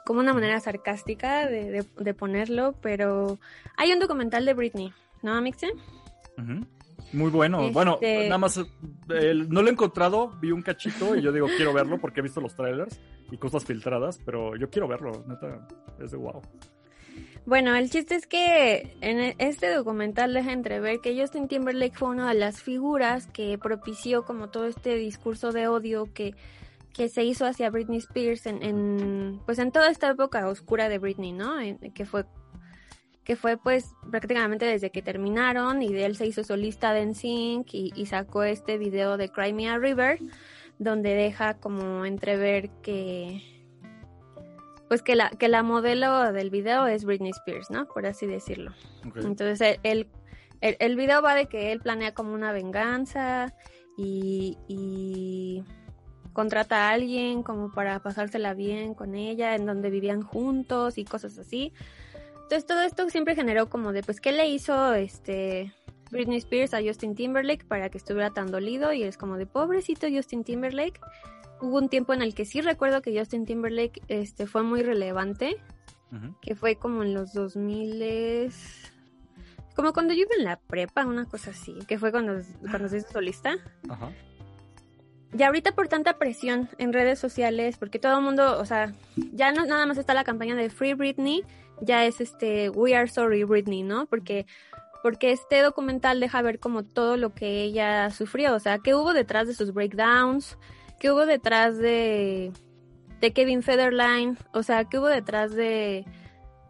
[0.06, 3.40] como una manera sarcástica de, de, ponerlo, pero
[3.78, 5.68] hay un documental de Britney, ¿no, Mixe?
[7.14, 7.72] Muy bueno.
[7.72, 11.74] Bueno, este nada más no lo he encontrado, vi un cachito y yo digo quiero
[11.74, 13.00] verlo porque he visto los trailers
[13.32, 15.68] y cosas filtradas, pero yo quiero verlo, neta,
[16.00, 16.42] es de wow.
[17.46, 22.10] Bueno, el chiste es que en e, este documental deja entrever que Justin Timberlake fue
[22.10, 26.36] una de las figuras que propició como todo este discurso de odio que
[26.94, 31.00] que se hizo hacia Britney Spears en, en, pues en toda esta época oscura de
[31.00, 31.60] Britney, ¿no?
[31.60, 32.26] En- que fue
[33.24, 37.74] que fue pues prácticamente desde que terminaron y de él se hizo solista de NSYNC
[37.74, 40.20] y, y sacó este video de Cry Me a River
[40.78, 43.42] donde deja como entrever que
[44.90, 47.88] pues que la que la modelo del video es Britney Spears, ¿no?
[47.88, 48.74] Por así decirlo.
[49.16, 50.08] Entonces el, el,
[50.62, 53.54] el- el video va de que él planea como una venganza
[53.98, 55.64] y, y
[56.34, 61.38] contrata a alguien como para pasársela bien con ella, en donde vivían juntos y cosas
[61.38, 61.74] así.
[62.44, 65.74] Entonces todo esto siempre generó como de, pues, ¿qué le hizo este
[66.12, 68.94] Britney Spears a Justin Timberlake para que estuviera tan dolido?
[68.94, 71.00] Y es como de, pobrecito Justin Timberlake.
[71.62, 75.56] Hubo un tiempo en el que sí recuerdo que Justin Timberlake este, fue muy relevante,
[76.12, 76.36] Ujú.
[76.42, 78.52] que fue como en los 2000
[79.76, 82.98] como cuando yo iba en la prepa, una cosa así, que fue cuando, cuando se
[82.98, 83.56] hizo solista.
[83.90, 84.12] Ajá.
[85.38, 89.52] Y ahorita por tanta presión en redes sociales, porque todo el mundo, o sea, ya
[89.52, 91.44] no nada más está la campaña de Free Britney,
[91.82, 94.06] ya es este We Are Sorry Britney, ¿no?
[94.06, 94.46] Porque
[95.02, 99.14] porque este documental deja ver como todo lo que ella sufrió, o sea, qué hubo
[99.14, 100.58] detrás de sus breakdowns,
[101.00, 102.54] qué hubo detrás de
[103.20, 106.06] de Kevin Federline, o sea, qué hubo detrás de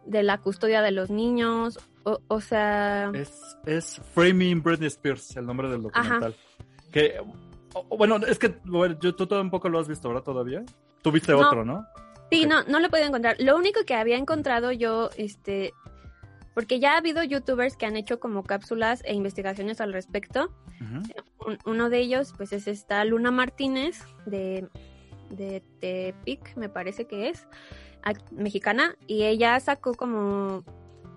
[0.06, 5.46] de la custodia de los niños, o, o sea, Es, es Framing Britney Spears, el
[5.46, 6.34] nombre del documental.
[6.90, 7.20] Que,
[7.88, 10.22] bueno, es que bueno, yo, tú todo un poco lo has visto, ¿verdad?
[10.22, 10.62] Todavía.
[11.02, 11.40] Tú viste No.
[11.46, 11.86] otro, ¿no?
[12.30, 13.36] Sí, no, no lo he podido encontrar.
[13.38, 15.72] Lo único que había encontrado yo, este,
[16.54, 20.52] porque ya ha habido youtubers que han hecho como cápsulas e investigaciones al respecto.
[21.46, 24.68] Un- uno de ellos, pues es esta Luna Martínez de,
[25.30, 27.46] de Tepic, me parece que es,
[28.32, 30.64] mexicana, y ella sacó como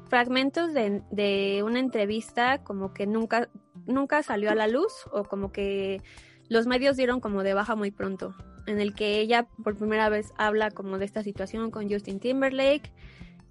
[0.10, 3.49] fragmentos de, de una entrevista como que nunca,
[3.86, 6.01] nunca salió a la luz o como que
[6.49, 8.35] los medios dieron como de baja muy pronto,
[8.65, 12.91] en el que ella por primera vez habla como de esta situación con Justin Timberlake,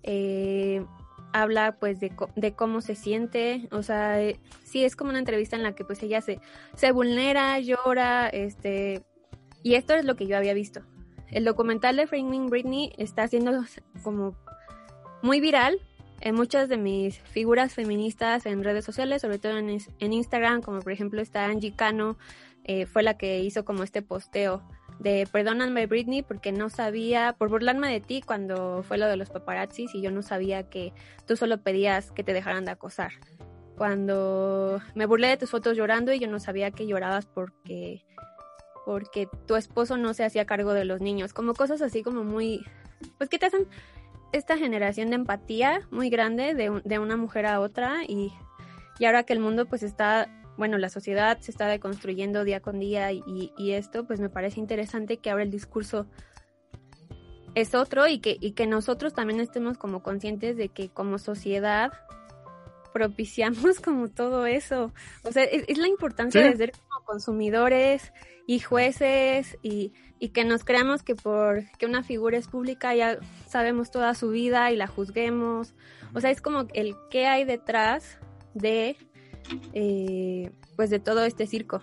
[0.03, 0.85] eh,
[1.33, 5.57] habla pues de, de cómo se siente, o sea, eh, sí es como una entrevista
[5.57, 6.41] en la que pues ella se,
[6.75, 9.03] se vulnera, llora, este,
[9.63, 10.81] y esto es lo que yo había visto.
[11.29, 13.65] El documental de Framing Britney está siendo
[14.03, 14.37] como
[15.23, 15.81] muy viral
[16.21, 20.81] en muchas de mis figuras feministas en redes sociales, sobre todo en, en Instagram, como
[20.81, 22.17] por ejemplo esta Angie Cano,
[22.69, 24.63] eh, fue la que hizo como este posteo
[24.99, 29.31] de perdóname Britney porque no sabía, por burlarme de ti cuando fue lo de los
[29.31, 30.93] paparazzis y yo no sabía que
[31.27, 33.13] tú solo pedías que te dejaran de acosar.
[33.77, 38.05] Cuando me burlé de tus fotos llorando y yo no sabía que llorabas porque
[38.85, 42.65] porque tu esposo no se hacía cargo de los niños, como cosas así como muy
[43.19, 43.69] pues que te hacen
[44.33, 48.33] esta generación de empatía muy grande de, de una mujer a otra y,
[48.99, 52.79] y ahora que el mundo pues está, bueno, la sociedad se está deconstruyendo día con
[52.79, 53.23] día y,
[53.59, 56.07] y esto pues me parece interesante que ahora el discurso
[57.55, 61.91] es otro y que, y que nosotros también estemos como conscientes de que como sociedad
[62.93, 64.93] propiciamos como todo eso.
[65.25, 66.49] O sea, es, es la importancia Sí.
[66.49, 68.13] de ser como consumidores
[68.47, 73.19] y jueces y, y que nos creamos que por que una figura es pública ya
[73.49, 75.75] sabemos toda su vida y la juzguemos.
[76.15, 78.19] O sea, es como el qué hay detrás
[78.55, 78.97] de
[79.73, 81.83] eh, pues de todo este circo.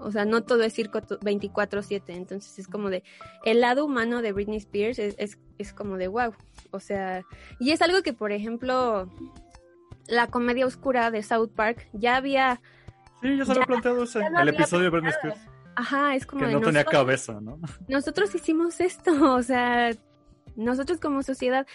[0.00, 3.02] O sea, no todo es circo to- 24/7, entonces es como de
[3.44, 6.32] el lado humano de Britney Spears es, es, es como de wow.
[6.70, 7.24] O sea,
[7.58, 9.10] y es algo que por ejemplo
[10.06, 12.60] la comedia oscura de South Park ya había,
[13.20, 15.40] Sí, ya se había planteado ese, el episodio de Britney Spears,
[15.74, 17.58] ajá, es como que de no tenía nosotros- cabeza, ¿no?
[17.88, 19.90] nosotros hicimos esto, o sea,
[20.56, 21.66] nosotros como sociedad,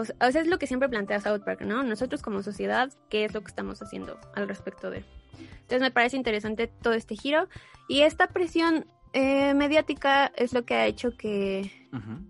[0.00, 1.82] o sea, es lo que siempre plantea South Park, ¿no?
[1.82, 5.04] Nosotros como sociedad, ¿qué es lo que estamos haciendo al respecto de?
[5.52, 7.48] Entonces me parece interesante todo este giro
[7.88, 12.20] y esta presión eh, mediática es lo que ha hecho que Ujú.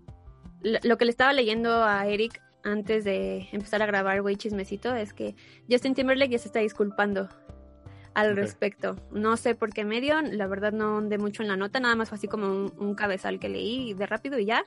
[0.61, 4.93] lo lo que le estaba leyendo a Eric antes de empezar a grabar Güey Chismecito
[4.95, 5.35] es que
[5.69, 7.29] Justin Timberlake ya se está disculpando
[8.13, 8.35] al Ok.
[8.37, 8.95] respecto.
[9.11, 12.09] No sé por qué medio, la verdad no andé mucho en la nota, nada más
[12.09, 14.65] fue así como un, un cabezal que leí de rápido y ya.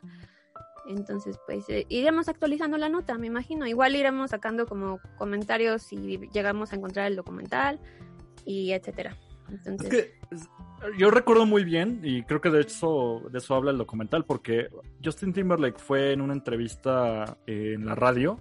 [0.87, 3.66] Entonces, pues eh, iremos actualizando la nota, me imagino.
[3.66, 7.80] Igual iremos sacando como comentarios si llegamos a encontrar el documental
[8.45, 9.16] y etcétera.
[9.49, 10.49] Entonces, Es que
[10.99, 14.68] yo recuerdo muy bien, y creo que de eso, de eso habla el documental, porque
[15.05, 18.41] Justin Timberlake fue en una entrevista en la radio,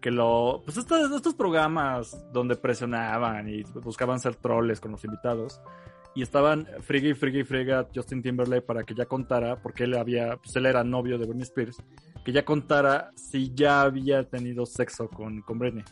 [0.00, 5.60] que lo, pues estos, estos programas donde presionaban y buscaban ser troles con los invitados,
[6.14, 9.94] y estaban friga y friga y friga Justin Timberlake para que ya contara, porque él
[9.94, 11.76] había, pues él era novio de Britney Spears,
[12.24, 15.84] que ya contara si ya había tenido sexo con, con Britney.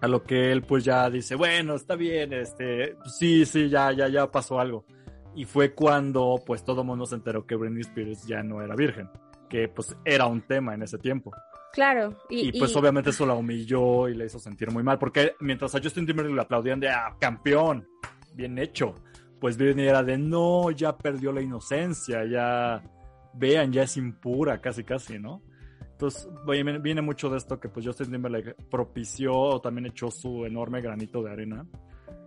[0.00, 3.90] A lo que él pues ya dice, bueno, está bien, este, pues sí, sí, ya,
[3.92, 4.84] ya, ya pasó algo.
[5.34, 8.76] Y fue cuando pues todo el mundo se enteró que Britney Spears ya no era
[8.76, 9.08] virgen,
[9.48, 11.32] que pues era un tema en ese tiempo.
[11.72, 12.16] Claro.
[12.28, 15.80] Y, pues obviamente eso la humilló y le hizo sentir muy mal, porque mientras a
[15.82, 17.86] Justin Timberlake le aplaudían de, ah, campeón,
[18.38, 18.94] bien hecho,
[19.40, 22.80] pues Britney era de, no, ya perdió la inocencia, ya,
[23.34, 25.42] vean, ya es impura, casi, casi, ¿no?
[25.80, 30.80] Entonces, viene mucho de esto que pues Justin Timberlake propició o también echó su enorme
[30.80, 31.66] granito de arena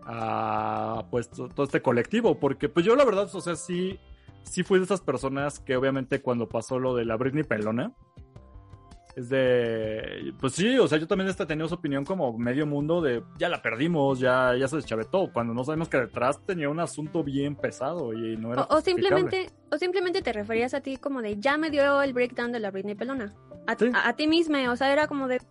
[0.03, 3.97] a pues todo este colectivo, porque pues yo la verdad, o sea, sí,
[4.43, 7.93] sí fui de esas personas que obviamente cuando pasó lo de la Britney Pelona,
[9.15, 13.01] es de, pues sí, o sea, yo también he tenido su opinión como medio mundo
[13.01, 16.79] de, ya la perdimos, ya, ya se deschavetó, cuando no sabemos que detrás tenía un
[16.79, 18.63] asunto bien pesado y no era...
[18.63, 22.13] O, o simplemente, o simplemente te referías a ti como de, ya me dio el
[22.13, 23.33] breakdown de la Britney Pelona,
[23.67, 25.41] a, a ti misma, o sea, era como de,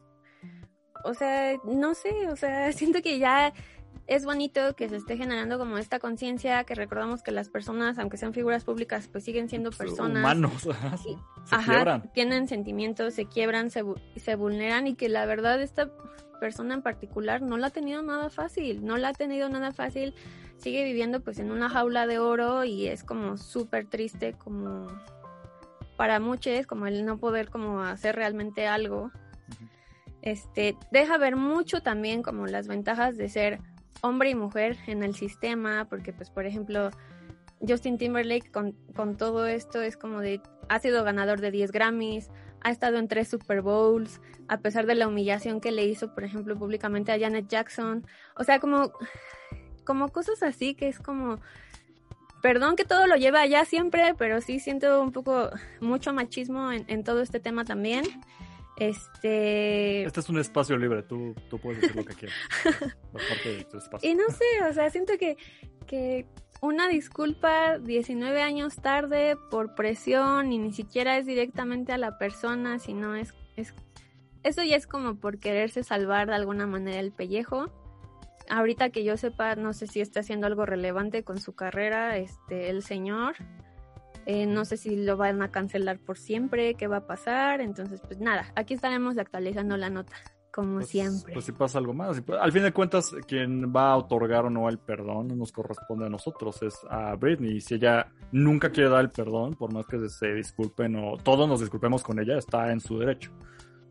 [1.04, 3.52] o sea, no sé, o sea, siento que ya
[4.10, 8.16] es bonito que se esté generando como esta conciencia, que recordamos que las personas, aunque
[8.16, 10.24] sean figuras públicas, pues siguen siendo personas.
[10.24, 10.68] Humanos,
[11.52, 13.84] ajá, tienen sentimientos, se quiebran, se,
[14.16, 15.92] se vulneran y que la verdad esta
[16.40, 20.12] persona en particular no la ha tenido nada fácil, no la ha tenido nada fácil,
[20.56, 24.88] sigue viviendo pues en una jaula de oro y es como súper triste como
[25.96, 29.12] para muchos, como el no poder como hacer realmente algo.
[30.20, 33.60] Este, deja ver mucho también como las ventajas de ser
[34.02, 36.90] hombre y mujer en el sistema, porque pues por ejemplo
[37.66, 42.30] Justin Timberlake con, todo esto es como de, ha sido ganador de 10 Grammys,
[42.62, 46.24] ha estado en tres Super Bowls, a pesar de la humillación que le hizo, por
[46.24, 48.06] ejemplo, públicamente a Janet Jackson.
[48.36, 48.92] O sea, como,
[49.84, 51.38] como cosas así que es como,
[52.42, 57.04] perdón que todo lo lleva allá siempre, pero sí siento un poco mucho machismo en
[57.04, 58.04] todo este tema también.
[58.80, 60.04] Este...
[60.04, 62.36] Este es un espacio libre, tú, tú puedes decir lo que quieras.
[63.44, 64.10] de tu espacio.
[64.10, 65.36] Y no sé, o sea, siento que,
[65.86, 66.26] que
[66.62, 72.78] una disculpa 19 años tarde por presión y ni siquiera es directamente a la persona,
[72.78, 73.74] sino es, es...
[74.44, 77.70] Eso ya es como por quererse salvar de alguna manera el pellejo.
[78.48, 82.70] Ahorita que yo sepa, no sé si está haciendo algo relevante con su carrera, este,
[82.70, 83.36] el señor.
[84.26, 87.60] Eh, no sé si lo van a cancelar por siempre, qué va a pasar.
[87.60, 90.14] Entonces, pues nada, aquí estaremos actualizando la nota,
[90.52, 91.32] como pues, siempre.
[91.32, 92.22] Pues si pasa algo más.
[92.40, 96.06] Al fin de cuentas, quien va a otorgar o no el perdón no nos corresponde
[96.06, 97.56] a nosotros, es a Britney.
[97.56, 101.48] Y si ella nunca quiere dar el perdón, por más que se disculpen o todos
[101.48, 103.32] nos disculpemos con ella, está en su derecho.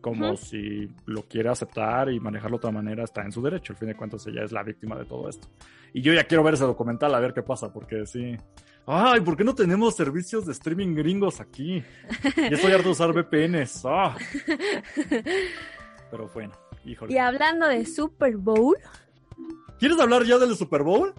[0.02, 3.74] Como si lo quiere aceptar y manejarlo de otra manera, está en su derecho.
[3.74, 5.50] Al fin de cuentas, ella es la víctima de todo esto.
[5.94, 8.34] Y yo ya quiero ver ese documental a ver qué pasa, porque sí,
[8.92, 11.84] Ay, ¿por qué no tenemos servicios de streaming gringos aquí?
[12.36, 13.84] Ya estoy harto de usar VPNs.
[13.86, 14.18] Ah.
[16.10, 17.14] Pero bueno, híjole.
[17.14, 18.76] Y hablando de Super Bowl.
[19.78, 21.14] ¿Quieres hablar ya del Super Bowl?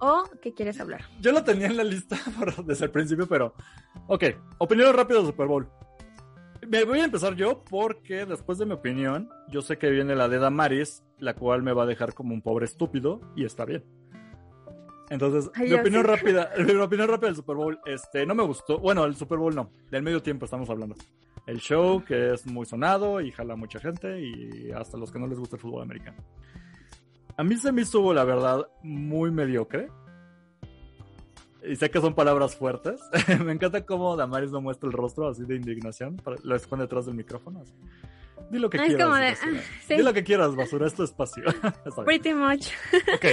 [0.00, 1.06] ¿O qué quieres hablar?
[1.18, 2.18] Yo lo tenía en la lista
[2.66, 3.54] desde el principio, pero.
[4.06, 4.24] Ok,
[4.58, 5.66] opinión rápida del Super Bowl.
[6.68, 10.28] Me voy a empezar yo porque después de mi opinión, yo sé que viene la
[10.28, 13.82] de Damaris, la cual me va a dejar como un pobre estúpido, y está bien.
[15.10, 18.78] Entonces, mi opinión rápida, mi opinión rápida del Super Bowl, este, no me gustó.
[18.78, 20.96] Bueno, el Super Bowl no, del medio tiempo estamos hablando.
[21.46, 25.26] El show que es muy sonado y jala mucha gente y hasta los que no
[25.26, 26.16] les gusta el fútbol americano.
[27.36, 29.88] A mí se me hizo, la verdad, muy mediocre.
[31.66, 33.00] Y sé que son palabras fuertes.
[33.44, 36.20] me encanta cómo Damaris no muestra el rostro así de indignación.
[36.42, 37.60] Lo esconde detrás del micrófono.
[37.60, 37.72] Así.
[38.50, 39.40] Di lo que quieras.
[39.42, 39.50] Ah,
[39.88, 41.44] Di lo que quieras, basura, es tu espacio.
[42.04, 42.68] Pretty much.
[43.14, 43.26] ok.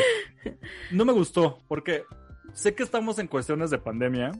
[0.91, 2.03] No me gustó, porque
[2.53, 4.31] sé que estamos en cuestiones de pandemia,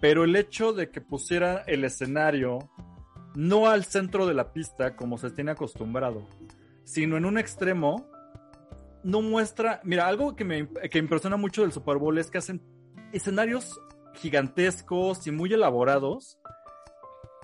[0.00, 2.58] pero el hecho de que pusiera el escenario
[3.34, 6.26] no al centro de la pista como se tiene acostumbrado,
[6.84, 8.08] sino en un extremo,
[9.02, 9.80] no muestra.
[9.84, 12.62] Mira, algo que me que impresiona mucho del Super Bowl es que hacen
[13.12, 13.80] escenarios
[14.14, 16.38] gigantescos y muy elaborados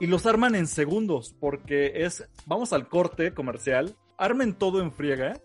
[0.01, 5.40] y los arman en segundos, porque es, vamos al corte comercial, armen todo en friega,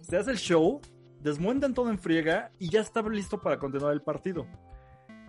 [0.00, 0.80] se hace el show,
[1.20, 4.46] desmontan todo en friega y ya está listo para continuar el partido.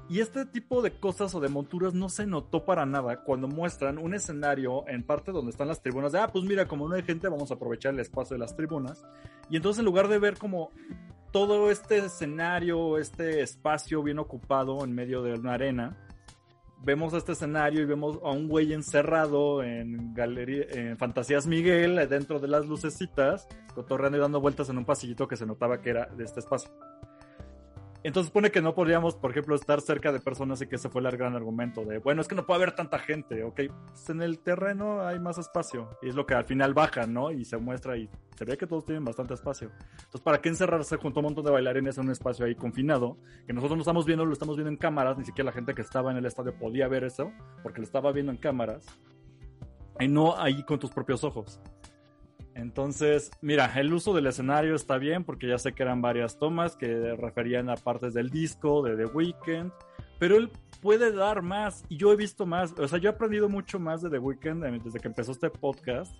[0.09, 3.97] Y este tipo de cosas o de monturas no se notó para nada cuando muestran
[3.97, 6.11] un escenario en parte donde están las tribunas.
[6.11, 8.55] De, ah, pues mira, como no hay gente, vamos a aprovechar el espacio de las
[8.55, 9.05] tribunas.
[9.49, 10.71] Y entonces en lugar de ver como
[11.31, 15.97] todo este escenario, este espacio bien ocupado en medio de una arena,
[16.83, 22.39] vemos este escenario y vemos a un güey encerrado en galería, en Fantasías Miguel, dentro
[22.39, 26.05] de las lucecitas, cotorreando y dando vueltas en un pasillito que se notaba que era
[26.07, 26.69] de este espacio.
[28.03, 31.01] Entonces pone que no podríamos, por ejemplo, estar cerca de personas y que ese fue
[31.01, 34.21] el gran argumento de, bueno, es que no puede haber tanta gente, ok, pues en
[34.21, 37.31] el terreno hay más espacio y es lo que al final baja, ¿no?
[37.31, 39.71] Y se muestra y se ve que todos tienen bastante espacio.
[39.91, 43.17] Entonces, ¿para qué encerrarse junto a un montón de bailarines en un espacio ahí confinado?
[43.47, 45.81] Que nosotros no estamos viendo, lo estamos viendo en cámaras, ni siquiera la gente que
[45.81, 47.31] estaba en el estadio podía ver eso,
[47.61, 48.85] porque lo estaba viendo en cámaras,
[49.99, 51.61] y no ahí con tus propios ojos.
[52.55, 56.75] Entonces, mira, el uso del escenario está bien porque ya sé que eran varias tomas
[56.75, 59.71] que referían a partes del disco, de The Weeknd,
[60.19, 60.51] pero él
[60.81, 64.01] puede dar más y yo he visto más, o sea, yo he aprendido mucho más
[64.01, 66.13] de The Weeknd desde que empezó este podcast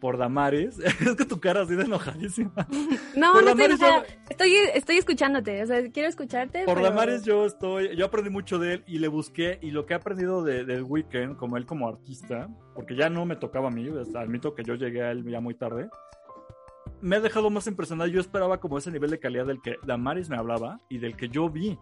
[0.00, 0.78] por Damaris.
[1.00, 2.66] es que tu cara así de enojadísima.
[3.14, 6.64] No, no estoy, estoy, escuchándote, o sea, quiero escucharte.
[6.64, 9.94] Por Damaris yo estoy, yo aprendí mucho de él y le busqué y lo que
[9.94, 13.70] he aprendido de, del Weekend, como él como artista, porque ya no me tocaba a
[13.70, 15.88] mí, admito que yo llegué a él ya muy tarde.
[17.02, 18.10] Me ha dejado más impresionado.
[18.10, 21.28] Yo esperaba como ese nivel de calidad del que Damaris me hablaba y del que
[21.28, 21.78] yo vi.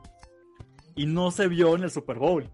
[0.94, 2.48] Y no se vio en el Super Bowl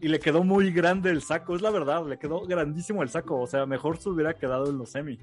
[0.00, 3.38] y le quedó muy grande el saco, es la verdad, le quedó grandísimo el saco,
[3.40, 5.18] o sea, mejor se hubiera quedado en los semi.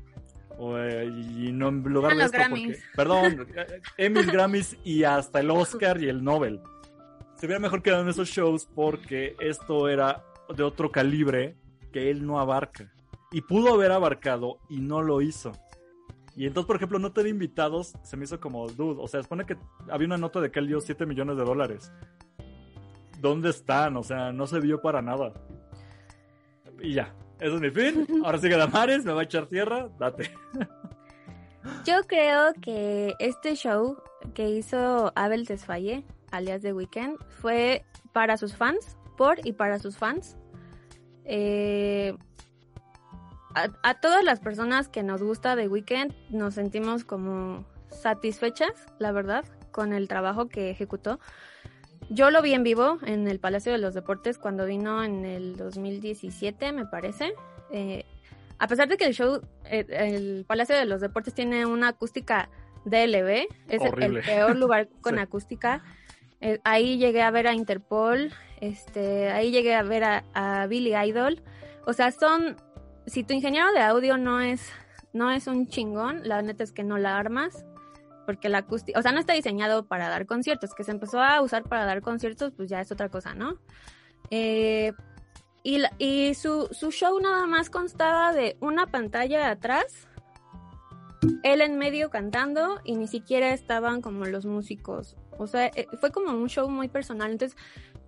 [0.59, 3.47] Eh, y no en lugar de esto, porque, perdón,
[3.97, 6.61] Emmy, Grammys y hasta el Oscar y el Nobel.
[7.35, 10.23] Se hubiera mejor quedado en esos shows porque esto era
[10.55, 11.55] de otro calibre
[11.91, 12.91] que él no abarca.
[13.31, 15.51] Y pudo haber abarcado y no lo hizo.
[16.35, 19.45] Y entonces, por ejemplo, no tener invitados se me hizo como, dude, o sea, supone
[19.45, 19.57] que
[19.89, 21.91] había una nota de que él dio 7 millones de dólares.
[23.19, 23.97] ¿Dónde están?
[23.97, 25.33] O sea, no se vio para nada.
[26.79, 28.07] Y ya, eso es mi fin.
[28.23, 30.31] Ahora sigue Damares, me va a echar tierra, date.
[31.85, 33.97] Yo creo que este show
[34.33, 39.97] que hizo Abel Tesfaye, alias The Weeknd, fue para sus fans, por y para sus
[39.97, 40.37] fans.
[41.25, 42.15] Eh,
[43.83, 49.45] a, todas las personas que nos gusta The Weeknd nos sentimos como satisfechas, la verdad,
[49.71, 51.19] con el trabajo que ejecutó.
[52.09, 55.57] Yo lo vi en vivo en el Palacio de los Deportes cuando vino en el
[55.57, 57.33] 2017, me parece.
[57.69, 58.05] Eh,
[58.59, 62.49] a pesar de que el show, eh, el Palacio de los Deportes tiene una acústica
[62.85, 65.83] DLB, es el peor lugar con acústica.
[66.39, 68.31] Eh, ahí llegué a ver a Interpol,
[68.61, 71.43] este, ahí llegué a ver a, a, Billy Idol.
[71.85, 72.55] O sea, son,
[73.05, 74.71] si tu ingeniero de audio no es,
[75.11, 77.65] no es un chingón, la neta es que no la armas
[78.27, 81.41] porque la acústica, o sea, no está diseñado para dar conciertos, que se empezó a
[81.41, 83.57] usar para dar conciertos, pues ya es otra cosa, ¿no?
[84.31, 84.91] Eh,
[85.63, 90.09] y, su, show nada más constaba de una pantalla atrás,
[91.41, 95.15] él en medio cantando y ni siquiera estaban como los músicos.
[95.37, 97.31] O sea, eh, fue como un show muy personal.
[97.31, 97.57] Entonces,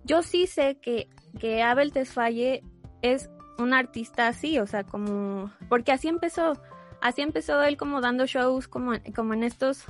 [0.04, 1.08] yo sí sé que,
[1.38, 2.62] que Abel Tesfaye
[3.00, 6.60] es un artista así, o sea, como, porque así empezó,
[7.00, 9.86] así empezó él como dando shows como en estos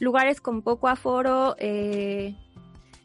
[0.00, 2.36] lugares con poco aforo, eh,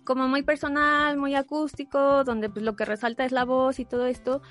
[0.04, 4.06] como muy personal, muy acústico, donde pues lo que resalta es la voz y todo
[4.06, 4.42] esto.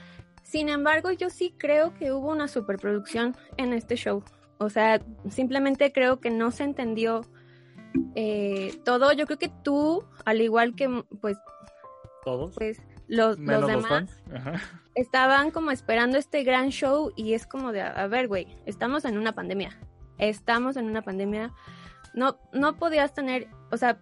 [0.43, 4.23] Sin embargo, yo sí creo que hubo una superproducción en este show.
[4.59, 7.23] O sea, simplemente creo que no se entendió
[8.15, 9.13] eh, todo.
[9.13, 11.37] Yo creo que tú, al igual que pues
[12.25, 14.23] todos, pues los, los demás
[14.95, 19.19] estaban como esperando este gran show y es como de, a ver, güey, estamos en
[19.19, 19.79] una pandemia.
[20.19, 21.53] Estamos en una pandemia
[22.15, 23.99] no, no podías tener, o sea,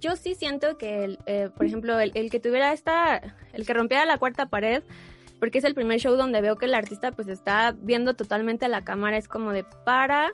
[0.00, 3.20] yo sí siento que, el, eh, por ejemplo, el, que tuviera esta,
[3.52, 4.82] el que rompiera la cuarta pared,
[5.40, 8.68] porque es el primer show donde veo que el artista pues está viendo totalmente a
[8.68, 10.32] la cámara, es como de para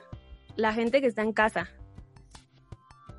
[0.55, 1.69] la gente que está en casa.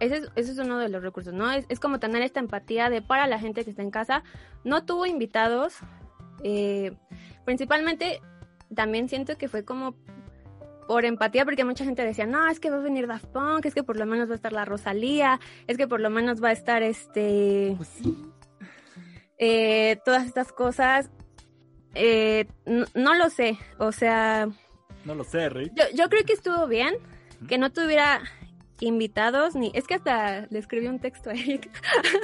[0.00, 1.50] Ese es, ese es uno de los recursos, ¿no?
[1.50, 4.22] Es, es, como tener esta empatía de para la gente que está en casa.
[4.64, 5.76] No tuvo invitados,
[6.42, 6.92] eh,
[7.44, 8.20] principalmente
[8.74, 9.94] también siento que fue como
[10.86, 13.74] por empatía, porque mucha gente decía, no, es que va a venir Daft Punk, es
[13.74, 16.48] que por lo menos va a estar la Rosalía, es que por lo menos va
[16.48, 17.74] a estar este...
[17.76, 17.90] Pues
[19.38, 21.10] eh, todas estas cosas.
[21.94, 24.48] Eh, no, lo sé, o sea...
[25.04, 25.72] No lo sé, Rick.
[25.74, 26.94] Yo, yo creo que estuvo bien,
[27.48, 28.22] que no tuviera
[28.80, 31.70] invitados ni es que hasta le escribí un texto a Eric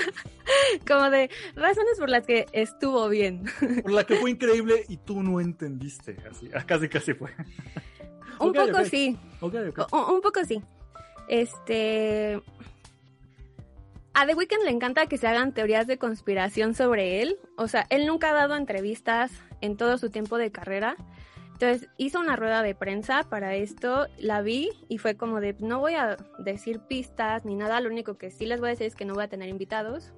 [0.87, 3.45] como de razones por las que estuvo bien
[3.83, 7.31] por la que fue increíble y tú no entendiste así casi casi fue
[8.41, 9.19] un poco sí.
[9.41, 10.63] un poco sí.
[11.29, 12.41] Este.
[14.13, 17.39] A The Weeknd le encanta que se hagan teorías de conspiración sobre él.
[17.57, 19.31] O sea, él nunca ha dado entrevistas
[19.61, 20.97] en todo su tiempo de carrera.
[21.61, 25.79] Entonces hizo una rueda de prensa para esto, la vi y fue como de, no
[25.79, 28.95] voy a decir pistas ni nada, lo único que sí les voy a decir es
[28.95, 30.15] que no voy a tener invitados.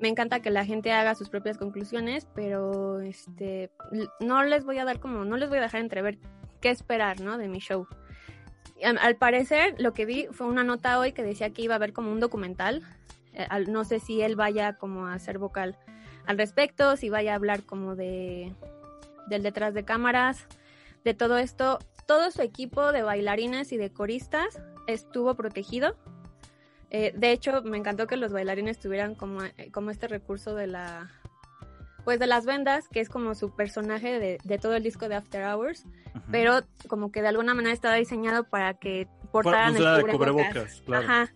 [0.00, 3.70] Me encanta que la gente haga sus propias conclusiones, pero este,
[4.18, 6.18] no les voy a dar como, no les voy a dejar entrever
[6.64, 7.36] qué esperar, ¿no?
[7.36, 7.86] De mi show.
[8.82, 11.92] Al parecer, lo que vi fue una nota hoy que decía que iba a haber
[11.92, 12.82] como un documental.
[13.34, 15.76] Eh, no sé si él vaya como a ser vocal
[16.24, 18.54] al respecto, si vaya a hablar como de
[19.26, 20.46] del detrás de cámaras,
[21.04, 21.80] de todo esto.
[22.06, 25.96] todo su equipo de bailarines y de coristas estuvo protegido.
[26.88, 30.66] Eh, de hecho, me encantó que los bailarines tuvieran como, eh, como este recurso de
[30.66, 31.10] la
[32.04, 35.16] pues de las vendas, que es como su personaje de, de todo el disco de
[35.16, 35.86] After Hours,
[36.30, 40.16] pero como que de alguna manera estaba diseñado para que portaran el cubrebocas.
[40.16, 41.04] cubrebocas, claro.
[41.04, 41.32] Ajá.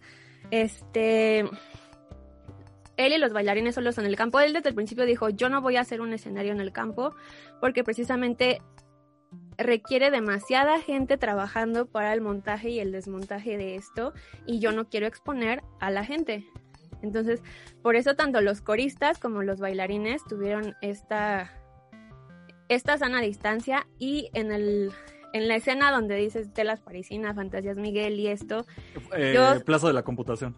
[0.51, 1.45] Este
[2.99, 4.41] él y los bailarines solos en el campo.
[4.41, 7.15] Él desde el principio dijo, yo no voy a hacer un escenario en el campo
[7.61, 8.61] porque precisamente
[9.57, 14.13] requiere demasiada gente trabajando para el montaje y el desmontaje de esto
[14.47, 16.45] y yo no quiero exponer a la gente.
[17.03, 17.43] Entonces,
[17.83, 21.51] por eso tanto los coristas como los bailarines tuvieron esta,
[22.69, 24.93] esta sana distancia y en el
[25.35, 28.65] en la escena donde dices telas parisinas, fantasías Miguel y esto.
[29.15, 30.57] Eh, yo- Plaza de la Computación.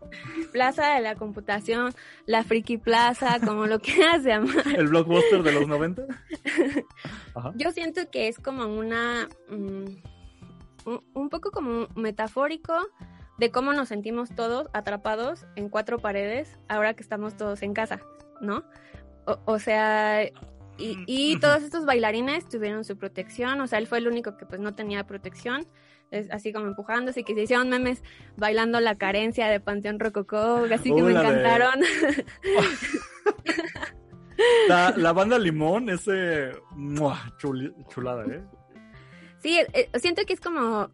[0.52, 1.92] Plaza de la computación,
[2.24, 4.68] la friki plaza, como lo quieras llamar.
[4.76, 6.04] El blockbuster de los 90.
[7.34, 7.52] Ajá.
[7.56, 9.28] Yo siento que es como una.
[9.48, 9.84] mm,
[11.14, 12.72] un poco como metafórico
[13.40, 18.00] de cómo nos sentimos todos atrapados en cuatro paredes ahora que estamos todos en casa,
[18.40, 18.62] ¿no?
[19.26, 20.24] O, o sea.
[20.78, 24.46] Y, y todos estos bailarines tuvieron su protección, o sea, él fue el único que
[24.46, 25.66] pues no tenía protección,
[26.10, 28.02] es así como empujándose, que se hicieron memes
[28.38, 31.80] bailando la carencia de Panteón Rococó, así que me de- encantaron.
[34.68, 36.52] La, la banda Limón, ese.
[36.70, 37.18] ¡mua!
[37.38, 38.42] chuli- chulada, ¿eh?
[39.42, 40.90] Sí, eh, siento que es como,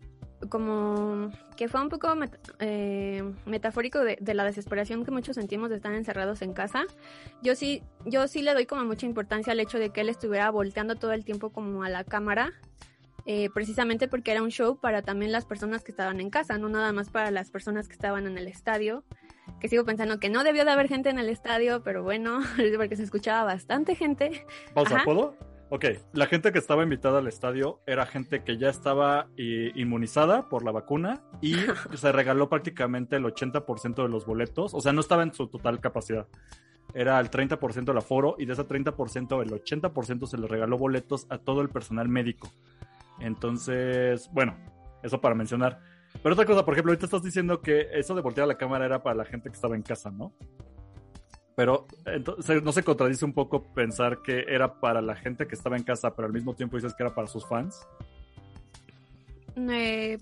[0.48, 5.70] como que fue un poco met- eh, metafórico de, de la desesperación que muchos sentimos
[5.70, 6.84] de estar encerrados en casa.
[7.42, 10.50] Yo sí, yo sí le doy como mucha importancia al hecho de que él estuviera
[10.50, 12.52] volteando todo el tiempo como a la cámara,
[13.24, 16.68] eh, precisamente porque era un show para también las personas que estaban en casa, no
[16.68, 19.04] nada más para las personas que estaban en el estadio.
[19.60, 22.40] Que sigo pensando que no debió de haber gente en el estadio, pero bueno,
[22.76, 24.44] porque se escuchaba bastante gente.
[24.74, 25.02] Pausa.
[25.04, 25.34] ¿puedo?
[25.68, 30.48] Ok, la gente que estaba invitada al estadio era gente que ya estaba eh, inmunizada
[30.48, 31.56] por la vacuna y
[31.94, 35.80] se regaló prácticamente el 80% de los boletos, o sea, no estaba en su total
[35.80, 36.28] capacidad.
[36.94, 41.26] Era el 30% del aforo y de ese 30% el 80% se le regaló boletos
[41.30, 42.48] a todo el personal médico.
[43.18, 44.56] Entonces, bueno,
[45.02, 45.80] eso para mencionar.
[46.22, 49.02] Pero otra cosa, por ejemplo, ahorita estás diciendo que eso de voltear la cámara era
[49.02, 50.32] para la gente que estaba en casa, ¿no?
[51.56, 55.76] Pero entonces no se contradice un poco pensar que era para la gente que estaba
[55.76, 57.80] en casa, pero al mismo tiempo dices que era para sus fans.
[59.56, 60.18] Eh,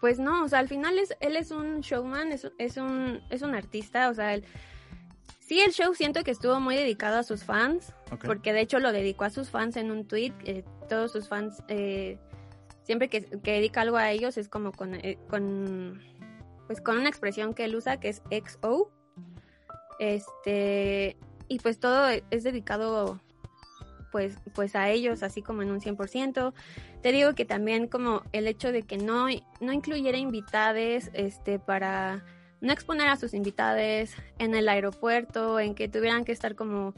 [0.00, 3.42] pues no, o sea, al final es, él es un showman, es, es, un, es
[3.42, 4.44] un artista, o sea, él,
[5.40, 7.92] sí el show siento que estuvo muy dedicado a sus fans,
[8.24, 11.62] porque de hecho lo dedicó a sus fans en un tweet, eh, todos sus fans,
[11.68, 12.18] eh,
[12.84, 16.00] siempre que, que dedica algo a ellos es como con, eh, con,
[16.66, 18.90] pues con una expresión que él usa que es XO,
[20.00, 23.20] este, y pues todo es dedicado
[24.10, 26.54] pues, pues a ellos, así como en un 100%.
[27.02, 29.26] Te digo que también como el hecho de que no,
[29.60, 32.24] no incluyera invitades este, para
[32.62, 36.94] no exponer a sus invitades en el aeropuerto, en que tuvieran que estar como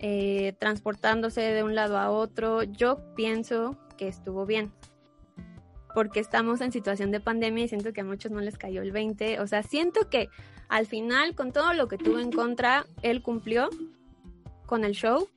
[0.00, 4.72] eh, transportándose de un lado a otro, yo pienso que estuvo bien.
[5.94, 8.90] Porque estamos en situación de pandemia y siento que a muchos no les cayó el
[8.90, 9.38] 20.
[9.40, 10.28] O sea, siento que
[10.70, 13.68] al final, con todo lo que tuvo en contra, él cumplió
[14.66, 15.28] con el show.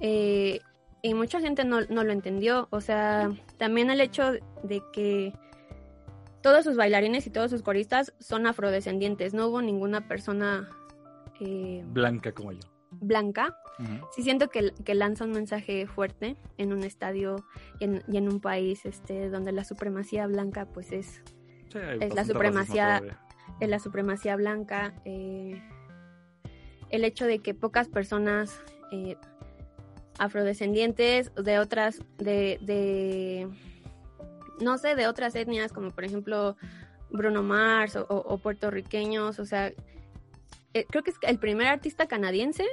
[0.00, 0.60] Eh,
[1.02, 2.68] y mucha gente no, no lo entendió.
[2.70, 4.32] O sea, también el hecho
[4.62, 5.32] de que
[6.40, 9.34] todos sus bailarines y todos sus coristas son afrodescendientes.
[9.34, 10.70] No hubo ninguna persona
[11.40, 12.60] eh, Blanca como yo.
[12.92, 13.58] blanca.
[13.80, 14.06] Ujú.
[14.14, 17.44] Sí siento que, que lanza un mensaje fuerte en un estadio
[17.80, 21.22] y en, y en un país este, donde la supremacía blanca pues es
[21.72, 23.14] Sí, Es la bastante
[23.60, 25.62] en la supremacía blanca, eh,
[26.90, 28.60] el hecho de que pocas personas
[28.92, 29.16] eh,
[30.18, 33.48] afrodescendientes de otras, de, de,
[34.60, 36.56] no sé, de otras etnias, como por ejemplo
[37.10, 39.72] Bruno Mars o, o- o puertorriqueños, o sea,
[40.74, 42.64] eh, creo que es el primer artista canadiense,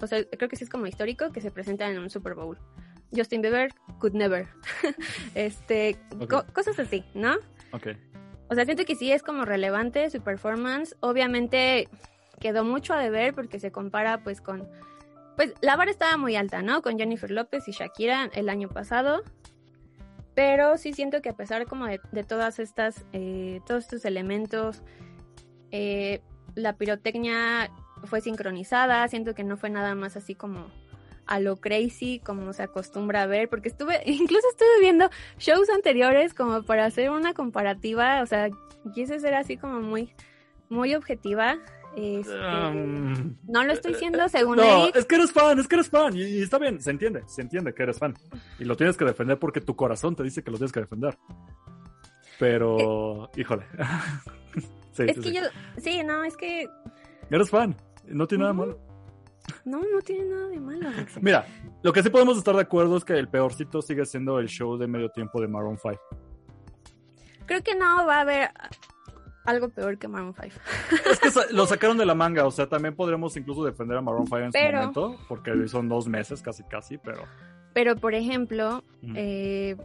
[0.00, 2.58] o sea, creo que sí es como histórico, que se presenta en un Super Bowl.
[3.14, 3.70] Justin Bieber
[4.00, 4.48] could never.
[5.34, 5.96] este,
[6.28, 7.36] co- cosas así, ¿no?
[8.48, 10.96] O sea, siento que sí es como relevante su performance.
[11.00, 11.88] Obviamente
[12.40, 14.68] quedó mucho a deber porque se compara pues con...
[15.36, 16.82] Pues la vara estaba muy alta, ¿no?
[16.82, 19.22] Con Jennifer López y Shakira el año pasado.
[20.34, 24.82] Pero sí siento que a pesar como de, de todas estas, eh, todos estos elementos,
[25.70, 26.20] eh,
[26.54, 27.70] la pirotecnia
[28.04, 29.06] fue sincronizada.
[29.08, 30.66] Siento que no fue nada más así como
[31.26, 36.34] a lo crazy como se acostumbra a ver, porque estuve, incluso estuve viendo shows anteriores
[36.34, 38.50] como para hacer una comparativa, o sea,
[38.94, 40.12] quise ser así como muy,
[40.68, 41.58] muy objetiva.
[41.96, 44.96] Este, Um, no lo estoy diciendo según no, Eric.
[44.96, 46.16] es que eres fan, es que eres fan.
[46.16, 48.14] Y, y está bien, se entiende, se entiende que eres fan.
[48.58, 51.16] Y lo tienes que defender porque tu corazón te dice que lo tienes que defender.
[52.38, 53.64] Pero, híjole.
[54.92, 55.34] sí, Es sí, que sí.
[55.34, 55.42] yo,
[55.78, 56.68] sí, no, es que
[57.30, 57.76] Eres fan,
[58.06, 58.78] no tiene nada malo.
[59.64, 60.88] No, no tiene nada de malo.
[60.88, 61.22] Alex.
[61.22, 61.46] Mira,
[61.82, 64.76] lo que sí podemos estar de acuerdo es que el peorcito sigue siendo el show
[64.76, 65.98] de medio tiempo de Maroon 5.
[67.46, 68.50] Creo que no va a haber
[69.44, 70.54] algo peor que Maroon 5.
[71.10, 74.26] Es que lo sacaron de la manga, o sea, también podremos incluso defender a Maroon
[74.26, 77.24] 5 en Pero- su momento, porque son dos meses casi casi, pero...
[77.74, 79.76] Pero, por ejemplo, mm, eh,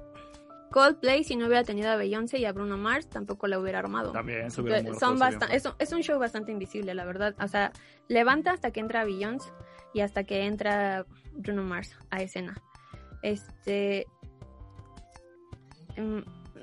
[0.70, 4.12] Coldplay, si no hubiera tenido a Beyoncé y a Bruno Mars, tampoco la hubiera armado.
[4.12, 7.06] también se hubiera son ese bien bastan- es, un, es un show bastante invisible, la
[7.06, 7.36] verdad.
[7.41, 7.72] O sea,
[8.08, 9.50] levanta hasta que entra Beyoncé
[9.94, 12.62] y hasta que entra Bruno Mars a escena.
[13.22, 14.06] Este.
[15.98, 16.20] mm,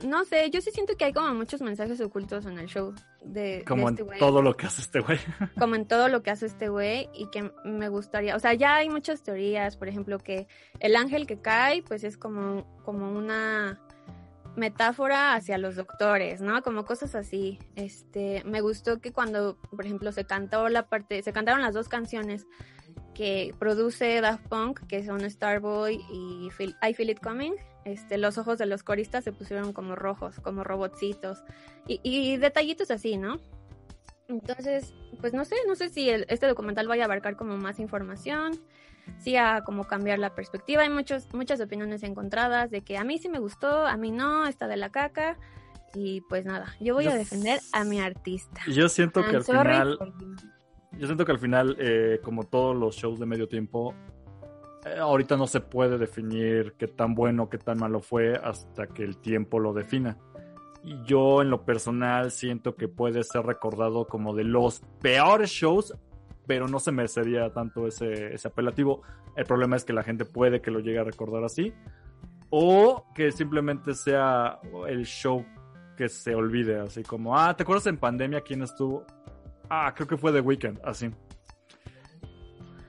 [0.07, 3.59] No sé, yo sí siento que hay como muchos mensajes ocultos en el show de,
[3.59, 4.19] de Como este en güey.
[4.19, 5.19] todo lo que hace este güey.
[5.59, 8.37] Como en todo lo que hace este güey y que me gustaría.
[8.37, 10.47] O sea, ya hay muchas teorías, por ejemplo, que
[10.81, 13.81] el ángel que cae, pues es como, como una
[14.57, 16.63] metáfora hacia los doctores, ¿no?
[16.63, 17.59] Como cosas así.
[17.77, 21.89] Este, me gustó que cuando, por ejemplo, se cantó la parte, se cantaron las dos
[21.89, 22.47] canciones
[23.15, 27.55] que produce Daft Punk, que son Starboy y Feel- I Feel It Coming.
[27.85, 31.45] Este, los ojos de los coristas se pusieron como rojos, como robotcitos
[31.87, 33.39] y, y detallitos así, ¿no?
[34.29, 37.79] Entonces, pues no sé, no sé si el- este documental vaya a abarcar como más
[37.79, 38.59] información,
[39.19, 40.83] sí a como cambiar la perspectiva.
[40.83, 44.47] Hay muchos, muchas opiniones encontradas de que a mí sí me gustó, a mí no,
[44.47, 45.39] está de la caca.
[45.95, 48.61] Y pues nada, yo voy Yo a defender a mi artista.
[48.69, 50.13] Yo siento que I'm al sorry final, for
[50.99, 53.95] yo siento que al final, eh, como todos los shows de medio tiempo,
[54.87, 59.03] eh, ahorita no se puede definir qué tan bueno, qué tan malo fue hasta que
[59.05, 60.17] el tiempo lo defina.
[60.83, 65.95] Y yo en lo personal siento que puede ser recordado como de los peores shows,
[66.47, 69.03] pero no se merecería tanto ese, ese apelativo.
[69.37, 71.73] El problema es que la gente puede que lo llegue a recordar así,
[72.51, 75.45] o que simplemente sea el show
[75.97, 79.05] que se olvide, así como, ah, ¿te acuerdas en pandemia quién estuvo?
[79.69, 81.11] Ah, creo que fue The Weeknd, así.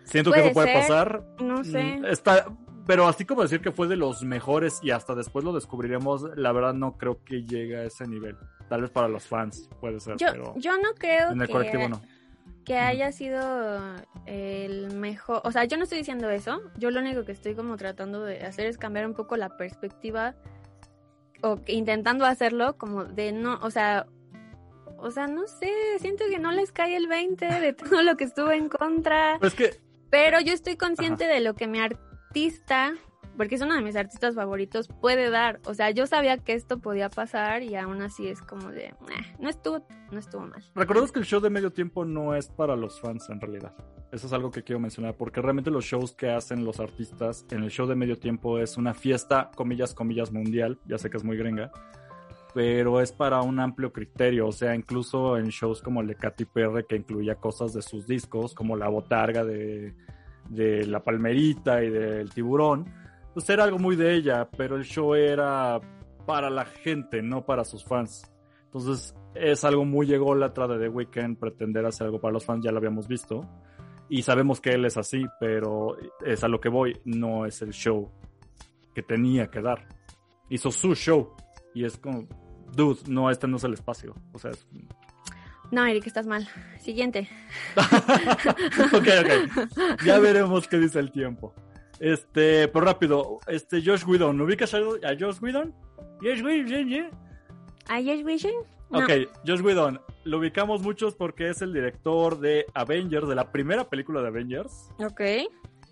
[0.03, 1.23] Siento que eso puede ser, pasar.
[1.39, 1.97] No sé.
[1.99, 2.45] Mm, Está,
[2.85, 6.53] pero así como decir que fue de los mejores y hasta después lo descubriremos, la
[6.53, 8.37] verdad no creo que llegue a ese nivel.
[8.69, 11.53] Tal vez para los fans puede ser, Yo, pero yo no creo en el que,
[11.53, 12.01] colectivo no.
[12.67, 13.79] Que haya sido
[14.25, 15.39] el mejor.
[15.45, 16.61] O sea, yo no estoy diciendo eso.
[16.77, 20.35] Yo lo único que estoy como tratando de hacer es cambiar un poco la perspectiva
[21.41, 24.05] o intentando hacerlo como de no, o sea,
[24.97, 28.25] o sea, no sé, siento que no les cae el 20 de todo lo que
[28.25, 29.37] estuvo en contra.
[29.39, 29.79] Pero es que
[30.09, 32.95] Pero yo estoy consciente de lo que mi artista,
[33.37, 35.59] porque es uno de mis artistas favoritos, puede dar.
[35.65, 38.93] O sea, yo sabía que esto podía pasar y aún así es como de, "Eh,
[39.39, 40.63] no estuvo, no estuvo mal.
[40.75, 43.73] Recordemos que el show de medio tiempo no es para los fans en realidad.
[44.11, 47.63] Eso es algo que quiero mencionar, porque realmente los shows que hacen los artistas en
[47.63, 50.79] el show de medio tiempo es una fiesta, comillas, comillas, mundial.
[50.85, 51.71] Ya sé que es muy gringa,
[52.53, 54.47] pero es para un amplio criterio.
[54.47, 58.07] O sea, incluso en shows como el de Katy Perry, que incluía cosas de sus
[58.07, 59.93] discos, como la botarga de,
[60.49, 62.85] de la palmerita y del tiburón,
[63.37, 65.79] pues era algo muy de ella, pero el show era
[66.25, 68.23] para la gente, no para sus fans.
[68.63, 72.71] Entonces es algo muy ególatra de The Weeknd pretender hacer algo para los fans, ya
[72.71, 73.47] lo habíamos visto.
[74.09, 77.73] Y sabemos que él es así, pero es a lo que voy, no es el
[77.73, 78.11] show
[78.95, 79.87] que tenía que dar.
[80.49, 81.35] Hizo su show
[81.75, 82.27] y es como,
[82.73, 84.15] dude, no, este no es el espacio.
[84.33, 84.67] O sea, es...
[85.69, 86.49] No, Eric, estás mal.
[86.79, 87.29] Siguiente.
[87.75, 90.03] ok, ok.
[90.03, 91.53] Ya veremos qué dice el tiempo.
[91.99, 95.73] Este, pero rápido, este Josh Whedon, ¿ubicas a a Josh Whedon?
[96.21, 97.09] Josh Whedon.
[97.89, 98.45] ¿A Josh?
[98.89, 98.99] No.
[98.99, 99.11] Ok,
[99.45, 104.21] Josh Whedon, lo ubicamos muchos porque es el director de Avengers, de la primera película
[104.21, 104.89] de Avengers.
[104.99, 105.21] Ok.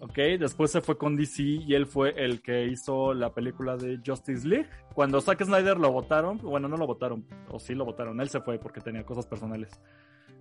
[0.02, 4.00] Ok, después se fue con DC y él fue el que hizo la película de
[4.06, 4.70] Justice League.
[4.94, 8.42] Cuando Zack Snyder lo votaron, bueno, no lo votaron, o sí lo votaron, él se
[8.42, 9.72] fue porque tenía cosas personales.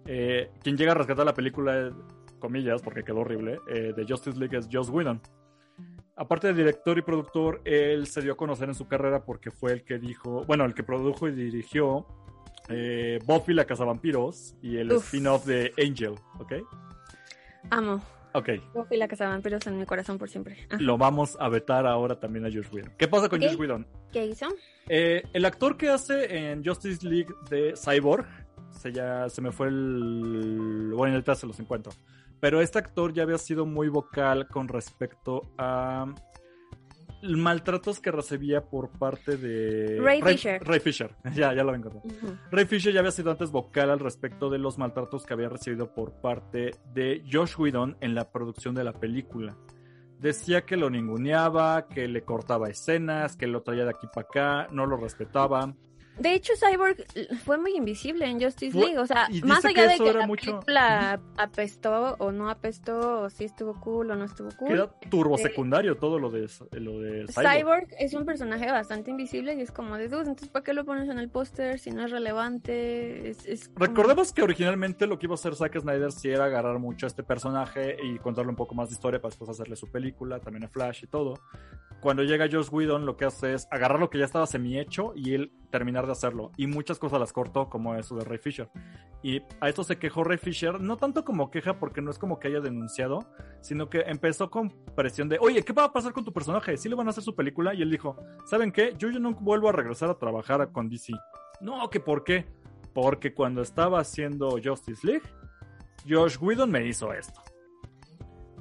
[0.06, 1.92] Eh, quien llega a rescatar la película,
[2.40, 5.20] comillas, porque quedó horrible, eh, de Justice League es Joss Whedon.
[6.16, 9.72] Aparte de director y productor, él se dio a conocer en su carrera porque fue
[9.72, 12.06] el que dijo, bueno, el que produjo y dirigió
[12.68, 16.52] eh, Buffy la Cazavampiros y el spin-off de Angel, ¿ok?
[17.70, 18.00] Amo.
[18.36, 20.66] Ok, Buffy la casa de vampiros en mi corazón por siempre.
[20.70, 22.92] Ah, lo vamos a vetar ahora también a Josh Whedon.
[22.98, 23.48] ¿Qué pasa con Ok.
[23.48, 23.86] Josh Whedon?
[24.12, 24.46] ¿Qué hizo?
[24.88, 28.26] Eh, el actor que hace en Justice League de Cyborg,
[28.70, 30.90] se, ya, se me fue el...
[30.96, 31.92] Bueno, ahorita se los encuentro.
[32.44, 36.04] Pero este actor ya había sido muy vocal con respecto a
[37.22, 40.62] maltratos que recibía por parte de Ray Fisher.
[40.62, 42.00] Ray Fisher, ya, ya lo encontré.
[42.04, 42.36] Ujú.
[42.50, 45.94] Ray Fisher ya había sido antes vocal al respecto de los maltratos que había recibido
[45.94, 49.56] por parte de Josh Whedon en la producción de la película.
[50.20, 54.68] Decía que lo ninguneaba, que le cortaba escenas, que lo traía de aquí para acá,
[54.70, 55.74] no lo respetaba.
[56.18, 56.96] De hecho, Cyborg
[57.44, 58.98] fue muy invisible en Justice League.
[58.98, 63.44] O sea, más allá de que la mucho- película apestó o no apestó, o si
[63.44, 64.70] estuvo cool o no estuvo cool.
[64.72, 67.56] Era turbo Eh, secundario todo lo de, lo de Cyborg.
[67.56, 70.84] Cyborg es un personaje bastante invisible y es como de dude, entonces ¿para qué lo
[70.84, 73.30] pones en el póster si no es relevante?
[73.30, 76.44] Es, es como- Recordemos que originalmente lo que iba a hacer Zack Snyder sí era
[76.44, 79.76] agarrar mucho a este personaje y contarle un poco más de historia para después hacerle
[79.76, 81.34] su película, también a Flash y todo.
[82.00, 85.32] Cuando llega Joss Whedon lo que hace es agarrar lo que ya estaba semi-hecho y
[85.34, 86.52] él terminar de hacerlo.
[86.56, 88.70] Y muchas cosas las cortó, como eso de Ray Fisher.
[89.24, 92.38] Y a esto se quejó Ray Fisher, no tanto como queja porque no es como
[92.38, 93.26] que haya denunciado,
[93.60, 96.76] sino que empezó con presión de, oye, ¿qué va a pasar con tu personaje?
[96.76, 97.74] ¿Sí le van a hacer su película?
[97.74, 98.94] Y él dijo, ¿saben qué?
[98.96, 101.12] Yo ya no vuelvo a regresar a trabajar con DC.
[101.60, 102.46] No, que por qué.
[102.92, 105.26] Porque cuando estaba haciendo Justice League,
[106.08, 107.42] Josh Whedon me hizo esto.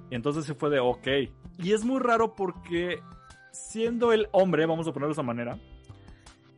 [0.09, 1.07] Y entonces se fue de, ok.
[1.59, 3.03] Y es muy raro porque
[3.51, 5.59] siendo el hombre, vamos a ponerlo de esa manera,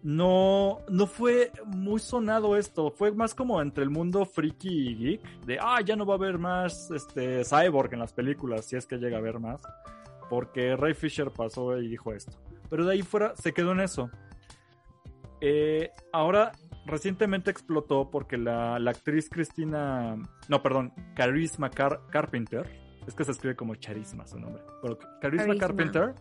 [0.06, 2.92] no, no fue muy sonado esto.
[2.92, 5.46] Fue más como entre el mundo friki y geek.
[5.48, 8.86] De, ah, ya no va a haber más este, cyborg en las películas, si es
[8.86, 9.64] que llega a haber más.
[10.30, 12.38] Porque Ray Fisher pasó y dijo esto.
[12.70, 14.12] Pero de ahí fuera se quedó en eso.
[15.42, 16.52] Eh, ahora,
[16.86, 20.18] recientemente explotó porque la, la actriz Cristina.
[20.48, 22.70] No, perdón, Charisma Car- Carpenter.
[23.08, 24.62] Es que se escribe como Charisma su nombre.
[24.84, 25.60] Pero Charisma Charisma.
[25.60, 26.14] Carpenter.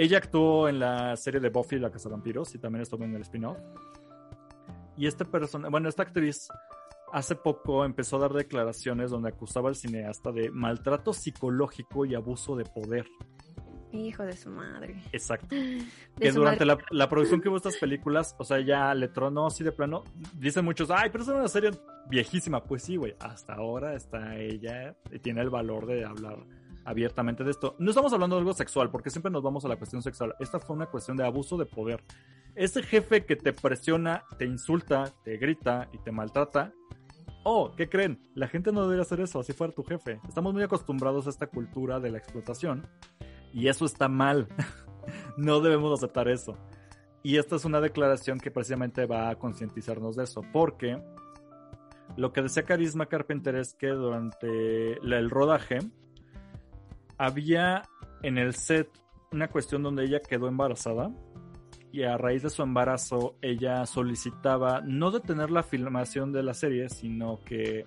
[0.00, 3.58] Ella actuó en la serie de Buffy la Cazavampiros y también estuvo en el spin-off.
[4.96, 6.48] Y esta persona, bueno, esta actriz
[7.12, 12.56] hace poco empezó a dar declaraciones donde acusaba al cineasta de maltrato psicológico y abuso
[12.56, 13.04] de poder.
[13.92, 15.02] Hijo de su madre.
[15.12, 15.54] Exacto.
[15.54, 15.84] De
[16.18, 19.72] que durante la producción que hubo estas películas, o sea, ya le tronó así de
[19.72, 20.04] plano.
[20.32, 21.72] Dicen muchos, ay, pero es una serie
[22.08, 22.64] viejísima.
[22.64, 26.38] Pues sí, güey, hasta ahora está ella y tiene el valor de hablar
[26.84, 27.76] abiertamente de esto.
[27.78, 30.34] No estamos hablando de algo sexual, porque siempre nos vamos a la cuestión sexual.
[30.40, 32.02] Esta fue una cuestión de abuso de poder.
[32.54, 36.72] Ese jefe que te presiona, te insulta, te grita y te maltrata.
[37.44, 38.20] Oh, ¿qué creen?
[38.34, 40.20] La gente no debería hacer eso, así fuera tu jefe.
[40.28, 42.86] Estamos muy acostumbrados a esta cultura de la explotación
[43.52, 44.48] y eso está mal.
[45.36, 46.56] no debemos aceptar eso.
[47.22, 51.02] Y esta es una declaración que precisamente va a concientizarnos de eso, porque
[52.16, 55.78] lo que decía Carisma Carpenter es que durante el rodaje
[57.20, 57.82] había
[58.22, 58.88] en el set
[59.30, 61.10] una cuestión donde ella quedó embarazada
[61.92, 66.88] y a raíz de su embarazo ella solicitaba no detener la filmación de la serie,
[66.88, 67.84] sino que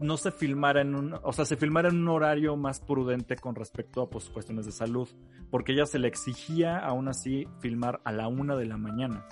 [0.00, 3.54] no se filmara en un, o sea, se filmara en un horario más prudente con
[3.54, 5.08] respecto a pues cuestiones de salud,
[5.50, 9.26] porque ella se le exigía aún así filmar a la una de la mañana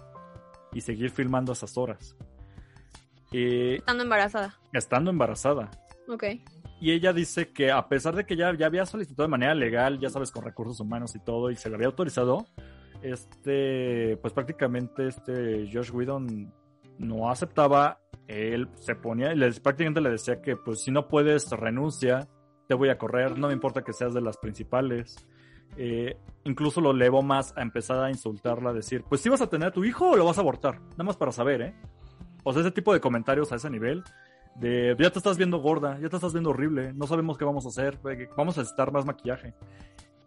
[0.73, 2.17] y seguir filmando esas horas.
[3.33, 4.59] Eh, Estando embarazada.
[4.73, 5.71] estando embarazada.
[6.09, 6.25] Ok.
[6.81, 9.99] Y ella dice que a pesar de que ya, ya había solicitado de manera legal,
[9.99, 12.47] ya sabes, con recursos humanos y todo, y se le había autorizado,
[13.03, 16.53] este, pues prácticamente este Josh Whedon
[16.99, 21.51] no aceptaba, él se ponía, y les, prácticamente le decía que pues si no puedes,
[21.51, 22.29] renuncia,
[22.69, 25.17] te voy a correr, no me importa que seas de las principales.
[25.79, 29.49] Eh, incluso lo elevó más a empezar a insultarla, a decir, pues si vas a
[29.49, 31.75] tener a tu hijo o lo vas a abortar, nada más para saber, ¿eh?
[32.45, 34.05] O sea, ese tipo de comentarios a ese nivel
[34.61, 37.67] de ya te estás viendo gorda, ya te estás viendo horrible, no sabemos qué vamos
[37.67, 37.99] a hacer,
[38.37, 39.55] vamos a necesitar más maquillaje.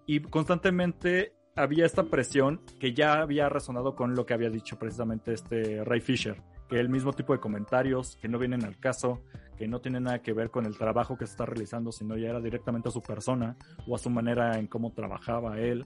[0.06, 5.34] Y constantemente había esta presión que ya había resonado con lo que había dicho precisamente
[5.34, 9.22] este Ray Fisher, que el mismo tipo de comentarios que no vienen al caso,
[9.58, 12.30] que no tienen nada que ver con el trabajo que se está realizando, sino ya
[12.30, 13.58] era directamente a su persona
[13.88, 15.86] o a su manera en cómo trabajaba él.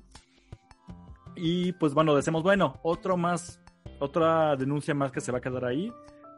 [1.35, 3.59] Y pues bueno, decimos, bueno, otro más,
[3.99, 5.91] otra denuncia más que se va a quedar ahí.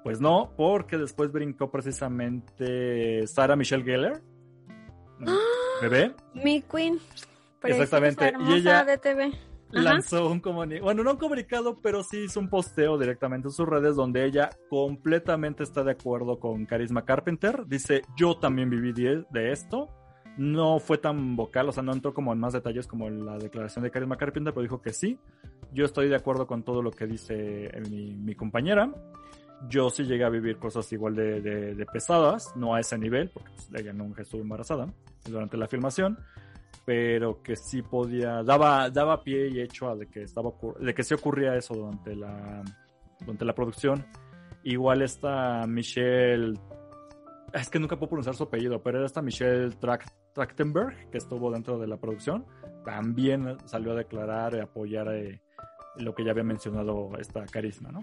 [0.05, 4.21] Pues no, porque después brincó precisamente Sarah Michelle Gellar,
[5.81, 6.99] bebé, Mi Queen.
[7.63, 9.31] Exactamente, y ella- de TV.
[9.71, 13.67] Lanzó un comunicado, bueno, no un comunicado, pero sí hizo un posteo directamente en sus
[13.67, 17.65] redes donde ella completamente está de acuerdo con Carisma Carpenter.
[17.65, 19.89] Dice, yo también viví de, esto.
[20.37, 23.39] No fue tan vocal, o sea, no entró como en más detalles como en la
[23.39, 25.17] declaración de Carisma Carpenter, pero dijo que sí.
[25.73, 28.93] Yo estoy de acuerdo con todo lo que dice mi, mi compañera.
[29.69, 33.69] Yo sí llegué a vivir cosas igual de, pesadas, no a ese nivel, porque pues,
[33.81, 34.87] ella nunca estuvo embarazada
[35.27, 36.17] durante la filmación
[36.85, 41.03] pero que sí podía, daba, daba pie y hecho a de que estaba de que
[41.03, 42.63] sí ocurría eso durante la
[43.19, 44.05] durante la producción.
[44.63, 46.53] Igual esta Michelle
[47.53, 49.71] es que nunca puedo pronunciar su apellido, pero era esta Michelle
[50.33, 52.45] Trachtenberg, que estuvo dentro de la producción,
[52.83, 55.41] también salió a declarar y apoyar eh,
[55.97, 58.01] lo que ya había mencionado esta carisma, ¿no?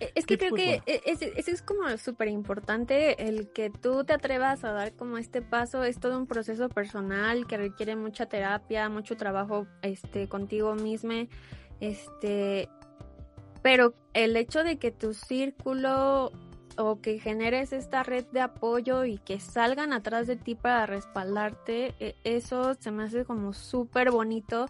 [0.00, 4.02] Eh, Es que creo que e- es- eso es como súper importante, el que tú
[4.04, 8.26] te atrevas a dar como este paso, es todo un proceso personal que requiere mucha
[8.26, 11.12] terapia, mucho trabajo este, contigo mismo,
[11.80, 12.68] este,
[13.62, 16.32] pero el hecho de que tu círculo
[16.78, 21.94] o que generes esta red de apoyo y que salgan atrás de ti para respaldarte,
[22.00, 24.66] e- eso se me hace como súper bonito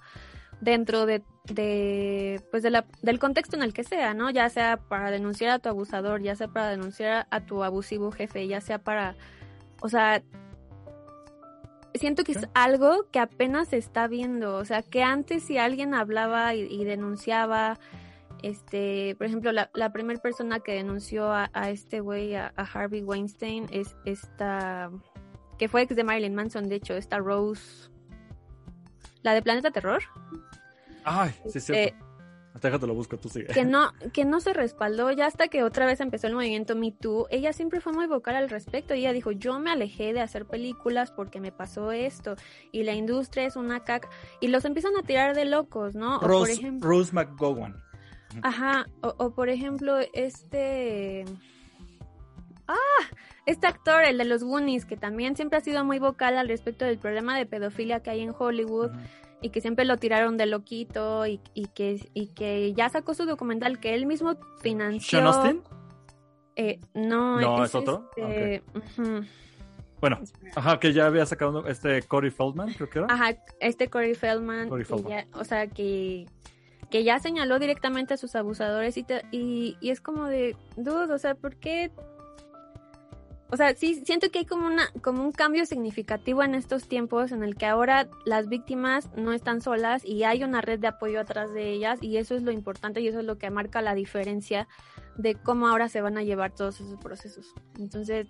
[0.61, 4.31] dentro de, de pues de la, del contexto en el que sea, ¿no?
[4.31, 8.47] Ya sea para denunciar a tu abusador, ya sea para denunciar a tu abusivo jefe,
[8.47, 9.17] ya sea para,
[9.81, 10.23] o sea,
[11.95, 15.95] siento que es algo que apenas se está viendo, o sea, que antes si alguien
[15.95, 17.79] hablaba y, y denunciaba,
[18.43, 22.63] este, por ejemplo, la, la primera persona que denunció a, a este güey, a, a
[22.63, 24.91] Harvey Weinstein, es esta,
[25.59, 27.91] que fue ex de Marilyn Manson, de hecho, esta Rose,
[29.23, 30.03] la de Planeta Terror.
[31.05, 31.95] Ay, sí, es Eh.
[32.61, 33.47] Déjate lo busco, tú sigue.
[33.47, 36.93] que no, que no se respaldó ya hasta que otra vez empezó el movimiento Me
[36.93, 37.27] Too.
[37.31, 38.93] Ella siempre fue muy vocal al respecto.
[38.93, 42.37] Ella dijo, yo me alejé de hacer películas porque me pasó esto.
[42.73, 44.09] Y la industria es una caca.
[44.41, 46.17] Y los empiezan a tirar de locos, ¿no?
[46.17, 47.83] O por Rose, ejemplo, Rose McGowan.
[48.43, 51.25] ajá, o, o por ejemplo, este...
[52.69, 53.05] Ah,
[53.47, 56.85] este actor, el de los Goonies, que también siempre ha sido muy vocal al respecto
[56.85, 58.91] del problema de pedofilia que hay en Hollywood.
[59.43, 63.25] Y que siempre lo tiraron de loquito y, y que, y que ya sacó su
[63.27, 65.19] documental que él mismo financió.
[65.21, 65.63] ¿Sean Austin?
[66.57, 68.11] Eh, no, No, ¿es otro?
[68.17, 68.63] este.
[70.01, 70.19] Bueno,
[70.57, 73.09] ajá, que ya había sacado este Corey Feldman, creo que era.
[73.11, 75.11] Ajá, este Corey Feldman, Corey Feldman.
[75.11, 76.25] ya- o sea, que,
[76.91, 81.13] que ya señaló directamente a sus abusadores y, te- y, y es como de, dude,
[81.13, 81.91] o sea, ¿por qué?
[83.53, 87.33] O sea, sí, siento que hay como, una, como un cambio significativo en estos tiempos
[87.33, 91.21] en el que ahora las víctimas no están solas y hay una red de apoyo
[91.21, 93.95] atrás de ellas y eso es lo importante y eso es lo que marca la
[93.95, 94.69] diferencia
[95.17, 97.53] de cómo ahora se van a llevar todos esos procesos.
[97.79, 98.29] Entonces,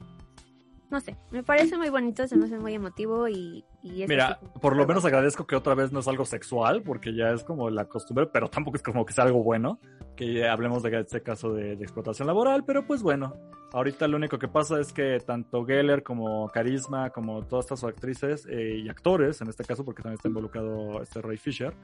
[0.90, 4.40] no sé, me parece muy bonito, se me hace muy emotivo y, y es Mira,
[4.60, 7.70] por lo menos agradezco que otra vez no es algo sexual, porque ya es como
[7.70, 9.78] la costumbre, pero tampoco es como que sea algo bueno,
[10.16, 13.34] que hablemos de este caso de, de explotación laboral, pero pues bueno,
[13.72, 18.46] ahorita lo único que pasa es que tanto Geller como Carisma, como todas estas actrices
[18.50, 21.74] eh, y actores, en este caso, porque también está involucrado este Ray Fisher,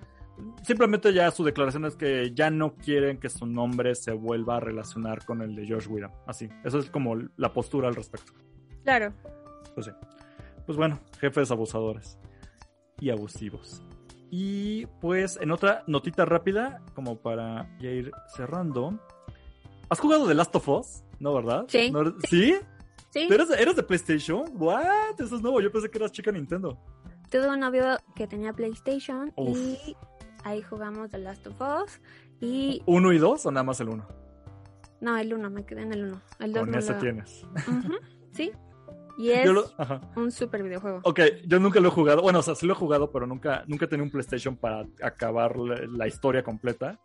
[0.62, 4.60] simplemente ya su declaración es que ya no quieren que su nombre se vuelva a
[4.60, 8.32] relacionar con el de Josh Whedon, así, eso es como la postura al respecto.
[8.86, 9.12] Claro.
[9.74, 9.92] Pues sí.
[10.64, 12.18] Pues bueno, jefes abusadores
[13.00, 13.82] y abusivos.
[14.30, 18.98] Y pues en otra notita rápida, como para ya ir cerrando.
[19.88, 21.02] ¿Has jugado The Last of Us?
[21.18, 21.64] ¿No, verdad?
[21.68, 21.90] Sí.
[21.90, 22.54] ¿No eres- ¿Sí?
[23.10, 24.44] Sí, ¿Eres, ¿Eres de PlayStation?
[24.54, 25.18] ¿What?
[25.20, 25.60] Eso es nuevo.
[25.60, 26.78] Yo pensé que eras chica Nintendo.
[27.30, 29.58] tuve un novio que tenía PlayStation Uf.
[29.58, 29.96] y
[30.44, 32.00] ahí jugamos The Last of Us
[32.40, 34.06] y ¿Uno y dos o nada más el uno?
[35.00, 36.20] no, el uno, me quedé en el uno.
[36.38, 37.44] El dos Con no ese lo- tienes.
[38.32, 38.52] Sí.
[39.18, 39.64] Y es lo-
[40.16, 41.01] un super videojuego.
[41.05, 42.22] Ok, yo nunca lo he jugado.
[42.22, 44.86] Bueno, o sea, sí lo he jugado, pero nunca, nunca he tenido un PlayStation para
[45.02, 47.01] acabar la, la historia completa.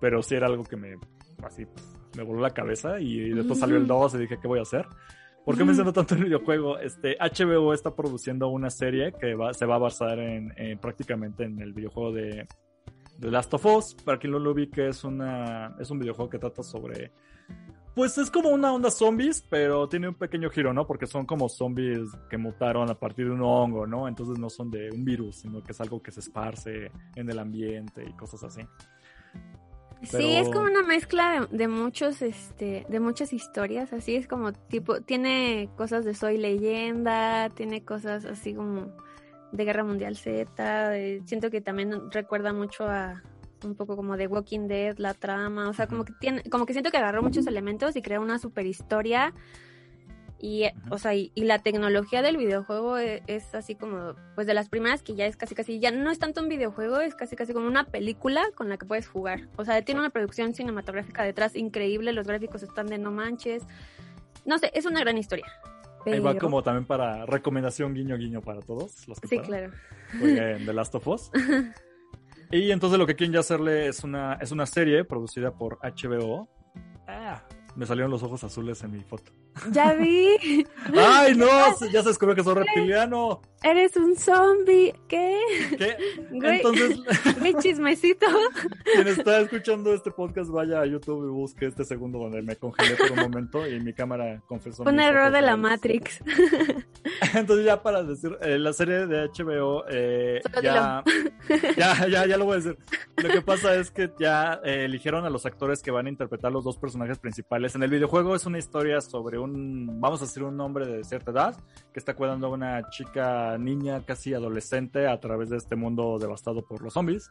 [0.00, 0.96] Pero sí era algo que me,
[1.42, 3.00] así, pues, me voló la cabeza.
[3.00, 4.86] Y después salió el 2 y dije, ¿qué voy a hacer?
[5.44, 6.78] ¿Por qué menciono tanto el videojuego?
[6.78, 11.44] Este, HBO está produciendo una serie que va, se va a basar en, en prácticamente
[11.44, 12.46] en el videojuego de
[13.20, 13.94] The Last of Us.
[13.94, 17.12] Para quien no lo ubique, es, una, es un videojuego que trata sobre
[17.94, 20.86] pues es como una onda zombies, pero tiene un pequeño giro, ¿no?
[20.86, 24.08] Porque son como zombies que mutaron a partir de un hongo, ¿no?
[24.08, 27.38] Entonces no son de un virus, sino que es algo que se esparce en el
[27.38, 28.62] ambiente y cosas así.
[30.02, 34.52] Sí, es como una mezcla de, de muchos, este, de muchas historias, así es como
[34.52, 38.92] tipo, tiene cosas de Soy Leyenda, tiene cosas así como
[39.52, 40.92] de Guerra Mundial Z,
[41.24, 43.22] siento que también recuerda mucho a
[43.64, 46.72] un poco como de Walking Dead, la trama, o sea, como que tiene, como que
[46.72, 49.32] siento que agarró muchos elementos y creó una super historia
[50.38, 54.46] y, eh, o sea, y, y la tecnología del videojuego e- es, así como, pues
[54.46, 57.14] de las primeras que ya es casi casi, ya no es tanto un videojuego, es
[57.14, 59.48] casi casi como una película con la que puedes jugar.
[59.56, 63.62] O sea, tiene una producción cinematográfica detrás increíble, los gráficos están de no manches.
[64.44, 65.46] No sé, es una gran historia.
[66.04, 69.72] Ahí va Pero- como también para recomendación guiño guiño para todos los que Sí, claro.
[70.18, 71.30] Jueguen The Last of Us.
[72.54, 76.48] Y entonces lo que quieren ya hacerle es una, es una serie producida por HBO.
[77.08, 77.42] Ah,
[77.74, 79.32] me salieron los ojos azules en mi foto.
[79.72, 80.36] Ya vi.
[80.96, 81.48] ¡Ay, no!
[81.92, 83.42] Ya se descubrió que soy reptiliano.
[83.64, 84.94] Eres un zombie.
[85.08, 85.40] ¿Qué?
[85.78, 85.96] ¿Qué?
[86.30, 86.98] Güey, Entonces,
[87.40, 88.26] güey, chismecito.
[88.92, 92.96] quien está escuchando este podcast, vaya a YouTube y busque este segundo donde me congelé
[92.96, 94.82] por un momento y mi cámara confesó.
[94.82, 95.56] Un error de la.
[95.56, 96.20] Matrix.
[97.34, 101.02] Entonces ya para decir, eh, la serie de HBO, eh, ya,
[101.76, 102.78] ya, ya, ya lo voy a decir.
[103.16, 106.52] Lo que pasa es que ya eh, eligieron a los actores que van a interpretar
[106.52, 107.74] los dos personajes principales.
[107.74, 111.30] En el videojuego es una historia sobre un, vamos a decir, un hombre de cierta
[111.30, 111.56] edad
[111.92, 116.66] que está cuidando a una chica, niña, casi adolescente a través de este mundo devastado
[116.66, 117.30] por los zombies.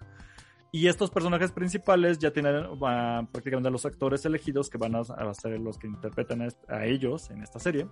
[0.75, 5.33] Y estos personajes principales ya tienen ah, prácticamente los actores elegidos que van a, a
[5.35, 7.85] ser los que interpretan a, ellos en esta serie.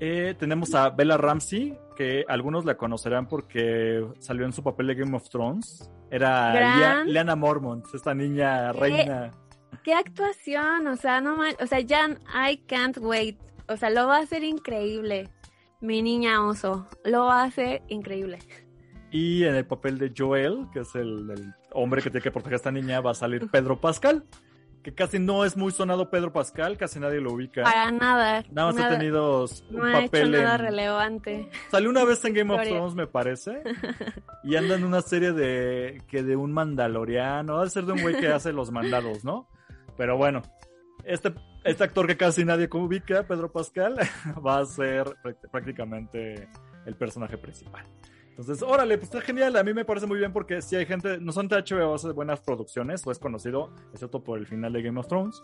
[0.00, 4.94] Eh, tenemos a Bella Ramsey, que algunos la conocerán porque salió en su papel de
[4.94, 5.90] Game of Thrones.
[6.10, 9.30] Era Lyanna Mormont, esta niña reina.
[9.84, 13.38] Qué actuación, o sea, no man- o sea, ya I can't wait.
[13.68, 15.28] O sea, lo va a hacer increíble.
[15.80, 18.38] Mi niña oso, lo hacer increíble.
[19.10, 22.54] Y en el papel de Joel, que es el, el hombre que tiene que proteger
[22.54, 24.24] a esta niña, va a salir Pedro Pascal.
[24.82, 27.62] Que casi no es muy sonado Pedro Pascal, casi nadie lo ubica.
[27.64, 28.44] Para nada.
[28.50, 30.60] Nada más nada- ha tenido un no ha hecho papel nada en...
[30.60, 31.50] relevante.
[31.70, 32.62] Salió una vez en Game of.
[32.62, 33.62] Thrones, me parece.
[34.44, 37.58] Y anda en una serie de que de un mandaloriano.
[37.58, 39.48] A ser de un güey que hace los mandados, ¿no?
[39.96, 40.42] Pero bueno,
[41.04, 41.34] este,
[41.64, 43.96] este actor que casi nadie ubica, Pedro Pascal,
[44.46, 46.48] va a ser práct- prácticamente
[46.86, 47.84] el personaje principal.
[48.30, 49.56] Entonces, órale, pues está genial.
[49.56, 52.40] A mí me parece muy bien porque si hay gente, no son HBO, hace buenas
[52.40, 55.42] producciones, o es conocido, excepto por el final de Game of Thrones.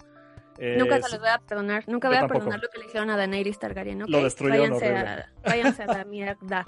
[0.59, 1.83] Eh, Nunca sí- se los voy a perdonar.
[1.89, 2.39] Nunca voy a tampoco.
[2.39, 4.09] perdonar lo que le hicieron a Daenerys Targaryen, ¿ok?
[4.09, 6.67] Lo destruyeron váyanse a, váyanse a la mierda.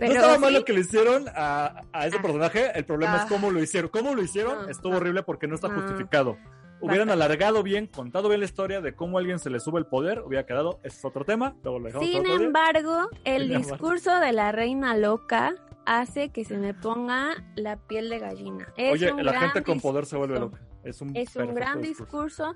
[0.00, 2.22] no estaba mal sí, lo que le hicieron a, a ese Ah.
[2.22, 3.26] personaje, el problema es Ah.
[3.28, 3.90] cómo lo hicieron.
[3.90, 4.62] ¿Cómo lo hicieron?
[4.62, 4.96] No, Estuvo no.
[4.98, 5.80] horrible porque no está No.
[5.80, 6.36] justificado.
[6.80, 9.86] Hubieran alargado bien, contado bien la historia de cómo a alguien se le sube el
[9.86, 12.34] poder, hubiera quedado, ese es otro tema, luego lo dejamos Sin día.
[12.34, 13.72] embargo, el Sin embargo.
[13.74, 15.54] discurso de la reina loca
[15.86, 18.72] hace que se me ponga la piel de gallina.
[18.76, 20.56] Es Oye, la gente con poder se vuelve discurso.
[20.62, 20.68] loca.
[20.84, 22.54] Es un, Es un gran discurso.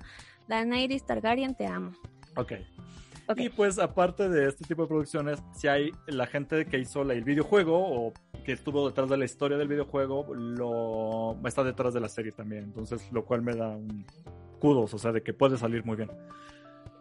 [0.49, 1.93] Daenerys Targaryen, te amo.
[2.37, 2.53] Ok.
[3.29, 3.39] Ok.
[3.39, 7.25] Y pues aparte de este tipo de producciones, si hay la gente que hizo el
[7.25, 8.13] videojuego o
[8.43, 12.65] que estuvo detrás de la historia del videojuego, lo está detrás de la serie también.
[12.65, 14.05] Entonces, lo cual me da un
[14.59, 16.11] kudos, o sea, de que puede salir muy bien.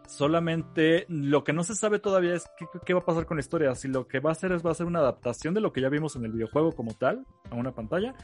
[0.06, 3.40] Solamente lo que no se sabe todavía es qué, qué va a pasar con la
[3.40, 3.74] historia.
[3.74, 5.80] Si lo que va a hacer es va a ser una adaptación de lo que
[5.80, 8.14] ya vimos en el videojuego como tal, a una pantalla,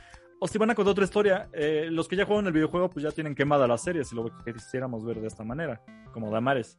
[0.40, 1.48] o si van a contar otra historia.
[1.52, 4.24] Eh, los que ya juegan el videojuego, pues ya tienen quemada la serie, si lo
[4.44, 5.82] que quisiéramos ver de esta manera,
[6.12, 6.76] como Damares.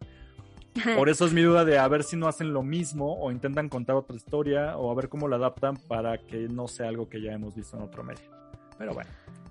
[0.96, 3.70] Por eso es mi duda de a ver si no hacen lo mismo o intentan
[3.70, 7.22] contar otra historia o a ver cómo la adaptan para que no sea algo que
[7.22, 8.30] ya hemos visto en otro medio.
[8.78, 9.10] Pero bueno,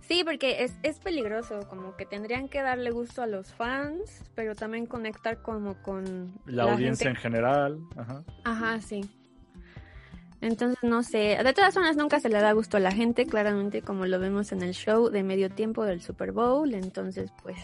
[0.08, 4.54] Sí, porque es, es peligroso, como que tendrían que darle gusto a los fans, pero
[4.54, 7.08] también conectar como con la, audiencia gente.
[7.08, 7.78] en general.
[7.94, 8.24] Ajá.
[8.44, 9.02] Ajá, sí.
[10.40, 11.38] Entonces, no sé.
[11.44, 14.50] De todas formas, nunca se le da gusto a la gente, claramente, como lo vemos
[14.52, 16.72] en el show de medio tiempo del Super Bowl.
[16.72, 17.58] Entonces, pues.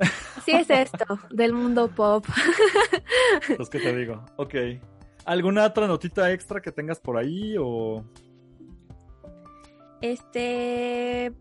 [0.44, 2.24] Sí es esto, del mundo pop.
[3.56, 4.24] Pues que te digo.
[4.36, 4.54] Ok.
[5.24, 8.04] ¿Alguna otra notita extra que tengas por ahí o...?
[10.00, 11.32] Este.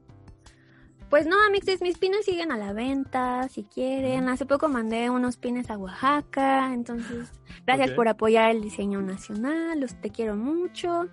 [1.10, 4.30] Pues no, amixes, mis pines siguen a la venta, si quieren.
[4.30, 7.32] Hace poco mandé unos pines a Oaxaca, entonces,
[7.68, 11.08] gracias por apoyar el diseño nacional, los te quiero mucho.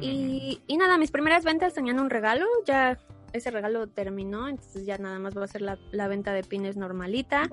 [0.00, 2.98] Y, y nada, mis primeras ventas tenían un regalo, ya
[3.32, 6.76] ese regalo terminó, entonces ya nada más va a ser la, la venta de pines
[6.76, 7.48] normalita.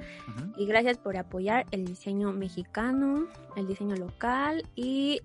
[0.57, 5.21] Y gracias por apoyar el diseño mexicano, el diseño local y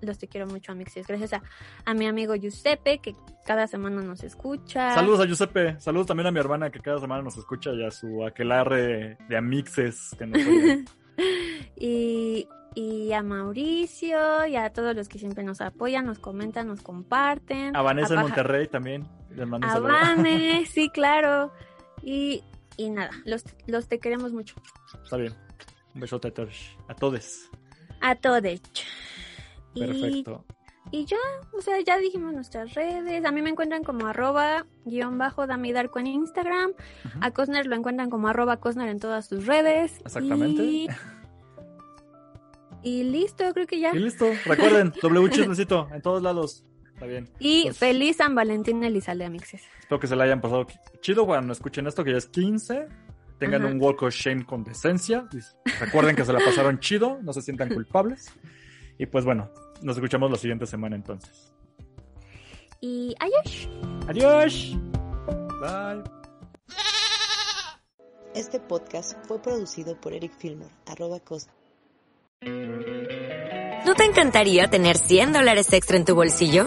[0.00, 1.06] los te quiero mucho, amixes.
[1.08, 1.42] Gracias a,
[1.84, 4.94] a mi amigo Giuseppe, que cada semana nos escucha.
[4.94, 5.80] Saludos a Giuseppe.
[5.80, 9.36] Saludos también a mi hermana que cada semana nos escucha y a su aquelarre de
[9.36, 10.40] amixes que nos.
[11.76, 16.82] Y, y a Mauricio y a todos los que siempre nos apoyan, nos comentan, nos
[16.82, 17.74] comparten.
[17.76, 19.06] A Vanessa en Paja- Monterrey también.
[19.38, 19.92] Les mando un A saludo.
[19.92, 21.52] Vane, sí, claro.
[22.02, 22.42] Y,
[22.76, 24.56] y nada, los, los te queremos mucho.
[25.02, 25.32] Está bien.
[25.94, 26.76] Un besote a todos.
[26.88, 27.50] A todos.
[28.00, 28.60] A todos.
[29.74, 30.44] Perfecto.
[30.90, 31.16] y ya,
[31.56, 33.24] o sea, ya dijimos nuestras redes.
[33.24, 36.72] A mí me encuentran como arroba guion bajo Dami Darko en Instagram.
[37.20, 40.00] A Cosner lo encuentran como arroba Cosner en todas sus redes.
[40.04, 40.62] Exactamente.
[40.64, 40.88] Y,
[42.82, 43.94] y listo, creo que ya.
[43.94, 44.26] Y listo.
[44.46, 46.64] Recuerden, W chismecito en todos lados.
[46.98, 47.28] Está bien.
[47.38, 49.62] Y Pues- feliz San Valentín Elizalde Amixes.
[49.80, 50.66] Espero que se la hayan pasado
[51.00, 52.88] chido cuando escuchen esto, que ya es 15.
[53.38, 53.72] Tengan Ajá.
[53.72, 55.28] un walk of shame con decencia.
[55.78, 58.32] Recuerden que se la pasaron chido, no se sientan culpables.
[58.98, 59.48] Y pues bueno,
[59.80, 61.54] nos escuchamos la siguiente semana entonces.
[62.80, 63.68] Y adiós.
[64.08, 64.76] Adiós.
[65.60, 66.02] Bye.
[68.34, 71.52] Este podcast fue producido por Eric Filmer, arroba Cosmo.
[72.42, 76.66] ¿No te encantaría tener 100 dólares extra en tu bolsillo?